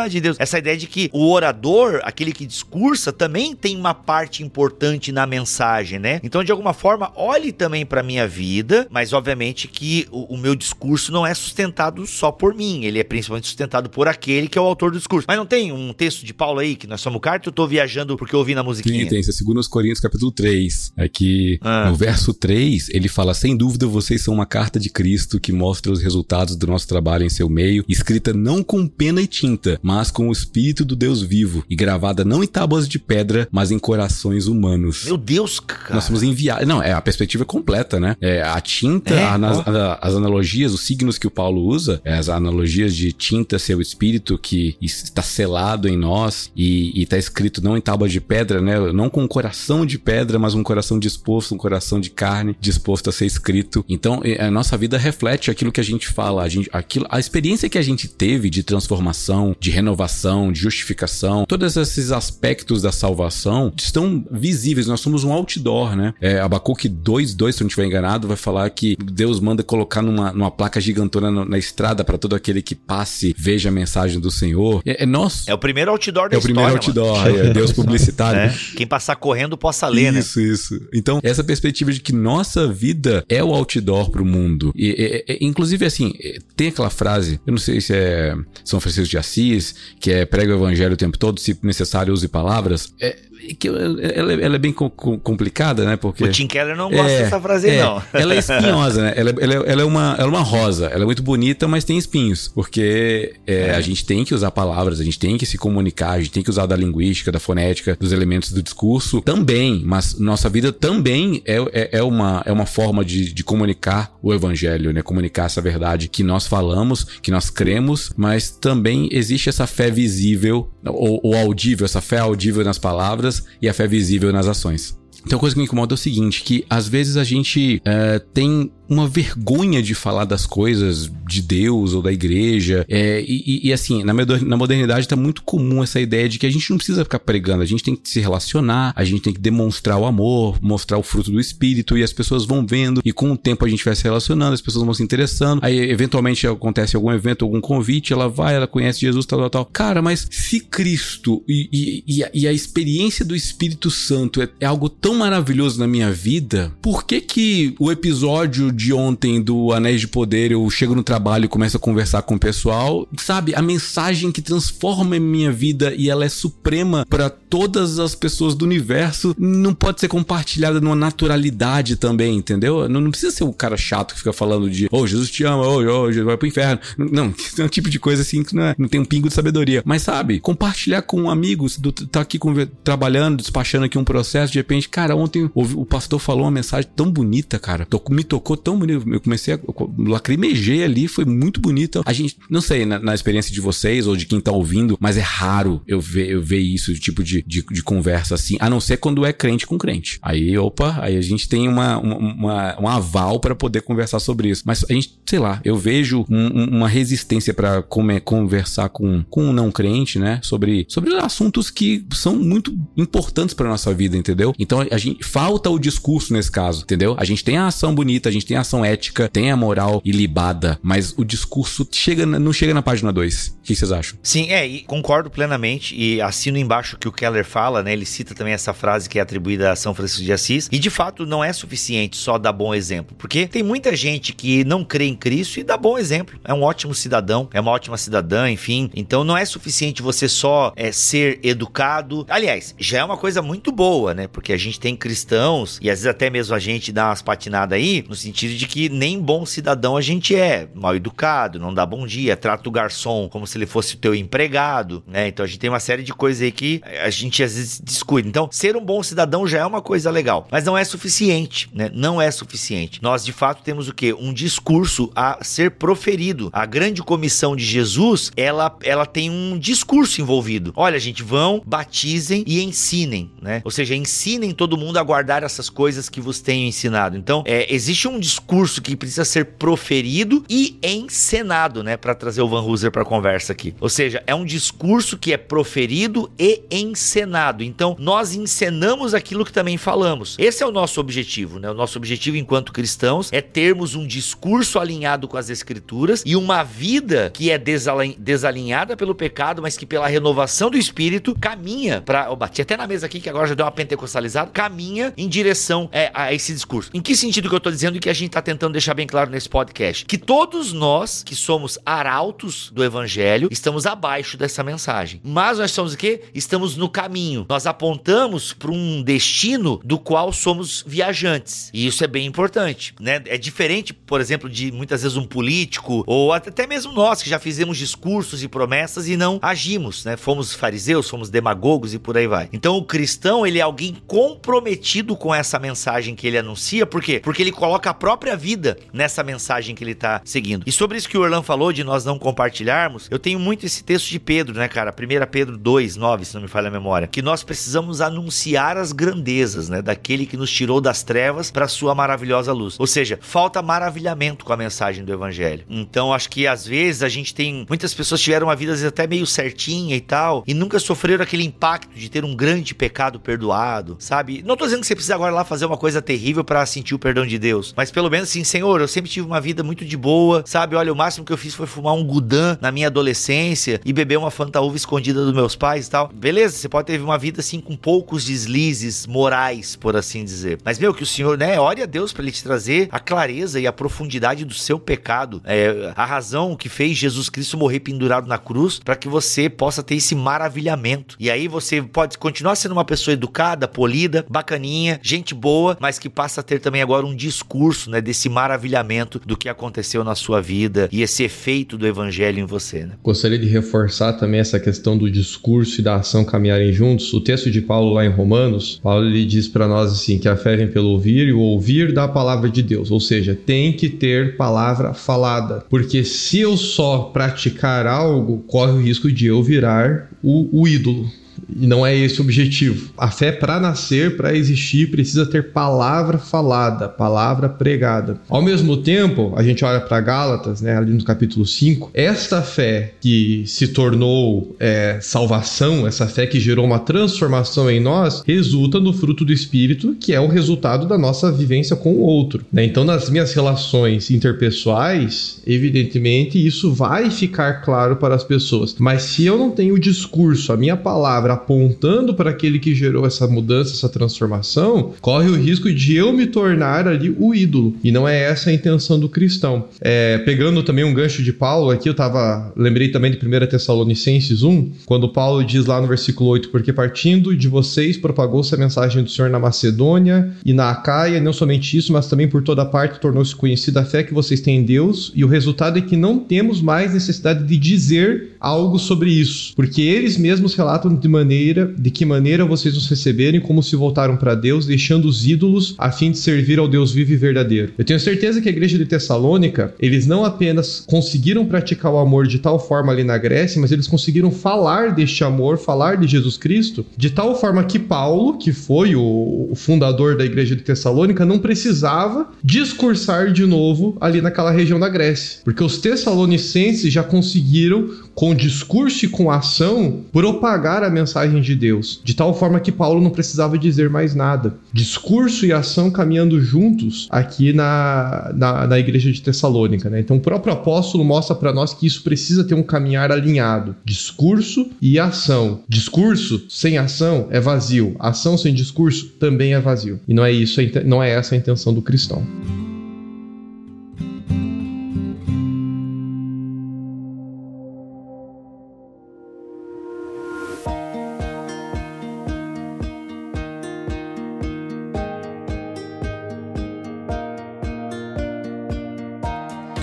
de 0.09 0.21
Deus. 0.21 0.37
Essa 0.39 0.59
ideia 0.59 0.77
de 0.77 0.87
que 0.87 1.09
o 1.11 1.31
orador, 1.31 1.99
aquele 2.03 2.31
que 2.31 2.45
discursa, 2.45 3.11
também 3.11 3.55
tem 3.55 3.75
uma 3.75 3.93
parte 3.93 4.43
importante 4.43 5.11
na 5.11 5.25
mensagem, 5.25 5.99
né? 5.99 6.19
Então, 6.23 6.43
de 6.43 6.51
alguma 6.51 6.73
forma, 6.73 7.11
olhe 7.15 7.51
também 7.51 7.85
para 7.85 8.03
minha 8.03 8.27
vida, 8.27 8.87
mas 8.89 9.11
obviamente 9.13 9.67
que 9.67 10.07
o, 10.11 10.35
o, 10.35 10.37
meu 10.37 10.55
discurso 10.55 11.11
não 11.11 11.25
é 11.25 11.33
sustentado 11.33 12.05
só 12.05 12.31
por 12.31 12.53
mim, 12.53 12.85
ele 12.85 12.99
é 12.99 13.03
principalmente 13.03 13.47
sustentado 13.47 13.89
por 13.89 14.07
aquele 14.07 14.47
que 14.47 14.57
é 14.57 14.61
o 14.61 14.65
autor 14.65 14.91
do 14.91 14.97
discurso. 14.97 15.25
Mas 15.27 15.37
não 15.37 15.45
tem 15.45 15.71
um 15.71 15.91
texto 15.91 16.25
de 16.25 16.33
Paulo 16.33 16.59
aí 16.59 16.75
que 16.75 16.87
nós 16.87 17.01
somos 17.01 17.19
carta, 17.21 17.49
eu 17.49 17.53
tô 17.53 17.67
viajando 17.67 18.15
porque 18.17 18.35
eu 18.35 18.39
ouvi 18.39 18.53
na 18.53 18.63
musiquinha. 18.63 19.03
Sim, 19.03 19.09
tem, 19.09 19.23
segundo 19.23 19.59
os 19.59 19.67
Coríntios 19.67 19.99
capítulo 19.99 20.31
3, 20.31 20.93
aqui 20.97 21.57
ah. 21.61 21.89
no 21.89 21.95
verso 21.95 22.33
3, 22.33 22.89
ele 22.89 23.07
fala: 23.07 23.33
"Sem 23.33 23.55
dúvida 23.55 23.87
vocês 23.87 24.21
são 24.21 24.33
uma 24.33 24.45
carta 24.45 24.79
de 24.79 24.89
Cristo 24.89 25.39
que 25.39 25.51
mostra 25.51 25.91
os 25.91 26.01
resultados 26.01 26.55
do 26.55 26.67
nosso 26.67 26.87
trabalho 26.87 27.25
em 27.25 27.29
seu 27.29 27.49
meio 27.49 27.83
escrita 28.03 28.33
não 28.33 28.61
com 28.61 28.85
pena 28.85 29.21
e 29.21 29.27
tinta, 29.27 29.79
mas 29.81 30.11
com 30.11 30.27
o 30.27 30.31
espírito 30.31 30.83
do 30.83 30.95
Deus 30.95 31.21
vivo, 31.21 31.63
e 31.69 31.75
gravada 31.75 32.25
não 32.25 32.43
em 32.43 32.47
tábuas 32.47 32.87
de 32.87 32.99
pedra, 32.99 33.47
mas 33.49 33.71
em 33.71 33.79
corações 33.79 34.45
humanos. 34.45 35.05
Meu 35.05 35.17
Deus, 35.17 35.59
cara. 35.59 35.95
Nós 35.95 36.03
somos 36.03 36.21
enviados. 36.21 36.67
Não, 36.67 36.83
é 36.83 36.91
a 36.91 37.01
perspectiva 37.01 37.45
completa, 37.45 37.99
né? 37.99 38.17
É, 38.19 38.43
a 38.43 38.59
tinta, 38.59 39.13
é, 39.13 39.23
a, 39.23 39.35
a, 39.35 40.07
as 40.07 40.13
analogias, 40.13 40.73
os 40.73 40.81
signos 40.81 41.17
que 41.17 41.25
o 41.25 41.31
Paulo 41.31 41.61
usa, 41.65 42.01
é, 42.03 42.13
as 42.13 42.27
analogias 42.27 42.93
de 42.93 43.13
tinta 43.13 43.57
ser 43.57 43.75
o 43.75 43.81
espírito 43.81 44.37
que 44.37 44.75
está 44.81 45.21
selado 45.21 45.87
em 45.87 45.97
nós 45.97 46.51
e 46.55 47.01
está 47.01 47.17
escrito 47.17 47.63
não 47.63 47.77
em 47.77 47.81
tábuas 47.81 48.11
de 48.11 48.19
pedra, 48.19 48.61
né? 48.61 48.77
Não 48.91 49.09
com 49.09 49.23
um 49.23 49.27
coração 49.27 49.85
de 49.85 49.97
pedra, 49.97 50.37
mas 50.37 50.53
um 50.53 50.63
coração 50.63 50.99
disposto, 50.99 51.55
um 51.55 51.57
coração 51.57 52.01
de 52.01 52.09
carne 52.09 52.55
disposto 52.59 53.09
a 53.09 53.13
ser 53.13 53.25
escrito. 53.25 53.85
Então, 53.87 54.21
a 54.39 54.51
nossa 54.51 54.77
vida 54.77 54.97
reflete 54.97 55.49
aquilo 55.49 55.71
que 55.71 55.79
a 55.79 55.83
gente 55.83 56.07
fala, 56.07 56.43
a, 56.43 56.49
gente, 56.49 56.69
aquilo, 56.73 57.05
a 57.09 57.19
experiência 57.19 57.69
que 57.69 57.77
a 57.77 57.81
gente 57.81 57.92
teve 58.07 58.49
de 58.49 58.63
transformação, 58.63 59.55
de 59.59 59.69
renovação, 59.69 60.51
de 60.51 60.59
justificação, 60.59 61.45
todos 61.45 61.75
esses 61.77 62.11
aspectos 62.11 62.81
da 62.81 62.91
salvação 62.91 63.71
estão 63.77 64.23
visíveis. 64.31 64.87
Nós 64.87 64.99
somos 65.01 65.23
um 65.23 65.31
outdoor, 65.31 65.95
né? 65.95 66.13
É, 66.21 66.39
Abacuque 66.39 66.89
2.2, 66.89 67.51
se 67.51 67.61
eu 67.61 67.65
não 67.65 67.67
estiver 67.67 67.85
enganado, 67.85 68.27
vai 68.27 68.37
falar 68.37 68.69
que 68.69 68.95
Deus 69.03 69.39
manda 69.39 69.63
colocar 69.63 70.01
numa, 70.01 70.31
numa 70.31 70.51
placa 70.51 70.79
gigantona 70.81 71.31
na, 71.31 71.45
na 71.45 71.57
estrada 71.57 72.03
para 72.03 72.17
todo 72.17 72.35
aquele 72.35 72.61
que 72.61 72.75
passe, 72.75 73.33
veja 73.37 73.69
a 73.69 73.71
mensagem 73.71 74.19
do 74.19 74.31
Senhor. 74.31 74.81
É, 74.85 75.03
é 75.03 75.05
nós. 75.05 75.47
É 75.47 75.53
o 75.53 75.57
primeiro 75.57 75.91
outdoor 75.91 76.29
da 76.29 76.35
É 76.35 76.39
o 76.39 76.41
primeiro 76.41 76.77
história, 76.77 77.01
mano. 77.01 77.17
outdoor, 77.17 77.45
é 77.47 77.53
Deus 77.53 77.71
publicitário. 77.71 78.33
É. 78.43 78.53
Quem 78.75 78.87
passar 78.87 79.15
correndo 79.15 79.57
possa 79.57 79.87
ler, 79.87 80.11
né? 80.11 80.19
Isso, 80.19 80.41
isso. 80.41 80.87
Então, 80.93 81.19
essa 81.23 81.43
perspectiva 81.43 81.91
de 81.93 81.99
que 81.99 82.11
nossa 82.11 82.67
vida 82.67 83.23
é 83.29 83.43
o 83.43 83.53
outdoor 83.53 84.09
pro 84.09 84.25
mundo. 84.25 84.73
E, 84.75 84.89
é- 84.91 85.33
é- 85.33 85.37
inclusive, 85.41 85.85
assim, 85.85 86.13
é, 86.21 86.39
tem 86.55 86.69
aquela 86.69 86.89
frase, 86.89 87.39
eu 87.45 87.51
não 87.51 87.57
sei 87.57 87.79
se 87.83 87.93
é 87.93 88.35
São 88.63 88.79
Francisco 88.79 89.09
de 89.09 89.17
Assis, 89.17 89.75
que 89.99 90.11
é 90.11 90.25
prega 90.25 90.53
o 90.53 90.57
evangelho 90.57 90.93
o 90.93 90.97
tempo 90.97 91.17
todo, 91.17 91.39
se 91.39 91.57
necessário 91.61 92.13
use 92.13 92.27
palavras. 92.27 92.93
É, 92.99 93.17
que 93.59 93.67
eu- 93.69 93.75
ela, 93.77 94.33
ela 94.33 94.55
é 94.55 94.59
bem 94.59 94.71
co- 94.71 94.89
co- 94.89 95.17
complicada, 95.17 95.85
né? 95.85 95.95
Porque. 95.95 96.23
O 96.23 96.31
Tim 96.31 96.47
Keller 96.47 96.75
não 96.75 96.89
gosta 96.89 97.07
dessa 97.07 97.39
frase 97.41 97.69
é, 97.69 97.81
não. 97.83 98.01
Ela 98.13 98.35
é 98.35 98.37
espinhosa, 98.39 99.01
né? 99.01 99.13
Ela, 99.23 99.33
ela, 99.39 99.53
ela 99.53 99.81
é 99.81 99.85
uma, 99.85 100.15
ela 100.17 100.27
é 100.27 100.29
uma 100.29 100.41
rosa. 100.41 100.85
Ela 100.87 101.03
é 101.03 101.05
muito 101.05 101.21
bonita, 101.23 101.67
mas 101.67 101.83
tem 101.83 101.97
espinhos. 101.97 102.47
Porque 102.53 103.35
é, 103.45 103.71
a 103.71 103.81
gente 103.81 104.05
tem 104.05 104.23
que 104.25 104.33
usar 104.33 104.51
palavras, 104.51 104.99
a 104.99 105.03
gente 105.03 105.19
tem 105.19 105.37
que 105.37 105.45
se 105.45 105.57
comunicar, 105.57 106.11
a 106.11 106.17
gente 106.19 106.31
tem 106.31 106.43
que 106.43 106.49
usar 106.49 106.65
da 106.65 106.75
linguística, 106.75 107.31
da 107.31 107.39
fonética, 107.39 107.95
dos 107.99 108.11
elementos 108.11 108.51
do 108.51 108.61
discurso 108.61 109.21
também. 109.21 109.81
Mas 109.85 110.17
nossa 110.19 110.49
vida 110.49 110.71
também 110.71 111.41
é, 111.45 111.57
é, 111.71 111.89
é 111.99 112.03
uma, 112.03 112.41
é 112.45 112.51
uma 112.51 112.65
forma 112.65 113.03
de, 113.05 113.33
de 113.33 113.43
comunicar 113.43 114.13
o 114.21 114.33
evangelho, 114.33 114.91
né? 114.93 115.01
Comunicar 115.01 115.45
essa 115.45 115.61
verdade 115.61 116.07
que 116.09 116.23
nós 116.23 116.47
falamos, 116.47 117.03
que 117.21 117.31
nós 117.31 117.49
cremos, 117.49 118.11
mas 118.17 118.49
também 118.49 119.09
existe 119.11 119.49
essa 119.49 119.67
fé 119.67 119.89
visível, 119.91 120.69
ou, 120.85 121.19
ou 121.23 121.35
audível, 121.35 121.85
essa 121.85 122.01
fé 122.01 122.19
audível 122.19 122.63
nas 122.63 122.77
palavras 122.77 123.32
e 123.61 123.69
a 123.69 123.73
fé 123.73 123.87
visível 123.87 124.31
nas 124.31 124.47
ações. 124.47 124.97
Então, 125.25 125.37
a 125.37 125.39
coisa 125.39 125.55
que 125.55 125.59
me 125.59 125.65
incomoda 125.65 125.93
é 125.93 125.95
o 125.95 125.97
seguinte: 125.97 126.43
que 126.43 126.65
às 126.69 126.87
vezes 126.87 127.17
a 127.17 127.23
gente 127.23 127.81
eh, 127.85 128.21
tem 128.33 128.71
uma 128.89 129.07
vergonha 129.07 129.81
de 129.81 129.95
falar 129.95 130.25
das 130.25 130.45
coisas 130.45 131.09
de 131.27 131.41
Deus 131.41 131.93
ou 131.93 132.01
da 132.01 132.11
igreja. 132.11 132.85
É, 132.87 133.23
e, 133.25 133.61
e- 133.67 133.73
assim, 133.73 134.03
na, 134.03 134.13
moder- 134.13 134.45
na 134.45 134.57
modernidade 134.57 135.07
tá 135.07 135.15
muito 135.15 135.41
comum 135.41 135.81
essa 135.81 135.99
ideia 135.99 136.27
de 136.29 136.37
que 136.37 136.45
a 136.45 136.49
gente 136.51 136.69
não 136.69 136.77
precisa 136.77 137.03
ficar 137.03 137.19
pregando, 137.19 137.63
a 137.63 137.65
gente 137.65 137.81
tem 137.83 137.95
que 137.95 138.07
se 138.07 138.19
relacionar, 138.19 138.93
a 138.95 139.03
gente 139.03 139.21
tem 139.21 139.33
que 139.33 139.39
demonstrar 139.39 139.97
o 139.97 140.05
amor, 140.05 140.59
mostrar 140.61 140.97
o 140.97 141.03
fruto 141.03 141.31
do 141.31 141.39
espírito, 141.39 141.97
e 141.97 142.03
as 142.03 142.13
pessoas 142.13 142.45
vão 142.45 142.67
vendo, 142.67 143.01
e 143.03 143.11
com 143.11 143.31
o 143.31 143.37
tempo 143.37 143.65
a 143.65 143.69
gente 143.69 143.83
vai 143.83 143.95
se 143.95 144.03
relacionando, 144.03 144.53
as 144.53 144.61
pessoas 144.61 144.83
vão 144.85 144.93
se 144.93 145.01
interessando. 145.01 145.59
Aí, 145.63 145.79
eventualmente, 145.89 146.45
acontece 146.45 146.95
algum 146.95 147.11
evento, 147.11 147.45
algum 147.45 147.61
convite, 147.61 148.13
ela 148.13 148.27
vai, 148.29 148.53
ela 148.55 148.67
conhece 148.67 148.99
Jesus, 148.99 149.25
tal, 149.25 149.39
tal, 149.39 149.49
tal. 149.49 149.65
Cara, 149.65 150.01
mas 150.01 150.27
se 150.29 150.59
Cristo 150.59 151.41
e, 151.47 151.69
e- 152.07 152.17
e 152.35 152.45
a, 152.45 152.49
a 152.49 152.53
experiência 152.53 153.25
do 153.25 153.35
Espírito 153.35 153.89
Santo 153.89 154.41
é, 154.41 154.49
é 154.59 154.65
algo 154.65 154.89
tão 154.89 155.12
maravilhoso 155.13 155.79
na 155.79 155.87
minha 155.87 156.11
vida, 156.11 156.71
por 156.81 157.05
que 157.05 157.21
que 157.21 157.75
o 157.79 157.91
episódio 157.91 158.71
de 158.71 158.93
ontem 158.93 159.41
do 159.41 159.71
Anéis 159.71 160.01
de 160.01 160.07
Poder 160.07 160.51
eu 160.51 160.69
chego 160.69 160.95
no 160.95 161.03
trabalho 161.03 161.45
e 161.45 161.47
começo 161.47 161.77
a 161.77 161.79
conversar 161.79 162.21
com 162.23 162.35
o 162.35 162.39
pessoal, 162.39 163.07
sabe? 163.17 163.53
A 163.55 163.61
mensagem 163.61 164.31
que 164.31 164.41
transforma 164.41 165.15
a 165.15 165.19
minha 165.19 165.51
vida 165.51 165.93
e 165.95 166.09
ela 166.09 166.25
é 166.25 166.29
suprema 166.29 167.05
para 167.09 167.29
todas 167.29 167.99
as 167.99 168.15
pessoas 168.15 168.55
do 168.55 168.65
universo 168.65 169.35
não 169.37 169.73
pode 169.73 169.99
ser 169.99 170.07
compartilhada 170.07 170.79
numa 170.81 170.95
naturalidade 170.95 171.95
também, 171.95 172.35
entendeu? 172.37 172.87
Não, 172.89 173.01
não 173.01 173.11
precisa 173.11 173.31
ser 173.31 173.43
o 173.43 173.53
cara 173.53 173.77
chato 173.77 174.13
que 174.13 174.19
fica 174.19 174.33
falando 174.33 174.69
de, 174.69 174.87
oh, 174.91 175.05
Jesus 175.05 175.29
te 175.29 175.43
ama, 175.43 175.63
oh, 175.67 175.77
oh, 175.79 176.07
Jesus 176.07 176.25
vai 176.25 176.37
pro 176.37 176.47
inferno. 176.47 176.79
Não, 176.97 177.33
é 177.59 177.63
um 177.63 177.67
tipo 177.67 177.89
de 177.89 177.99
coisa 177.99 178.21
assim 178.21 178.43
que 178.43 178.55
não, 178.55 178.63
é- 178.63 178.75
não 178.77 178.87
tem 178.87 178.99
um 178.99 179.05
pingo 179.05 179.27
de 179.27 179.33
sabedoria. 179.33 179.81
Mas 179.85 180.01
sabe, 180.03 180.39
compartilhar 180.39 181.01
com 181.03 181.29
amigos, 181.29 181.77
do, 181.77 181.91
tá 181.91 182.21
aqui 182.21 182.37
conver- 182.39 182.69
trabalhando, 182.83 183.37
despachando 183.37 183.85
aqui 183.85 183.97
um 183.97 184.03
processo, 184.03 184.53
de 184.53 184.59
repente, 184.59 184.89
cara, 184.89 185.02
ontem 185.11 185.49
ouvi- 185.53 185.75
o 185.75 185.85
pastor 185.85 186.19
falou 186.19 186.43
uma 186.43 186.51
mensagem 186.51 186.89
tão 186.95 187.09
bonita, 187.11 187.59
cara. 187.59 187.87
Me 188.09 188.23
tocou 188.23 188.55
tão 188.57 188.77
bonito. 188.77 189.03
Eu 189.11 189.19
comecei 189.21 189.53
a 189.55 189.59
eu 189.65 189.93
lacrimejei 189.97 190.83
ali, 190.83 191.07
foi 191.07 191.25
muito 191.25 191.59
bonito. 191.59 192.01
A 192.05 192.13
gente, 192.13 192.37
não 192.49 192.61
sei, 192.61 192.85
na, 192.85 192.99
na 192.99 193.13
experiência 193.13 193.51
de 193.53 193.59
vocês 193.61 194.07
ou 194.07 194.15
de 194.15 194.25
quem 194.25 194.39
tá 194.39 194.51
ouvindo, 194.51 194.97
mas 194.99 195.17
é 195.17 195.21
raro 195.21 195.81
eu 195.87 195.99
ver, 195.99 196.29
eu 196.29 196.41
ver 196.41 196.59
isso, 196.59 196.93
tipo 196.93 197.23
de, 197.23 197.43
de, 197.45 197.63
de 197.69 197.83
conversa 197.83 198.35
assim, 198.35 198.55
a 198.59 198.69
não 198.69 198.79
ser 198.79 198.97
quando 198.97 199.25
é 199.25 199.33
crente 199.33 199.65
com 199.65 199.77
crente. 199.77 200.19
Aí, 200.21 200.57
opa, 200.57 200.97
aí 201.01 201.17
a 201.17 201.21
gente 201.21 201.47
tem 201.49 201.67
uma, 201.67 201.97
uma, 201.97 202.17
uma- 202.17 202.81
um 202.81 202.87
aval 202.87 203.39
pra 203.39 203.55
poder 203.55 203.81
conversar 203.81 204.19
sobre 204.19 204.49
isso. 204.49 204.63
Mas 204.65 204.85
a 204.89 204.93
gente, 204.93 205.17
sei 205.25 205.39
lá, 205.39 205.59
eu 205.63 205.75
vejo 205.75 206.25
um- 206.29 206.47
um- 206.61 206.77
uma 206.77 206.87
resistência 206.87 207.53
pra 207.53 207.81
come- 207.81 208.19
conversar 208.19 208.89
com, 208.89 209.23
com 209.29 209.45
um 209.45 209.53
não 209.53 209.71
crente, 209.71 210.19
né? 210.19 210.39
Sobre, 210.43 210.85
sobre 210.89 211.15
assuntos 211.15 211.69
que 211.69 212.05
são 212.13 212.35
muito 212.35 212.75
importantes 212.97 213.53
pra 213.53 213.67
nossa 213.69 213.93
vida, 213.93 214.17
entendeu? 214.17 214.53
Então 214.59 214.85
a 214.93 214.97
gente 214.97 215.23
falta 215.23 215.69
o 215.69 215.79
discurso 215.79 216.33
nesse 216.33 216.51
caso, 216.51 216.83
entendeu? 216.83 217.15
A 217.17 217.25
gente 217.25 217.43
tem 217.43 217.57
a 217.57 217.67
ação 217.67 217.93
bonita, 217.93 218.29
a 218.29 218.31
gente 218.31 218.45
tem 218.45 218.55
a 218.57 218.61
ação 218.61 218.83
ética, 218.85 219.27
tem 219.27 219.51
a 219.51 219.57
moral 219.57 220.01
ilibada, 220.05 220.79
mas 220.81 221.13
o 221.17 221.23
discurso 221.25 221.87
chega, 221.91 222.25
na- 222.25 222.39
não 222.39 222.53
chega 222.53 222.73
na 222.73 222.81
página 222.81 223.11
2. 223.11 223.47
O 223.59 223.63
que 223.63 223.75
vocês 223.75 223.91
acham? 223.91 224.17
Sim, 224.23 224.51
é, 224.51 224.67
concordo 224.85 225.29
plenamente 225.29 225.95
e 225.95 226.21
assino 226.21 226.57
embaixo 226.57 226.97
que 226.97 227.07
o 227.07 227.11
Keller 227.11 227.45
fala, 227.45 227.81
né? 227.83 227.93
Ele 227.93 228.05
cita 228.05 228.33
também 228.35 228.53
essa 228.53 228.73
frase 228.73 229.09
que 229.09 229.19
é 229.19 229.21
atribuída 229.21 229.71
a 229.71 229.75
São 229.75 229.93
Francisco 229.93 230.23
de 230.23 230.31
Assis. 230.33 230.67
E 230.71 230.77
de 230.79 230.89
fato 230.89 231.25
não 231.25 231.43
é 231.43 231.51
suficiente 231.53 232.17
só 232.17 232.37
dar 232.37 232.51
bom 232.53 232.73
exemplo, 232.73 233.15
porque 233.17 233.47
tem 233.47 233.63
muita 233.63 233.95
gente 233.95 234.33
que 234.33 234.63
não 234.63 234.83
crê 234.83 235.05
em 235.05 235.15
Cristo 235.15 235.59
e 235.59 235.63
dá 235.63 235.77
bom 235.77 235.97
exemplo. 235.97 236.39
É 236.43 236.53
um 236.53 236.61
ótimo 236.63 236.93
cidadão, 236.93 237.49
é 237.53 237.59
uma 237.59 237.71
ótima 237.71 237.97
cidadã, 237.97 238.49
enfim. 238.49 238.89
Então 238.95 239.23
não 239.23 239.37
é 239.37 239.45
suficiente 239.45 240.01
você 240.01 240.27
só 240.27 240.71
é, 240.75 240.91
ser 240.91 241.39
educado. 241.43 242.25
Aliás, 242.29 242.75
já 242.77 242.99
é 242.99 243.03
uma 243.03 243.17
coisa 243.17 243.41
muito 243.41 243.71
boa, 243.71 244.13
né? 244.13 244.27
Porque 244.27 244.53
a 244.53 244.57
gente 244.57 244.79
tem 244.83 244.97
cristãos 244.97 245.79
e 245.81 245.89
às 245.89 245.99
vezes 245.99 246.07
até 246.07 246.29
mesmo 246.29 246.53
a 246.53 246.59
gente 246.59 246.91
dá 246.91 247.07
umas 247.07 247.21
patinadas 247.21 247.77
aí, 247.77 248.03
no 248.09 248.15
sentido 248.15 248.53
de 248.53 248.67
que 248.67 248.89
nem 248.89 249.17
bom 249.17 249.45
cidadão 249.45 249.95
a 249.95 250.01
gente 250.01 250.35
é. 250.35 250.67
Mal 250.75 250.93
educado, 250.93 251.57
não 251.57 251.73
dá 251.73 251.85
bom 251.85 252.05
dia, 252.05 252.35
trata 252.35 252.67
o 252.67 252.71
garçom 252.71 253.29
como 253.29 253.47
se 253.47 253.57
ele 253.57 253.65
fosse 253.65 253.95
o 253.95 253.97
teu 253.97 254.13
empregado, 254.13 255.01
né? 255.07 255.29
Então 255.29 255.45
a 255.45 255.47
gente 255.47 255.59
tem 255.59 255.69
uma 255.69 255.79
série 255.79 256.03
de 256.03 256.13
coisas 256.13 256.41
aí 256.41 256.51
que 256.51 256.81
a 257.01 257.09
gente 257.09 257.41
às 257.41 257.55
vezes 257.55 257.79
descuida. 257.79 258.27
Então, 258.27 258.49
ser 258.51 258.75
um 258.75 258.83
bom 258.83 259.01
cidadão 259.01 259.47
já 259.47 259.59
é 259.59 259.65
uma 259.65 259.81
coisa 259.81 260.11
legal, 260.11 260.49
mas 260.51 260.65
não 260.65 260.77
é 260.77 260.83
suficiente, 260.83 261.69
né? 261.73 261.89
Não 261.93 262.21
é 262.21 262.29
suficiente. 262.29 263.01
Nós 263.01 263.23
de 263.23 263.31
fato 263.31 263.63
temos 263.63 263.87
o 263.87 263.93
quê? 263.93 264.13
Um 264.13 264.33
discurso 264.33 265.09
a 265.15 265.37
ser 265.41 265.71
proferido. 265.71 266.49
A 266.51 266.65
grande 266.65 267.01
comissão 267.01 267.55
de 267.55 267.63
Jesus, 267.63 268.33
ela 268.35 268.77
ela 268.83 269.05
tem 269.05 269.29
um 269.29 269.57
discurso 269.57 270.19
envolvido. 270.19 270.73
Olha, 270.75 270.99
gente, 270.99 271.23
vão, 271.23 271.63
batizem 271.65 272.43
e 272.45 272.61
ensinem, 272.61 273.31
né? 273.41 273.61
Ou 273.63 273.71
seja, 273.71 273.95
ensinem 273.95 274.51
todo 274.63 274.77
mundo 274.77 274.97
a 274.97 275.03
guardar 275.03 275.43
essas 275.43 275.69
coisas 275.69 276.07
que 276.07 276.21
vos 276.21 276.39
tenho 276.39 276.65
ensinado. 276.65 277.17
Então, 277.17 277.43
é, 277.45 277.73
existe 277.73 278.07
um 278.07 278.17
discurso 278.17 278.81
que 278.81 278.95
precisa 278.95 279.25
ser 279.25 279.43
proferido 279.45 280.45
e 280.49 280.79
encenado, 280.81 281.83
né? 281.83 281.97
Para 281.97 282.15
trazer 282.15 282.41
o 282.41 282.47
Van 282.47 282.61
Hooser 282.61 282.89
para 282.89 283.03
conversa 283.03 283.51
aqui. 283.51 283.75
Ou 283.81 283.89
seja, 283.89 284.23
é 284.25 284.33
um 284.33 284.45
discurso 284.45 285.17
que 285.17 285.33
é 285.33 285.37
proferido 285.37 286.31
e 286.39 286.63
encenado. 286.71 287.61
Então, 287.61 287.97
nós 287.99 288.33
encenamos 288.33 289.13
aquilo 289.13 289.43
que 289.43 289.51
também 289.51 289.77
falamos. 289.77 290.37
Esse 290.39 290.63
é 290.63 290.65
o 290.65 290.71
nosso 290.71 291.01
objetivo, 291.01 291.59
né? 291.59 291.69
O 291.69 291.73
nosso 291.73 291.97
objetivo 291.97 292.37
enquanto 292.37 292.71
cristãos 292.71 293.27
é 293.33 293.41
termos 293.41 293.95
um 293.95 294.07
discurso 294.07 294.79
alinhado 294.79 295.27
com 295.27 295.35
as 295.35 295.49
escrituras 295.49 296.23
e 296.25 296.37
uma 296.37 296.63
vida 296.63 297.31
que 297.33 297.51
é 297.51 297.57
desalin- 297.57 298.15
desalinhada 298.17 298.95
pelo 298.95 299.13
pecado, 299.13 299.61
mas 299.61 299.75
que 299.75 299.85
pela 299.85 300.07
renovação 300.07 300.71
do 300.71 300.77
espírito 300.77 301.35
caminha 301.37 301.99
para, 301.99 302.27
eu 302.27 302.35
bati 302.37 302.61
até 302.61 302.77
na 302.77 302.87
mesa 302.87 303.07
aqui 303.07 303.19
que 303.19 303.29
agora 303.29 303.47
já 303.47 303.55
deu 303.55 303.65
uma 303.65 303.71
pentecostalizada, 303.73 304.51
caminha 304.53 305.13
em 305.17 305.27
direção 305.27 305.89
é, 305.91 306.11
a 306.13 306.33
esse 306.33 306.53
discurso. 306.53 306.91
Em 306.93 307.01
que 307.01 307.15
sentido 307.15 307.49
que 307.49 307.55
eu 307.55 307.59
tô 307.59 307.71
dizendo 307.71 307.97
e 307.97 307.99
que 307.99 308.09
a 308.09 308.13
gente 308.13 308.31
tá 308.31 308.41
tentando 308.41 308.73
deixar 308.73 308.93
bem 308.93 309.07
claro 309.07 309.29
nesse 309.29 309.49
podcast? 309.49 310.05
Que 310.05 310.17
todos 310.17 310.71
nós 310.71 311.23
que 311.23 311.35
somos 311.35 311.79
arautos 311.85 312.71
do 312.71 312.83
evangelho 312.83 313.47
estamos 313.51 313.85
abaixo 313.85 314.37
dessa 314.37 314.63
mensagem. 314.63 315.19
Mas 315.23 315.57
nós 315.57 315.71
somos 315.71 315.93
o 315.93 315.97
quê? 315.97 316.21
Estamos 316.33 316.77
no 316.77 316.87
caminho. 316.87 317.45
Nós 317.49 317.65
apontamos 317.65 318.53
para 318.53 318.71
um 318.71 319.01
destino 319.01 319.81
do 319.83 319.97
qual 319.97 320.31
somos 320.31 320.83
viajantes. 320.85 321.69
E 321.73 321.87
isso 321.87 322.03
é 322.03 322.07
bem 322.07 322.25
importante, 322.25 322.93
né? 322.99 323.21
É 323.25 323.37
diferente, 323.37 323.93
por 323.93 324.21
exemplo, 324.21 324.49
de 324.49 324.71
muitas 324.71 325.01
vezes 325.01 325.17
um 325.17 325.25
político 325.25 326.03
ou 326.05 326.31
até 326.31 326.67
mesmo 326.67 326.91
nós 326.91 327.21
que 327.23 327.29
já 327.29 327.39
fizemos 327.39 327.77
discursos 327.77 328.43
e 328.43 328.47
promessas 328.47 329.07
e 329.07 329.17
não 329.17 329.39
agimos, 329.41 330.05
né? 330.05 330.15
Fomos 330.15 330.53
fariseus, 330.53 331.09
fomos 331.09 331.29
demagogos 331.29 331.93
e 331.93 331.99
por 331.99 332.17
aí 332.17 332.27
vai. 332.27 332.49
Então 332.53 332.77
o 332.77 332.83
cristão, 332.83 333.45
ele 333.45 333.59
é 333.59 333.61
alguém 333.61 333.95
comprometido 334.43 335.15
com 335.15 335.33
essa 335.33 335.57
mensagem 335.57 336.15
que 336.15 336.27
ele 336.27 336.37
anuncia, 336.37 336.85
por 336.85 337.01
quê? 337.01 337.21
Porque 337.23 337.41
ele 337.41 337.51
coloca 337.51 337.89
a 337.89 337.93
própria 337.93 338.35
vida 338.35 338.77
nessa 338.91 339.23
mensagem 339.23 339.73
que 339.73 339.81
ele 339.81 339.95
tá 339.95 340.21
seguindo. 340.25 340.63
E 340.67 340.71
sobre 340.71 340.97
isso 340.97 341.07
que 341.07 341.17
o 341.17 341.21
Orlan 341.21 341.41
falou 341.41 341.71
de 341.71 341.81
nós 341.81 342.03
não 342.03 342.19
compartilharmos, 342.19 343.07
eu 343.09 343.17
tenho 343.17 343.39
muito 343.39 343.65
esse 343.65 343.81
texto 343.81 344.09
de 344.09 344.19
Pedro, 344.19 344.53
né, 344.53 344.67
cara? 344.67 344.91
1 344.91 345.31
Pedro 345.31 345.57
2, 345.57 345.95
9, 345.95 346.25
se 346.25 346.35
não 346.35 346.41
me 346.41 346.49
falha 346.49 346.67
a 346.67 346.71
memória, 346.71 347.07
que 347.07 347.21
nós 347.21 347.41
precisamos 347.41 348.01
anunciar 348.01 348.75
as 348.75 348.91
grandezas, 348.91 349.69
né, 349.69 349.81
daquele 349.81 350.25
que 350.25 350.35
nos 350.35 350.51
tirou 350.51 350.81
das 350.81 351.03
trevas 351.03 351.49
para 351.49 351.69
sua 351.69 351.95
maravilhosa 351.95 352.51
luz. 352.51 352.75
Ou 352.77 352.85
seja, 352.85 353.17
falta 353.21 353.61
maravilhamento 353.61 354.43
com 354.43 354.51
a 354.51 354.57
mensagem 354.57 355.05
do 355.05 355.13
evangelho. 355.13 355.63
Então, 355.69 356.13
acho 356.13 356.29
que 356.29 356.45
às 356.45 356.67
vezes 356.67 357.01
a 357.01 357.07
gente 357.07 357.33
tem 357.33 357.65
muitas 357.69 357.93
pessoas 357.93 358.19
tiveram 358.19 358.47
uma 358.47 358.55
vida 358.57 358.73
até 358.85 359.07
meio 359.07 359.25
certinha 359.25 359.95
e 359.95 360.01
tal, 360.01 360.43
e 360.45 360.53
nunca 360.53 360.79
sofreram 360.79 361.23
aquele 361.23 361.45
impacto 361.45 361.95
de 361.95 362.09
ter 362.09 362.25
um 362.25 362.35
grande 362.35 362.75
pecado 362.75 363.21
perdoado, 363.21 363.95
sabe? 363.99 364.32
Não 364.41 364.55
tô 364.55 364.65
dizendo 364.65 364.81
que 364.81 364.87
você 364.87 364.95
precisa 364.95 365.15
agora 365.15 365.33
lá 365.33 365.43
fazer 365.43 365.65
uma 365.65 365.77
coisa 365.77 366.01
terrível 366.01 366.43
para 366.43 366.65
sentir 366.65 366.95
o 366.95 366.99
perdão 366.99 367.25
de 367.25 367.37
Deus, 367.37 367.73
mas 367.75 367.91
pelo 367.91 368.09
menos 368.09 368.29
assim, 368.29 368.43
Senhor, 368.43 368.81
eu 368.81 368.87
sempre 368.87 369.09
tive 369.09 369.25
uma 369.25 369.39
vida 369.39 369.63
muito 369.63 369.85
de 369.85 369.97
boa, 369.97 370.43
sabe? 370.45 370.75
Olha, 370.75 370.91
o 370.91 370.95
máximo 370.95 371.25
que 371.25 371.33
eu 371.33 371.37
fiz 371.37 371.53
foi 371.53 371.67
fumar 371.67 371.93
um 371.93 372.03
gudan 372.03 372.57
na 372.61 372.71
minha 372.71 372.87
adolescência 372.87 373.79
e 373.85 373.93
beber 373.93 374.17
uma 374.17 374.31
fantaúva 374.31 374.75
escondida 374.75 375.23
dos 375.23 375.33
meus 375.33 375.55
pais 375.55 375.87
e 375.87 375.89
tal. 375.89 376.07
Beleza, 376.13 376.57
você 376.57 376.69
pode 376.69 376.87
ter 376.87 377.01
uma 377.01 377.17
vida 377.17 377.41
assim 377.41 377.59
com 377.59 377.75
poucos 377.75 378.25
deslizes 378.25 379.05
morais, 379.05 379.75
por 379.75 379.95
assim 379.95 380.23
dizer. 380.23 380.59
Mas 380.63 380.79
meu, 380.79 380.93
que 380.93 381.03
o 381.03 381.05
Senhor, 381.05 381.37
né, 381.37 381.59
ore 381.59 381.81
a 381.81 381.85
Deus 381.85 382.13
para 382.13 382.23
ele 382.23 382.31
te 382.31 382.43
trazer 382.43 382.87
a 382.91 382.99
clareza 382.99 383.59
e 383.59 383.67
a 383.67 383.73
profundidade 383.73 384.45
do 384.45 384.53
seu 384.53 384.79
pecado, 384.79 385.41
é, 385.45 385.91
a 385.95 386.05
razão 386.05 386.55
que 386.55 386.69
fez 386.69 386.97
Jesus 386.97 387.29
Cristo 387.29 387.57
morrer 387.57 387.79
pendurado 387.79 388.27
na 388.27 388.37
cruz, 388.37 388.79
para 388.79 388.95
que 388.95 389.07
você 389.07 389.49
possa 389.49 389.83
ter 389.83 389.95
esse 389.95 390.15
maravilhamento. 390.15 391.15
E 391.19 391.29
aí 391.29 391.47
você 391.47 391.81
pode 391.81 392.17
continuar 392.17 392.55
sendo 392.55 392.71
uma 392.71 392.85
pessoa 392.85 393.13
educada, 393.13 393.67
polida, 393.67 394.22
bacaninha, 394.29 394.99
gente 395.01 395.33
boa, 395.33 395.77
mas 395.79 395.99
que 395.99 396.09
passa 396.09 396.41
a 396.41 396.43
ter 396.43 396.59
também 396.59 396.81
agora 396.81 397.05
um 397.05 397.15
discurso, 397.15 397.89
né, 397.89 398.01
desse 398.01 398.29
maravilhamento 398.29 399.21
do 399.25 399.37
que 399.37 399.49
aconteceu 399.49 400.03
na 400.03 400.15
sua 400.15 400.41
vida 400.41 400.89
e 400.91 401.01
esse 401.01 401.23
efeito 401.23 401.77
do 401.77 401.87
evangelho 401.87 402.39
em 402.39 402.45
você, 402.45 402.85
né? 402.85 402.93
Gostaria 403.03 403.37
de 403.37 403.47
reforçar 403.47 404.13
também 404.13 404.39
essa 404.39 404.59
questão 404.59 404.97
do 404.97 405.09
discurso 405.09 405.79
e 405.79 405.83
da 405.83 405.95
ação 405.95 406.25
caminharem 406.25 406.71
juntos. 406.71 407.13
O 407.13 407.21
texto 407.21 407.49
de 407.49 407.61
Paulo 407.61 407.93
lá 407.93 408.05
em 408.05 408.09
Romanos, 408.09 408.79
Paulo 408.81 409.05
ele 409.05 409.25
diz 409.25 409.47
para 409.47 409.67
nós 409.67 409.91
assim 409.91 410.17
que 410.17 410.27
a 410.27 410.35
fé 410.35 410.55
vem 410.55 410.67
pelo 410.67 410.89
ouvir 410.89 411.27
e 411.27 411.33
o 411.33 411.39
ouvir 411.39 411.93
da 411.93 412.07
palavra 412.07 412.49
de 412.49 412.61
Deus, 412.61 412.91
ou 412.91 412.99
seja, 412.99 413.35
tem 413.35 413.73
que 413.73 413.89
ter 413.89 414.37
palavra 414.37 414.93
falada, 414.93 415.65
porque 415.69 416.03
se 416.03 416.39
eu 416.39 416.57
só 416.57 416.99
praticar 417.13 417.87
algo, 417.87 418.39
corre 418.47 418.71
o 418.71 418.81
risco 418.81 419.11
de 419.11 419.27
eu 419.27 419.41
virar 419.41 420.09
o, 420.21 420.61
o 420.61 420.67
ídolo. 420.67 421.09
E 421.49 421.67
não 421.67 421.85
é 421.85 421.95
esse 421.95 422.19
o 422.19 422.23
objetivo. 422.23 422.91
A 422.97 423.09
fé, 423.09 423.31
para 423.31 423.59
nascer, 423.59 424.17
para 424.17 424.35
existir, 424.35 424.89
precisa 424.89 425.25
ter 425.25 425.51
palavra 425.51 426.17
falada, 426.17 426.87
palavra 426.87 427.49
pregada. 427.49 428.19
Ao 428.29 428.41
mesmo 428.41 428.77
tempo, 428.77 429.33
a 429.35 429.43
gente 429.43 429.63
olha 429.63 429.79
para 429.79 430.01
Gálatas, 430.01 430.61
né, 430.61 430.77
ali 430.77 430.93
no 430.93 431.03
capítulo 431.03 431.45
5, 431.45 431.91
esta 431.93 432.41
fé 432.41 432.93
que 433.01 433.43
se 433.45 433.67
tornou 433.69 434.55
é, 434.59 434.99
salvação, 435.01 435.87
essa 435.87 436.07
fé 436.07 436.25
que 436.25 436.39
gerou 436.39 436.65
uma 436.65 436.79
transformação 436.79 437.69
em 437.69 437.79
nós, 437.79 438.23
resulta 438.25 438.79
no 438.79 438.93
fruto 438.93 439.25
do 439.25 439.33
Espírito, 439.33 439.95
que 439.99 440.13
é 440.13 440.19
o 440.19 440.27
resultado 440.27 440.87
da 440.87 440.97
nossa 440.97 441.31
vivência 441.31 441.75
com 441.75 441.93
o 441.93 442.01
outro. 442.01 442.45
Né? 442.51 442.65
Então, 442.65 442.83
nas 442.83 443.09
minhas 443.09 443.33
relações 443.33 444.09
interpessoais, 444.11 445.41
evidentemente, 445.45 446.43
isso 446.45 446.73
vai 446.73 447.09
ficar 447.09 447.61
claro 447.61 447.97
para 447.97 448.15
as 448.15 448.23
pessoas. 448.23 448.75
Mas 448.79 449.03
se 449.03 449.25
eu 449.25 449.37
não 449.37 449.51
tenho 449.51 449.75
o 449.75 449.79
discurso, 449.79 450.51
a 450.51 450.57
minha 450.57 450.77
palavra, 450.77 451.32
apontando 451.33 452.13
para 452.13 452.29
aquele 452.29 452.59
que 452.59 452.73
gerou 452.73 453.05
essa 453.05 453.27
mudança, 453.27 453.73
essa 453.73 453.89
transformação, 453.89 454.93
corre 455.01 455.29
o 455.29 455.35
risco 455.35 455.71
de 455.71 455.95
eu 455.95 456.13
me 456.13 456.27
tornar 456.27 456.87
ali 456.87 457.15
o 457.17 457.33
ídolo. 457.33 457.75
E 457.83 457.91
não 457.91 458.07
é 458.07 458.23
essa 458.23 458.49
a 458.49 458.53
intenção 458.53 458.99
do 458.99 459.09
cristão. 459.09 459.65
É, 459.81 460.17
pegando 460.19 460.63
também 460.63 460.83
um 460.83 460.93
gancho 460.93 461.21
de 461.23 461.33
Paulo 461.33 461.71
aqui, 461.71 461.89
eu 461.89 461.93
tava. 461.93 462.51
Lembrei 462.55 462.89
também 462.89 463.11
de 463.11 463.17
1 463.17 463.47
Tessalonicenses 463.47 464.43
1, 464.43 464.71
quando 464.85 465.09
Paulo 465.09 465.43
diz 465.43 465.65
lá 465.65 465.81
no 465.81 465.87
versículo 465.87 466.29
8: 466.31 466.49
Porque 466.49 466.71
partindo 466.71 467.35
de 467.35 467.47
vocês 467.47 467.97
propagou-se 467.97 468.53
a 468.53 468.57
mensagem 468.57 469.03
do 469.03 469.09
Senhor 469.09 469.29
na 469.29 469.39
Macedônia 469.39 470.31
e 470.45 470.53
na 470.53 470.69
Acaia, 470.69 471.19
não 471.19 471.33
somente 471.33 471.77
isso, 471.77 471.91
mas 471.91 472.07
também 472.07 472.27
por 472.27 472.43
toda 472.43 472.65
parte 472.65 472.99
tornou-se 472.99 473.35
conhecida 473.35 473.81
a 473.81 473.85
fé 473.85 474.03
que 474.03 474.13
vocês 474.13 474.41
têm 474.41 474.57
em 474.57 474.63
Deus, 474.63 475.11
e 475.15 475.23
o 475.23 475.27
resultado 475.27 475.77
é 475.77 475.81
que 475.81 475.95
não 475.95 476.19
temos 476.19 476.61
mais 476.61 476.93
necessidade 476.93 477.43
de 477.43 477.57
dizer 477.57 478.35
algo 478.39 478.77
sobre 478.77 479.09
isso, 479.09 479.53
porque 479.55 479.81
eles 479.81 480.17
mesmos 480.17 480.55
relatam 480.55 480.93
de 480.95 481.07
maneira 481.07 481.22
maneira, 481.23 481.73
de 481.77 481.89
que 481.89 482.05
maneira 482.05 482.45
vocês 482.45 482.75
nos 482.75 482.87
receberem 482.89 483.39
como 483.39 483.63
se 483.63 483.75
voltaram 483.77 484.17
para 484.17 484.35
Deus, 484.35 484.65
deixando 484.65 485.05
os 485.07 485.25
ídolos 485.25 485.73
a 485.77 485.89
fim 485.89 486.11
de 486.11 486.17
servir 486.17 486.59
ao 486.59 486.67
Deus 486.67 486.91
vivo 486.91 487.13
e 487.13 487.15
verdadeiro. 487.15 487.71
Eu 487.77 487.85
tenho 487.85 487.99
certeza 487.99 488.41
que 488.41 488.49
a 488.49 488.51
igreja 488.51 488.77
de 488.77 488.85
Tessalônica, 488.85 489.73
eles 489.79 490.05
não 490.05 490.25
apenas 490.25 490.83
conseguiram 490.85 491.45
praticar 491.45 491.93
o 491.93 491.97
amor 491.97 492.27
de 492.27 492.39
tal 492.39 492.59
forma 492.59 492.91
ali 492.91 493.03
na 493.03 493.17
Grécia, 493.17 493.61
mas 493.61 493.71
eles 493.71 493.87
conseguiram 493.87 494.31
falar 494.31 494.93
deste 494.93 495.23
amor, 495.23 495.57
falar 495.57 495.95
de 495.95 496.07
Jesus 496.07 496.35
Cristo, 496.37 496.85
de 496.97 497.09
tal 497.09 497.39
forma 497.39 497.63
que 497.63 497.79
Paulo, 497.79 498.37
que 498.37 498.51
foi 498.51 498.95
o, 498.95 499.47
o 499.51 499.55
fundador 499.55 500.17
da 500.17 500.25
igreja 500.25 500.55
de 500.55 500.61
Tessalônica, 500.61 501.25
não 501.25 501.39
precisava 501.39 502.27
discursar 502.43 503.31
de 503.31 503.45
novo 503.45 503.95
ali 504.01 504.21
naquela 504.21 504.51
região 504.51 504.79
da 504.79 504.89
Grécia, 504.89 505.39
porque 505.45 505.63
os 505.63 505.77
tessalonicenses 505.77 506.91
já 506.91 507.03
conseguiram 507.03 507.89
com 508.15 508.35
discurso 508.35 509.05
e 509.05 509.07
com 509.07 509.31
ação, 509.31 510.01
propagar 510.11 510.83
a 510.83 510.89
mensagem 510.89 511.41
de 511.41 511.55
Deus, 511.55 511.99
de 512.03 512.13
tal 512.13 512.33
forma 512.33 512.59
que 512.59 512.71
Paulo 512.71 513.01
não 513.01 513.09
precisava 513.09 513.57
dizer 513.57 513.89
mais 513.89 514.13
nada. 514.13 514.55
Discurso 514.71 515.45
e 515.45 515.51
ação 515.51 515.89
caminhando 515.89 516.41
juntos 516.41 517.07
aqui 517.09 517.53
na, 517.53 518.31
na, 518.35 518.67
na 518.67 518.79
igreja 518.79 519.11
de 519.11 519.21
Tessalônica. 519.21 519.89
Né? 519.89 519.99
Então, 519.99 520.17
o 520.17 520.21
próprio 520.21 520.53
apóstolo 520.53 521.03
mostra 521.03 521.35
para 521.35 521.53
nós 521.53 521.73
que 521.73 521.87
isso 521.87 522.03
precisa 522.03 522.43
ter 522.43 522.55
um 522.55 522.63
caminhar 522.63 523.11
alinhado: 523.11 523.75
discurso 523.83 524.69
e 524.81 524.99
ação. 524.99 525.61
Discurso 525.67 526.43
sem 526.49 526.77
ação 526.77 527.27
é 527.29 527.39
vazio, 527.39 527.95
ação 527.99 528.37
sem 528.37 528.53
discurso 528.53 529.07
também 529.19 529.53
é 529.53 529.59
vazio. 529.59 529.99
E 530.07 530.13
não 530.13 530.23
é 530.23 530.31
isso, 530.31 530.59
não 530.85 531.01
é 531.01 531.11
essa 531.11 531.35
a 531.35 531.37
intenção 531.37 531.73
do 531.73 531.81
cristão. 531.81 532.23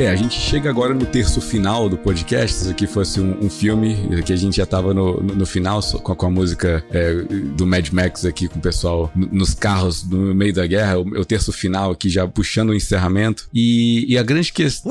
É, 0.00 0.08
a 0.08 0.16
gente 0.16 0.40
chega 0.40 0.70
agora 0.70 0.94
no 0.94 1.04
terço 1.04 1.42
final 1.42 1.86
do 1.86 1.98
podcast. 1.98 2.56
Se 2.56 2.62
isso 2.62 2.70
aqui 2.70 2.86
fosse 2.86 3.20
um, 3.20 3.44
um 3.44 3.50
filme, 3.50 4.22
que 4.24 4.32
a 4.32 4.36
gente 4.36 4.56
já 4.56 4.64
tava 4.64 4.94
no, 4.94 5.22
no, 5.22 5.34
no 5.34 5.44
final 5.44 5.82
com 5.82 6.12
a, 6.12 6.16
com 6.16 6.24
a 6.24 6.30
música 6.30 6.82
é, 6.90 7.12
do 7.54 7.66
Mad 7.66 7.86
Max 7.90 8.24
aqui 8.24 8.48
com 8.48 8.58
o 8.58 8.62
pessoal 8.62 9.12
nos 9.14 9.52
carros 9.52 10.02
no 10.08 10.34
meio 10.34 10.54
da 10.54 10.66
guerra. 10.66 10.98
O, 10.98 11.02
o 11.02 11.24
terço 11.26 11.52
final 11.52 11.90
aqui 11.90 12.08
já 12.08 12.26
puxando 12.26 12.70
o 12.70 12.74
encerramento. 12.74 13.46
E, 13.52 14.06
e 14.08 14.16
a 14.16 14.22
grande 14.22 14.50
questão. 14.54 14.90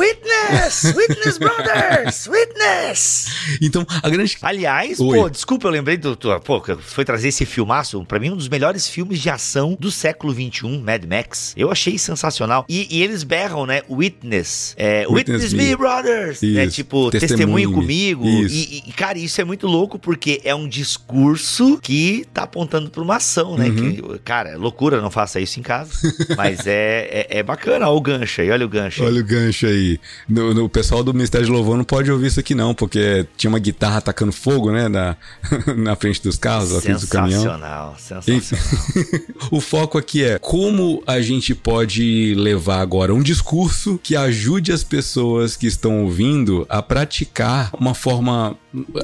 Witness! 0.49 0.83
Witness, 0.95 1.37
brothers! 1.37 2.27
Witness! 2.27 3.27
Então, 3.61 3.85
a 4.01 4.09
grande. 4.09 4.37
Aliás, 4.41 4.99
Oi. 4.99 5.17
pô, 5.17 5.29
desculpa, 5.29 5.67
eu 5.67 5.71
lembrei 5.71 5.97
do. 5.97 6.17
Pô, 6.43 6.59
que 6.61 6.75
foi 6.77 7.05
trazer 7.05 7.27
esse 7.27 7.45
filmaço. 7.45 8.03
Pra 8.05 8.19
mim, 8.19 8.31
um 8.31 8.35
dos 8.35 8.49
melhores 8.49 8.87
filmes 8.87 9.19
de 9.19 9.29
ação 9.29 9.77
do 9.79 9.91
século 9.91 10.33
XXI, 10.33 10.79
Mad 10.79 11.03
Max. 11.05 11.53
Eu 11.55 11.71
achei 11.71 11.97
sensacional. 11.97 12.65
E, 12.67 12.87
e 12.89 13.03
eles 13.03 13.23
berram, 13.23 13.65
né? 13.65 13.81
Witness. 13.89 14.73
É, 14.77 15.05
witness, 15.07 15.43
Witness 15.43 15.53
me, 15.53 15.69
me. 15.69 15.75
brothers! 15.75 16.43
É 16.43 16.65
Isso. 16.65 16.75
tipo, 16.75 17.11
testemunho 17.11 17.69
me. 17.69 17.75
comigo. 17.75 18.27
Isso. 18.27 18.55
E, 18.55 18.83
e, 18.89 18.91
cara, 18.93 19.17
isso 19.17 19.39
é 19.39 19.43
muito 19.43 19.67
louco 19.67 19.99
porque 19.99 20.41
é 20.43 20.55
um 20.55 20.67
discurso 20.67 21.79
que 21.81 22.25
tá 22.33 22.43
apontando 22.43 22.89
pra 22.89 23.01
uma 23.01 23.17
ação, 23.17 23.57
né? 23.57 23.67
Uhum. 23.67 23.93
Que, 23.93 24.19
cara, 24.19 24.49
é 24.49 24.57
loucura, 24.57 25.01
não 25.01 25.11
faça 25.11 25.39
isso 25.39 25.59
em 25.59 25.63
casa. 25.63 25.91
Mas 26.35 26.65
é, 26.65 27.27
é, 27.29 27.39
é 27.39 27.43
bacana. 27.43 27.87
Olha 27.87 27.97
o 27.97 28.01
gancho 28.01 28.41
aí, 28.41 28.49
olha 28.51 28.65
o 28.65 28.69
gancho 28.69 29.01
aí. 29.01 29.07
Olha 29.07 29.21
o 29.21 29.23
gancho 29.23 29.65
aí. 29.67 29.99
No, 30.39 30.65
o 30.65 30.69
pessoal 30.69 31.03
do 31.03 31.13
Ministério 31.13 31.45
de 31.45 31.51
Louvor 31.51 31.77
não 31.77 31.83
pode 31.83 32.11
ouvir 32.11 32.27
isso 32.27 32.39
aqui, 32.39 32.55
não, 32.55 32.73
porque 32.73 33.25
tinha 33.37 33.49
uma 33.49 33.59
guitarra 33.59 33.97
atacando 33.97 34.31
fogo, 34.31 34.71
né? 34.71 34.87
Na, 34.87 35.17
na 35.75 35.95
frente 35.95 36.21
dos 36.21 36.37
carros, 36.37 36.71
na 36.71 36.81
frente 36.81 37.01
do 37.01 37.07
caminhão. 37.07 37.41
Sensacional, 37.41 37.95
sensacional. 37.97 39.21
o 39.51 39.61
foco 39.61 39.97
aqui 39.97 40.23
é 40.23 40.39
como 40.39 41.03
a 41.05 41.21
gente 41.21 41.53
pode 41.53 42.33
levar 42.35 42.81
agora 42.81 43.13
um 43.13 43.21
discurso 43.21 43.99
que 44.01 44.15
ajude 44.15 44.71
as 44.71 44.83
pessoas 44.83 45.55
que 45.55 45.67
estão 45.67 46.03
ouvindo 46.03 46.65
a 46.69 46.81
praticar 46.81 47.71
uma 47.73 47.93
forma 47.93 48.57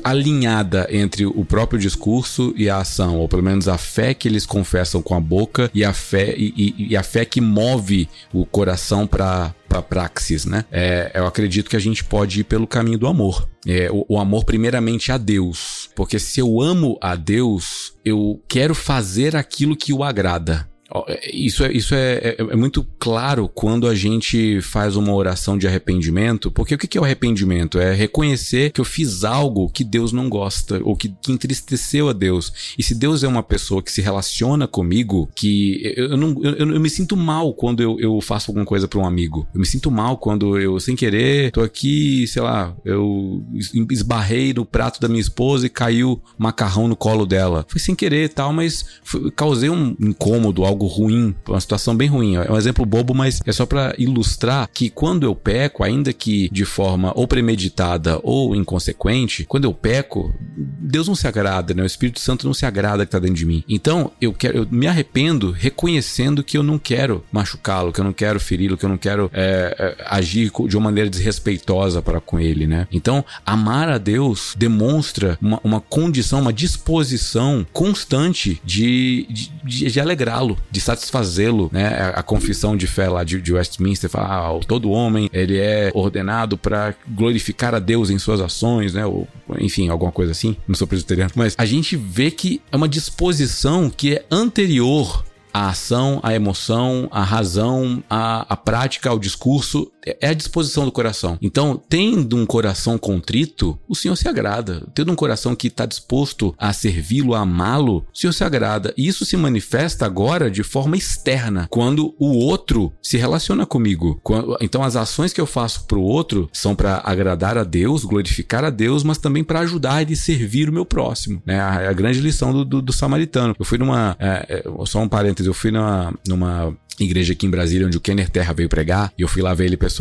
alinhada 0.04 0.88
entre 0.91 1.25
o 1.25 1.43
próprio 1.43 1.80
discurso 1.80 2.54
e 2.56 2.69
a 2.69 2.78
ação, 2.78 3.17
ou 3.17 3.28
pelo 3.28 3.43
menos 3.43 3.67
a 3.67 3.78
fé 3.78 4.13
que 4.13 4.28
eles 4.28 4.45
confessam 4.45 5.01
com 5.01 5.15
a 5.15 5.19
boca 5.19 5.69
e 5.73 5.84
a 5.84 5.93
fé 5.93 6.34
e, 6.38 6.54
e- 6.56 6.88
e 6.89 6.97
a 6.97 7.04
fé 7.04 7.25
que 7.25 7.41
move 7.41 8.08
o 8.34 8.45
coração 8.45 9.08
para 9.08 9.54
para 9.67 9.82
praxis, 9.82 10.45
né? 10.45 10.63
É, 10.71 11.12
eu 11.15 11.25
acredito 11.25 11.69
que 11.69 11.75
a 11.75 11.80
gente 11.80 12.04
pode 12.04 12.41
ir 12.41 12.43
pelo 12.43 12.67
caminho 12.67 12.99
do 12.99 13.08
amor. 13.08 13.49
É, 13.67 13.89
o, 13.91 14.06
o 14.10 14.19
amor 14.19 14.45
primeiramente 14.45 15.12
a 15.12 15.17
Deus. 15.17 15.89
Porque 15.95 16.19
se 16.19 16.39
eu 16.39 16.62
amo 16.62 16.97
a 17.01 17.15
Deus, 17.15 17.93
eu 18.06 18.39
quero 18.47 18.75
fazer 18.75 19.36
aquilo 19.36 19.75
que 19.75 19.91
o 19.91 20.04
agrada. 20.04 20.69
É, 21.08 21.36
isso, 21.36 21.63
é, 21.63 21.71
isso 21.71 21.93
é, 21.93 22.13
é, 22.15 22.36
é, 22.39 22.55
muito 22.55 22.86
claro 22.99 23.47
quando 23.47 23.88
a 23.88 23.95
gente 23.95 24.62
faz 24.62 24.95
uma 24.95 25.13
oração 25.13 25.58
de 25.58 25.67
arrependimento, 25.67 26.51
porque 26.51 26.75
o 26.75 26.77
que 26.77 26.97
é 26.97 27.01
o 27.01 27.03
arrependimento? 27.03 27.79
É 27.79 27.93
reconhecer 27.93 28.71
que 28.71 28.79
eu 28.79 28.86
fiz 28.86 29.23
algo 29.23 29.69
que 29.69 29.84
Deus 29.84 30.12
não 30.12 30.29
gosta, 30.29 30.79
ou 30.84 30.95
que, 30.95 31.10
que 31.21 31.31
entristeceu 31.31 32.10
a 32.10 32.13
Deus. 32.13 32.75
E 32.77 32.84
se 32.84 32.95
Deus 32.95 33.23
é 33.23 33.27
uma 33.27 33.43
pessoa 33.43 33.81
que 33.81 33.91
se 33.91 34.01
relaciona 34.01 34.67
comigo, 34.67 35.29
que 35.36 35.93
eu, 35.97 36.15
não, 36.15 36.36
eu, 36.43 36.71
eu, 36.71 36.79
me 36.79 36.89
sinto 36.89 37.17
mal 37.17 37.53
quando 37.53 37.81
eu, 37.81 37.99
eu 37.99 38.21
faço 38.21 38.51
alguma 38.51 38.65
coisa 38.65 38.88
para 38.88 38.99
um 38.99 39.05
amigo. 39.05 39.47
Eu 39.53 39.60
me 39.60 39.65
sinto 39.65 39.89
mal 39.91 40.17
quando 40.17 40.60
eu, 40.60 40.79
sem 40.79 40.95
querer, 40.95 41.51
tô 41.51 41.62
aqui, 41.62 42.27
sei 42.27 42.41
lá, 42.41 42.75
eu 42.86 43.43
esbarrei 43.91 44.53
no 44.53 44.65
prato 44.65 44.99
da 44.99 45.08
minha 45.08 45.21
esposa 45.21 45.65
e 45.65 45.69
caiu 45.69 46.21
macarrão 46.38 46.88
no 46.88 46.95
colo 46.95 47.25
dela. 47.25 47.65
Foi 47.67 47.79
sem 47.79 47.95
querer 47.95 48.29
tal, 48.29 48.53
mas 48.53 48.86
foi, 49.03 49.31
causei 49.31 49.69
um 49.69 49.95
incômodo, 49.99 50.63
algo 50.63 50.84
algo 50.85 50.87
ruim, 50.87 51.35
uma 51.47 51.59
situação 51.59 51.95
bem 51.95 52.07
ruim. 52.07 52.35
É 52.35 52.51
um 52.51 52.57
exemplo 52.57 52.85
bobo, 52.85 53.13
mas 53.13 53.41
é 53.45 53.51
só 53.51 53.65
para 53.65 53.93
ilustrar 53.97 54.69
que 54.71 54.89
quando 54.89 55.23
eu 55.23 55.35
peco, 55.35 55.83
ainda 55.83 56.13
que 56.13 56.49
de 56.51 56.65
forma 56.65 57.11
ou 57.15 57.27
premeditada 57.27 58.19
ou 58.23 58.55
inconsequente, 58.55 59.45
quando 59.45 59.65
eu 59.65 59.73
peco, 59.73 60.33
Deus 60.55 61.07
não 61.07 61.15
se 61.15 61.27
agrada, 61.27 61.73
né? 61.73 61.83
O 61.83 61.85
Espírito 61.85 62.19
Santo 62.19 62.45
não 62.45 62.53
se 62.53 62.65
agrada 62.65 63.05
que 63.05 63.11
tá 63.11 63.19
dentro 63.19 63.35
de 63.35 63.45
mim. 63.45 63.63
Então, 63.67 64.11
eu 64.21 64.31
quero, 64.31 64.59
eu 64.59 64.67
me 64.69 64.87
arrependo 64.87 65.51
reconhecendo 65.51 66.43
que 66.43 66.57
eu 66.57 66.63
não 66.63 66.77
quero 66.77 67.23
machucá-lo, 67.31 67.91
que 67.91 67.99
eu 67.99 68.05
não 68.05 68.13
quero 68.13 68.39
feri-lo, 68.39 68.77
que 68.77 68.85
eu 68.85 68.89
não 68.89 68.97
quero 68.97 69.29
é, 69.33 69.75
é, 69.77 70.05
agir 70.07 70.51
de 70.67 70.77
uma 70.77 70.85
maneira 70.85 71.09
desrespeitosa 71.09 72.01
para 72.01 72.21
com 72.21 72.39
ele, 72.39 72.67
né? 72.67 72.87
Então, 72.91 73.25
amar 73.45 73.89
a 73.89 73.97
Deus 73.97 74.53
demonstra 74.57 75.37
uma, 75.41 75.59
uma 75.63 75.81
condição, 75.81 76.41
uma 76.41 76.53
disposição 76.53 77.65
constante 77.73 78.61
de, 78.63 79.27
de, 79.63 79.89
de 79.91 79.99
alegrá-lo, 79.99 80.57
de 80.69 80.82
satisfazê-lo, 80.82 81.69
né? 81.71 82.13
A, 82.15 82.23
confissão 82.23 82.76
de 82.76 82.88
fé 82.88 83.07
lá 83.07 83.24
de, 83.24 83.41
de 83.41 83.53
Westminster 83.53 84.09
fala, 84.09 84.57
ah, 84.57 84.59
todo 84.68 84.89
homem 84.89 85.30
ele 85.32 85.57
é 85.57 85.91
ordenado 85.93 86.57
para 86.57 86.93
glorificar 87.07 87.74
a 87.74 87.80
Deus 87.80 88.09
em 88.09 88.18
suas 88.18 88.41
ações, 88.41 88.93
né? 88.93 89.05
Ou, 89.05 89.28
enfim, 89.59 89.89
alguma 89.89 90.11
coisa 90.11 90.32
assim. 90.32 90.55
Não 90.68 90.76
sou 90.76 90.88
presbiteriano, 90.88 91.32
mas 91.36 91.55
a 91.57 91.66
gente 91.66 91.95
vê 91.95 92.32
que 92.32 92.61
é 92.72 92.76
uma 92.76 92.89
disposição 92.89 93.89
que 93.89 94.16
é 94.16 94.26
anterior 94.30 95.24
a 95.55 95.70
ação, 95.70 96.20
a 96.22 96.34
emoção, 96.34 97.07
a 97.09 97.24
razão, 97.24 98.03
a, 98.09 98.45
a 98.49 98.57
prática, 98.57 99.13
o 99.13 99.18
discurso, 99.18 99.89
é 100.06 100.30
a 100.30 100.34
disposição 100.34 100.86
do 100.86 100.91
coração. 100.91 101.38
Então, 101.41 101.82
tendo 101.89 102.36
um 102.36 102.45
coração 102.45 102.97
contrito, 102.97 103.78
o 103.88 103.95
Senhor 103.95 104.16
se 104.16 104.28
agrada. 104.28 104.88
Tendo 104.93 105.12
um 105.12 105.16
coração 105.16 105.56
que 105.56 105.68
está 105.68 105.86
disposto 105.86 106.53
a 106.58 106.74
servi-lo, 106.74 107.34
a 107.34 107.39
amá-lo, 107.39 108.06
o 108.14 108.18
Senhor 108.18 108.34
se 108.34 108.43
agrada. 108.43 108.93
E 108.97 109.08
isso 109.08 109.26
se 109.26 109.38
manifesta 109.38 110.06
agora 110.06 110.49
de 110.49 110.64
forma 110.64 110.97
externa, 110.97 111.68
quando 111.70 112.14
o 112.20 112.38
outro 112.38 112.93
se 113.01 113.18
relaciona 113.18 113.66
comigo. 113.66 114.22
Então, 114.62 114.84
as 114.84 114.95
ações 114.95 115.34
que 115.34 115.41
eu 115.41 115.45
faço 115.45 115.86
para 115.86 115.97
o 115.97 116.03
outro 116.03 116.49
são 116.53 116.76
para 116.76 117.01
agradar 117.03 117.58
a 117.58 117.64
Deus, 117.64 118.03
glorificar 118.03 118.64
a 118.64 118.70
Deus, 118.70 119.03
mas 119.03 119.18
também 119.18 119.43
para 119.43 119.60
ajudar 119.62 120.10
e 120.10 120.16
servir 120.16 120.70
o 120.70 120.74
meu 120.74 120.86
próximo. 120.86 121.41
A, 121.47 121.89
a 121.89 121.93
grande 121.93 122.20
lição 122.20 122.51
do, 122.51 122.66
do, 122.66 122.82
do, 122.82 122.93
samaritano. 122.93 123.56
Eu 123.58 123.66
fui 123.66 123.78
numa. 123.78 124.16
É, 124.20 124.64
é, 124.66 124.86
só 124.86 124.99
um 124.99 125.08
parênteses 125.08 125.47
eu 125.47 125.53
fui 125.53 125.72
numa, 125.72 126.14
numa 126.28 126.76
igreja 126.99 127.34
aqui 127.34 127.45
em 127.45 127.49
Brasília, 127.49 127.88
onde 127.88 127.97
o 127.97 128.01
Kenner 128.01 128.30
Terra 128.30 128.53
veio 128.53 128.70
pregar, 128.70 129.12
e 129.18 129.22
eu 129.22 129.28
fui 129.28 129.41
lá 129.41 129.53
ver 129.53 129.66
ele 129.66 129.78
pessoalmente. 129.78 129.94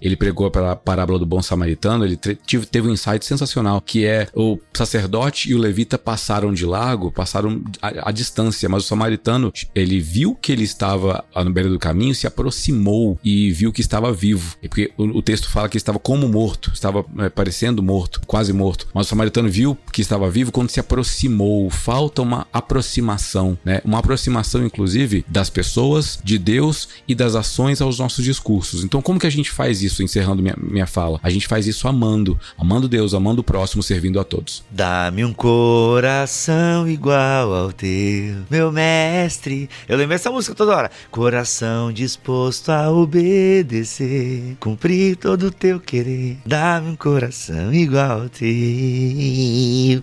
Ele 0.00 0.16
pregou 0.16 0.50
pela 0.50 0.76
parábola 0.76 1.18
do 1.18 1.26
bom 1.26 1.42
samaritano. 1.42 2.04
Ele 2.04 2.16
teve, 2.16 2.88
um 2.88 2.92
insight 2.92 3.24
sensacional, 3.24 3.80
que 3.80 4.04
é 4.04 4.28
o 4.34 4.58
sacerdote 4.72 5.50
e 5.50 5.54
o 5.54 5.58
levita 5.58 5.98
passaram 5.98 6.52
de 6.52 6.64
lago, 6.64 7.12
passaram 7.12 7.62
a, 7.80 8.10
distância, 8.10 8.68
mas 8.68 8.84
o 8.84 8.86
samaritano, 8.86 9.52
ele 9.74 10.00
viu 10.00 10.34
que 10.34 10.52
ele 10.52 10.64
estava 10.64 11.24
no 11.36 11.50
beira 11.50 11.68
do 11.68 11.78
caminho, 11.78 12.14
se 12.14 12.26
aproximou 12.26 13.18
e 13.22 13.50
viu 13.52 13.72
que 13.72 13.80
estava 13.80 14.12
vivo. 14.12 14.56
Porque 14.60 14.90
o, 14.96 15.04
o, 15.18 15.22
texto 15.22 15.48
fala 15.50 15.68
que 15.68 15.76
estava 15.76 15.98
como 15.98 16.28
morto, 16.28 16.70
estava 16.72 17.04
é, 17.18 17.28
parecendo 17.28 17.82
morto, 17.82 18.20
quase 18.26 18.52
morto. 18.52 18.88
Mas 18.94 19.06
o 19.06 19.10
samaritano 19.10 19.48
viu 19.48 19.76
que 19.92 20.00
estava 20.00 20.30
vivo 20.30 20.52
quando 20.52 20.70
se 20.70 20.80
aproximou. 20.80 21.70
Falta 21.70 22.22
uma 22.22 22.46
aproximação, 22.52 23.58
né? 23.64 23.80
Uma 23.84 23.98
aproximação, 23.98 24.64
inclusive, 24.64 25.24
das 25.28 25.50
pessoas 25.50 26.18
de 26.22 26.38
Deus 26.38 26.88
e 27.06 27.14
das 27.14 27.34
ações 27.34 27.80
aos 27.80 27.98
nossos 27.98 28.24
discursos. 28.24 28.84
Então, 28.84 29.02
como 29.02 29.18
que 29.18 29.26
a 29.26 29.29
gente 29.30 29.50
faz 29.50 29.82
isso, 29.82 30.02
encerrando 30.02 30.42
minha, 30.42 30.56
minha 30.58 30.86
fala? 30.86 31.18
A 31.22 31.30
gente 31.30 31.46
faz 31.46 31.66
isso 31.66 31.88
amando, 31.88 32.38
amando 32.58 32.88
Deus, 32.88 33.14
amando 33.14 33.40
o 33.40 33.44
próximo, 33.44 33.82
servindo 33.82 34.20
a 34.20 34.24
todos. 34.24 34.62
Dá-me 34.70 35.24
um 35.24 35.32
coração 35.32 36.88
igual 36.88 37.54
ao 37.54 37.72
teu, 37.72 38.36
meu 38.50 38.70
mestre. 38.72 39.68
Eu 39.88 39.96
lembro 39.96 40.14
essa 40.14 40.30
música 40.30 40.54
toda 40.54 40.76
hora. 40.76 40.90
Coração 41.10 41.92
disposto 41.92 42.70
a 42.70 42.90
obedecer, 42.90 44.56
cumprir 44.58 45.16
todo 45.16 45.46
o 45.46 45.50
teu 45.50 45.80
querer. 45.80 46.38
Dá-me 46.44 46.90
um 46.90 46.96
coração 46.96 47.72
igual 47.72 48.22
ao 48.22 48.28
teu. 48.28 48.48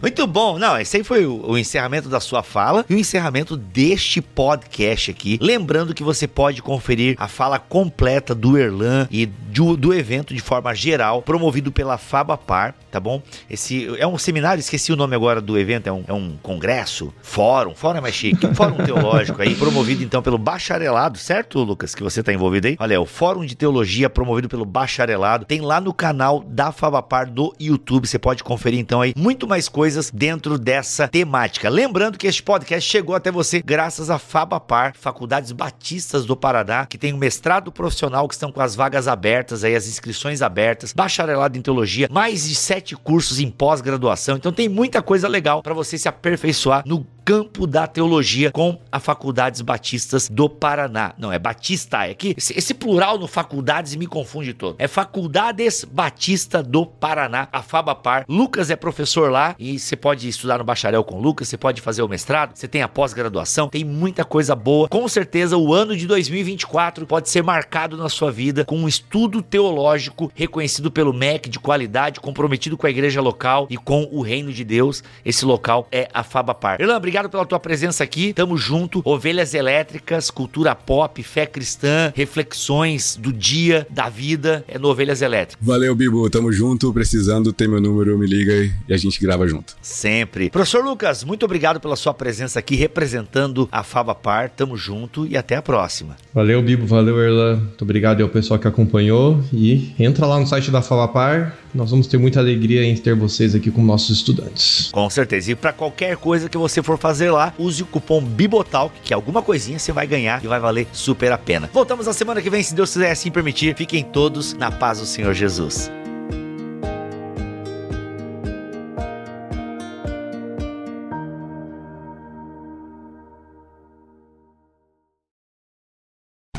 Muito 0.02 0.28
bom. 0.28 0.58
Não, 0.58 0.80
esse 0.80 0.98
aí 0.98 1.04
foi 1.04 1.26
o, 1.26 1.52
o 1.52 1.58
encerramento 1.58 2.10
da 2.10 2.20
sua 2.20 2.44
fala 2.44 2.86
e 2.90 2.96
o 2.96 3.00
encerramento 3.00 3.56
deste 3.58 4.22
podcast 4.22 5.12
aqui. 5.12 5.38
Lembrando 5.42 5.94
que 5.94 6.04
você 6.04 6.28
pode 6.28 6.62
conferir 6.62 7.16
a 7.18 7.28
fala 7.28 7.60
completa 7.60 8.34
do 8.34 8.58
Erlan 8.58 9.08
e 9.18 9.26
do, 9.26 9.76
do 9.76 9.94
evento 9.96 10.32
de 10.32 10.40
forma 10.40 10.76
geral, 10.76 11.24
promovido 11.24 11.72
pela 11.72 11.98
Fabapar, 11.98 12.76
tá 12.92 13.00
bom? 13.00 13.20
Esse 13.50 13.88
é 13.98 14.06
um 14.06 14.16
seminário, 14.16 14.60
esqueci 14.60 14.94
o 14.94 14.96
nome 14.96 15.16
agora 15.16 15.42
do 15.42 15.58
evento, 15.58 15.88
é 15.88 15.92
um, 15.92 16.04
é 16.08 16.14
um 16.14 16.38
congresso, 16.44 17.12
fórum, 17.24 17.74
fórum 17.74 17.98
é 17.98 18.02
mais 18.02 18.14
chique, 18.14 18.46
um 18.46 18.54
fórum 18.54 18.76
teológico 18.86 19.42
aí, 19.42 19.56
promovido 19.56 20.04
então 20.04 20.22
pelo 20.22 20.38
bacharelado, 20.38 21.18
certo, 21.18 21.64
Lucas, 21.64 21.96
que 21.96 22.04
você 22.04 22.22
tá 22.22 22.32
envolvido 22.32 22.68
aí? 22.68 22.78
Olha, 22.80 22.94
é 22.94 23.00
o 23.00 23.08
Fórum 23.08 23.44
de 23.44 23.56
Teologia 23.56 24.08
promovido 24.08 24.48
pelo 24.48 24.66
bacharelado, 24.66 25.46
tem 25.46 25.62
lá 25.62 25.82
no 25.82 25.92
canal 25.92 26.44
da 26.48 26.72
Fabapar 26.72 27.28
do 27.28 27.56
YouTube, 27.60 28.08
você 28.08 28.20
pode 28.20 28.44
conferir 28.44 28.80
então 28.80 29.02
aí 29.02 29.14
muito 29.18 29.48
mais 29.48 29.68
coisas 29.68 30.12
dentro 30.12 30.60
dessa 30.60 31.08
temática. 31.08 31.70
Lembrando 31.70 32.20
que 32.20 32.28
este 32.28 32.44
podcast 32.44 32.88
chegou 32.88 33.16
até 33.16 33.32
você 33.32 33.64
graças 33.64 34.12
a 34.12 34.20
Fabapar, 34.20 34.94
Faculdades 34.96 35.52
Batistas 35.52 36.24
do 36.24 36.38
Paraná, 36.38 36.86
que 36.86 37.00
tem 37.00 37.14
um 37.14 37.18
mestrado 37.18 37.72
profissional 37.72 38.28
que 38.28 38.36
estão 38.36 38.52
com 38.52 38.62
as 38.62 38.76
vagas 38.76 39.07
abertas, 39.08 39.64
aí 39.64 39.76
as 39.76 39.88
inscrições 39.88 40.42
abertas, 40.42 40.94
bacharelado 40.94 41.58
em 41.58 41.62
teologia, 41.62 42.08
mais 42.12 42.48
de 42.48 42.56
sete 42.56 42.96
cursos 42.96 43.40
em 43.40 43.50
pós-graduação. 43.50 44.38
Então 44.38 44.52
tem 44.52 44.70
muita 44.70 45.02
coisa 45.02 45.28
legal 45.28 45.62
para 45.62 45.74
você 45.74 45.98
se 45.98 46.08
aperfeiçoar 46.08 46.84
no 46.86 47.06
campo 47.28 47.68
da 47.68 47.86
teologia 47.86 48.54
com 48.54 48.80
a 48.90 49.02
Faculdades 49.02 49.60
Batistas 49.60 50.30
do 50.30 50.48
Paraná. 50.48 51.14
Não, 51.18 51.30
é 51.30 51.38
Batista, 51.38 52.08
é 52.08 52.14
que 52.14 52.34
esse, 52.38 52.58
esse, 52.58 52.74
plural 52.74 53.20
no 53.20 53.28
faculdades 53.28 53.98
me 53.98 54.08
confunde 54.08 54.54
todo. 54.54 54.78
É 54.80 54.88
Faculdades 54.88 55.84
Batista 55.84 56.64
do 56.64 56.86
Paraná, 56.86 57.50
a 57.52 57.62
Fabapar. 57.62 58.24
Lucas 58.30 58.70
é 58.70 58.78
professor 58.78 59.30
lá 59.30 59.58
e 59.60 59.78
você 59.78 59.98
pode 59.98 60.26
estudar 60.30 60.60
no 60.60 60.64
bacharel 60.64 61.04
com 61.04 61.20
Lucas, 61.20 61.50
você 61.50 61.58
pode 61.58 61.82
fazer 61.82 62.02
o 62.02 62.08
mestrado, 62.08 62.56
você 62.56 62.66
tem 62.66 62.82
a 62.82 62.88
pós-graduação, 62.88 63.68
tem 63.68 63.84
muita 63.84 64.24
coisa 64.24 64.56
boa. 64.56 64.88
Com 64.88 65.06
certeza 65.10 65.58
o 65.58 65.74
ano 65.74 65.98
de 65.98 66.08
2024 66.08 67.06
pode 67.06 67.28
ser 67.28 67.44
marcado 67.44 67.98
na 67.98 68.08
sua 68.08 68.32
vida 68.32 68.64
com 68.64 68.78
um 68.78 68.88
estudo 68.88 69.42
teológico 69.42 70.32
reconhecido 70.34 70.90
pelo 70.90 71.12
MEC 71.12 71.50
de 71.50 71.60
qualidade, 71.60 72.22
comprometido 72.22 72.78
com 72.78 72.88
a 72.88 72.90
igreja 72.90 73.20
local 73.20 73.68
e 73.70 73.76
com 73.76 74.08
o 74.14 74.22
reino 74.22 74.54
de 74.54 74.64
Deus. 74.64 75.04
Esse 75.26 75.44
local 75.44 75.90
é 75.92 76.08
a 76.14 76.24
Fabapar. 76.24 76.80
Irlan, 76.80 76.96
obrigado 76.96 77.17
obrigado 77.18 77.30
pela 77.30 77.46
tua 77.46 77.60
presença 77.60 78.04
aqui. 78.04 78.32
Tamo 78.32 78.58
junto. 78.58 79.02
Ovelhas 79.04 79.54
elétricas, 79.56 80.30
cultura 80.30 80.76
pop, 80.76 81.22
fé 81.24 81.48
cristã, 81.48 82.14
reflexões 82.16 83.18
do 83.20 83.34
dia, 83.34 83.88
da 83.90 84.08
vida, 84.08 84.64
é 84.68 84.78
no 84.78 84.88
Ovelhas 84.88 85.22
Elétricas. 85.22 85.66
Valeu, 85.66 85.96
Bibo. 85.96 86.30
Tamo 86.30 86.52
junto. 86.52 86.94
Precisando, 86.94 87.52
tem 87.52 87.68
meu 87.68 87.82
número, 87.82 88.18
me 88.18 88.28
liga 88.28 88.54
e 88.88 88.94
a 88.94 88.98
gente 88.98 89.20
grava 89.20 89.48
junto. 89.48 89.76
Sempre. 89.82 90.50
Professor 90.50 90.84
Lucas, 90.84 91.24
muito 91.24 91.44
obrigado 91.44 91.80
pela 91.80 91.96
sua 91.96 92.14
presença 92.14 92.60
aqui 92.60 92.76
representando 92.76 93.68
a 93.72 93.82
Faba 93.82 94.14
Par. 94.14 94.50
Tamo 94.50 94.78
junto 94.78 95.26
e 95.26 95.36
até 95.36 95.56
a 95.56 95.62
próxima. 95.62 96.16
Valeu, 96.34 96.62
Bibo. 96.62 96.86
Valeu, 96.86 97.20
Erlan. 97.20 97.58
Muito 97.58 97.82
obrigado 97.82 98.22
ao 98.22 98.30
pessoal 98.30 98.60
que 98.60 98.68
acompanhou 98.68 99.44
e 99.52 99.92
entra 99.98 100.26
lá 100.28 100.40
no 100.40 100.46
site 100.46 100.70
da 100.70 100.84
Faba 100.84 101.08
Par. 101.08 101.58
Nós 101.74 101.92
vamos 101.92 102.08
ter 102.08 102.18
muita 102.18 102.40
alegria 102.40 102.84
em 102.84 102.96
ter 102.96 103.16
vocês 103.16 103.54
aqui 103.54 103.70
como 103.70 103.86
nossos 103.86 104.18
estudantes. 104.18 104.90
Com 104.92 105.10
certeza. 105.10 105.52
E 105.52 105.56
para 105.56 105.74
qualquer 105.74 106.18
coisa 106.18 106.50
que 106.50 106.58
você 106.58 106.82
for 106.82 106.98
fazer 107.08 107.32
lá, 107.32 107.54
use 107.58 107.82
o 107.82 107.86
cupom 107.86 108.22
Bibotalk, 108.22 109.00
que 109.02 109.14
alguma 109.14 109.42
coisinha 109.42 109.80
você 109.80 109.94
vai 109.94 110.06
ganhar 110.06 110.44
e 110.44 110.48
vai 110.48 110.60
valer 110.60 110.86
super 110.92 111.32
a 111.32 111.38
pena. 111.38 111.70
Voltamos 111.72 112.06
na 112.06 112.12
semana 112.12 112.42
que 112.42 112.50
vem, 112.50 112.62
se 112.62 112.76
Deus 112.76 112.92
quiser 112.92 113.12
assim 113.12 113.32
permitir. 113.32 113.74
Fiquem 113.78 114.04
todos 114.04 114.54
na 114.54 114.70
paz 114.70 115.00
do 115.00 115.06
Senhor 115.06 115.34
Jesus. 115.34 115.90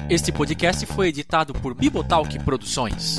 Este 0.09 0.33
podcast 0.33 0.87
foi 0.87 1.09
editado 1.09 1.53
por 1.53 1.75
Bibotalk 1.75 2.39
Produções. 2.43 3.19